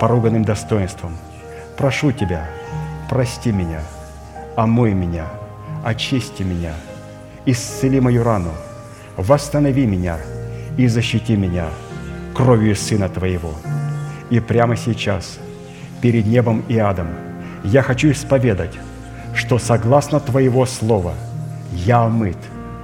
[0.00, 1.16] поруганным достоинством.
[1.76, 2.48] Прошу Тебя,
[3.10, 3.80] прости меня,
[4.56, 5.26] омой меня,
[5.84, 6.72] очисти меня,
[7.44, 8.52] исцели мою рану,
[9.16, 10.18] восстанови меня
[10.78, 11.66] и защити меня
[12.34, 13.54] кровью Сына Твоего.
[14.30, 15.38] И прямо сейчас,
[16.00, 17.08] перед небом и адом,
[17.62, 18.78] я хочу исповедать,
[19.34, 21.14] что согласно Твоего Слова
[21.72, 22.38] я омыт,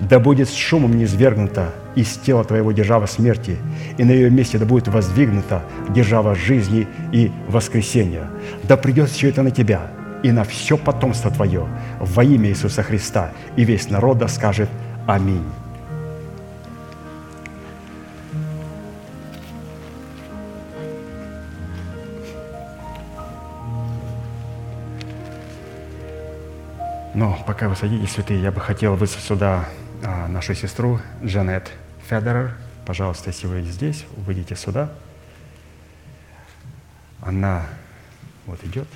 [0.00, 3.56] Да будет с шумом низвергнута из тела твоего держава смерти,
[3.96, 8.28] и на ее месте да будет воздвигнута держава жизни и воскресения.
[8.64, 9.90] Да придет все это на тебя
[10.22, 11.66] и на все потомство твое
[11.98, 14.68] во имя Иисуса Христа, и весь народ да скажет
[15.06, 15.44] Аминь.
[27.14, 29.64] Но пока вы садитесь, святые, я бы хотел вызвать сюда
[30.28, 31.70] нашу сестру Джанет
[32.08, 32.54] Федерер.
[32.84, 34.92] Пожалуйста, если вы здесь, выйдите сюда.
[37.20, 37.66] Она
[38.46, 38.88] вот идет.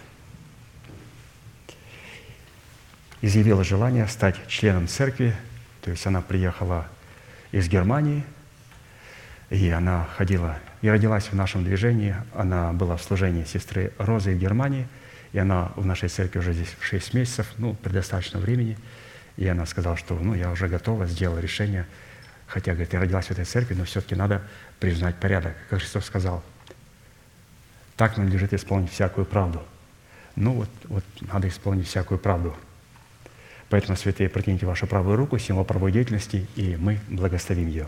[3.23, 5.35] Изъявила желание стать членом церкви.
[5.83, 6.87] То есть она приехала
[7.53, 8.25] из Германии,
[9.49, 12.15] и она ходила и родилась в нашем движении.
[12.35, 14.87] Она была в служении сестры Розы в Германии–
[15.33, 18.77] и она в нашей церкви уже здесь 6 месяцев, ну, предостаточно времени.
[19.37, 21.87] И она сказала, что ну, я уже готова, сделала решение.
[22.47, 24.43] Хотя, говорит, я родилась в этой церкви, но все-таки надо
[24.79, 25.55] признать порядок.
[25.69, 26.43] Как Христос сказал,
[27.97, 29.63] так надлежит исполнить всякую правду.
[30.37, 32.57] Ну вот, вот надо исполнить всякую правду.
[33.69, 37.87] Поэтому, святые, протяните вашу правую руку, символ правой деятельности, и мы благословим ее.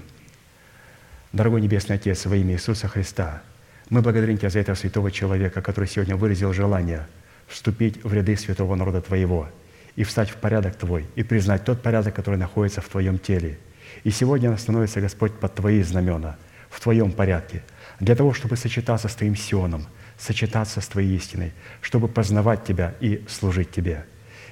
[1.32, 3.43] Дорогой Небесный Отец, во имя Иисуса Христа,
[3.90, 7.06] мы благодарим Тебя за этого святого человека, который сегодня выразил желание–
[7.52, 9.48] вступить в ряды святого народа Твоего
[9.97, 13.59] и встать в порядок Твой, и признать тот порядок, который находится в Твоем теле.
[14.05, 16.36] И сегодня она становится, Господь, под Твои знамена,
[16.70, 17.62] в Твоем порядке,
[18.01, 19.86] для того, чтобы сочетаться с Твоим Сионом,
[20.19, 24.05] сочетаться с Твоей истиной, чтобы познавать Тебя и служить Тебе.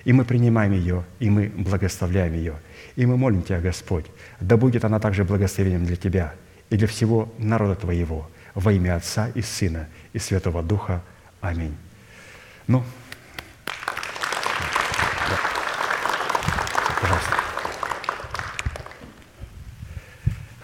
[0.05, 2.55] И мы принимаем ее, и мы благословляем ее.
[2.97, 4.07] И мы молим Тебя, Господь,
[4.41, 6.35] да будет она также благословением для Тебя
[6.71, 11.03] и для всего народа Твоего, во имя Отца и Сына и Святого Духа.
[11.41, 11.77] Аминь.
[12.67, 12.85] Ну,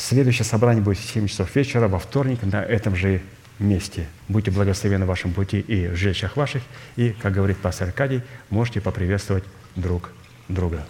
[0.00, 3.20] Следующее собрание будет в 7 часов вечера, во вторник, на этом же
[3.58, 4.08] месте.
[4.28, 6.62] Будьте благословены в вашем пути и в жилищах ваших,
[6.96, 9.44] и, как говорит пастор Аркадий, можете поприветствовать
[9.76, 10.10] друг
[10.48, 10.86] друга.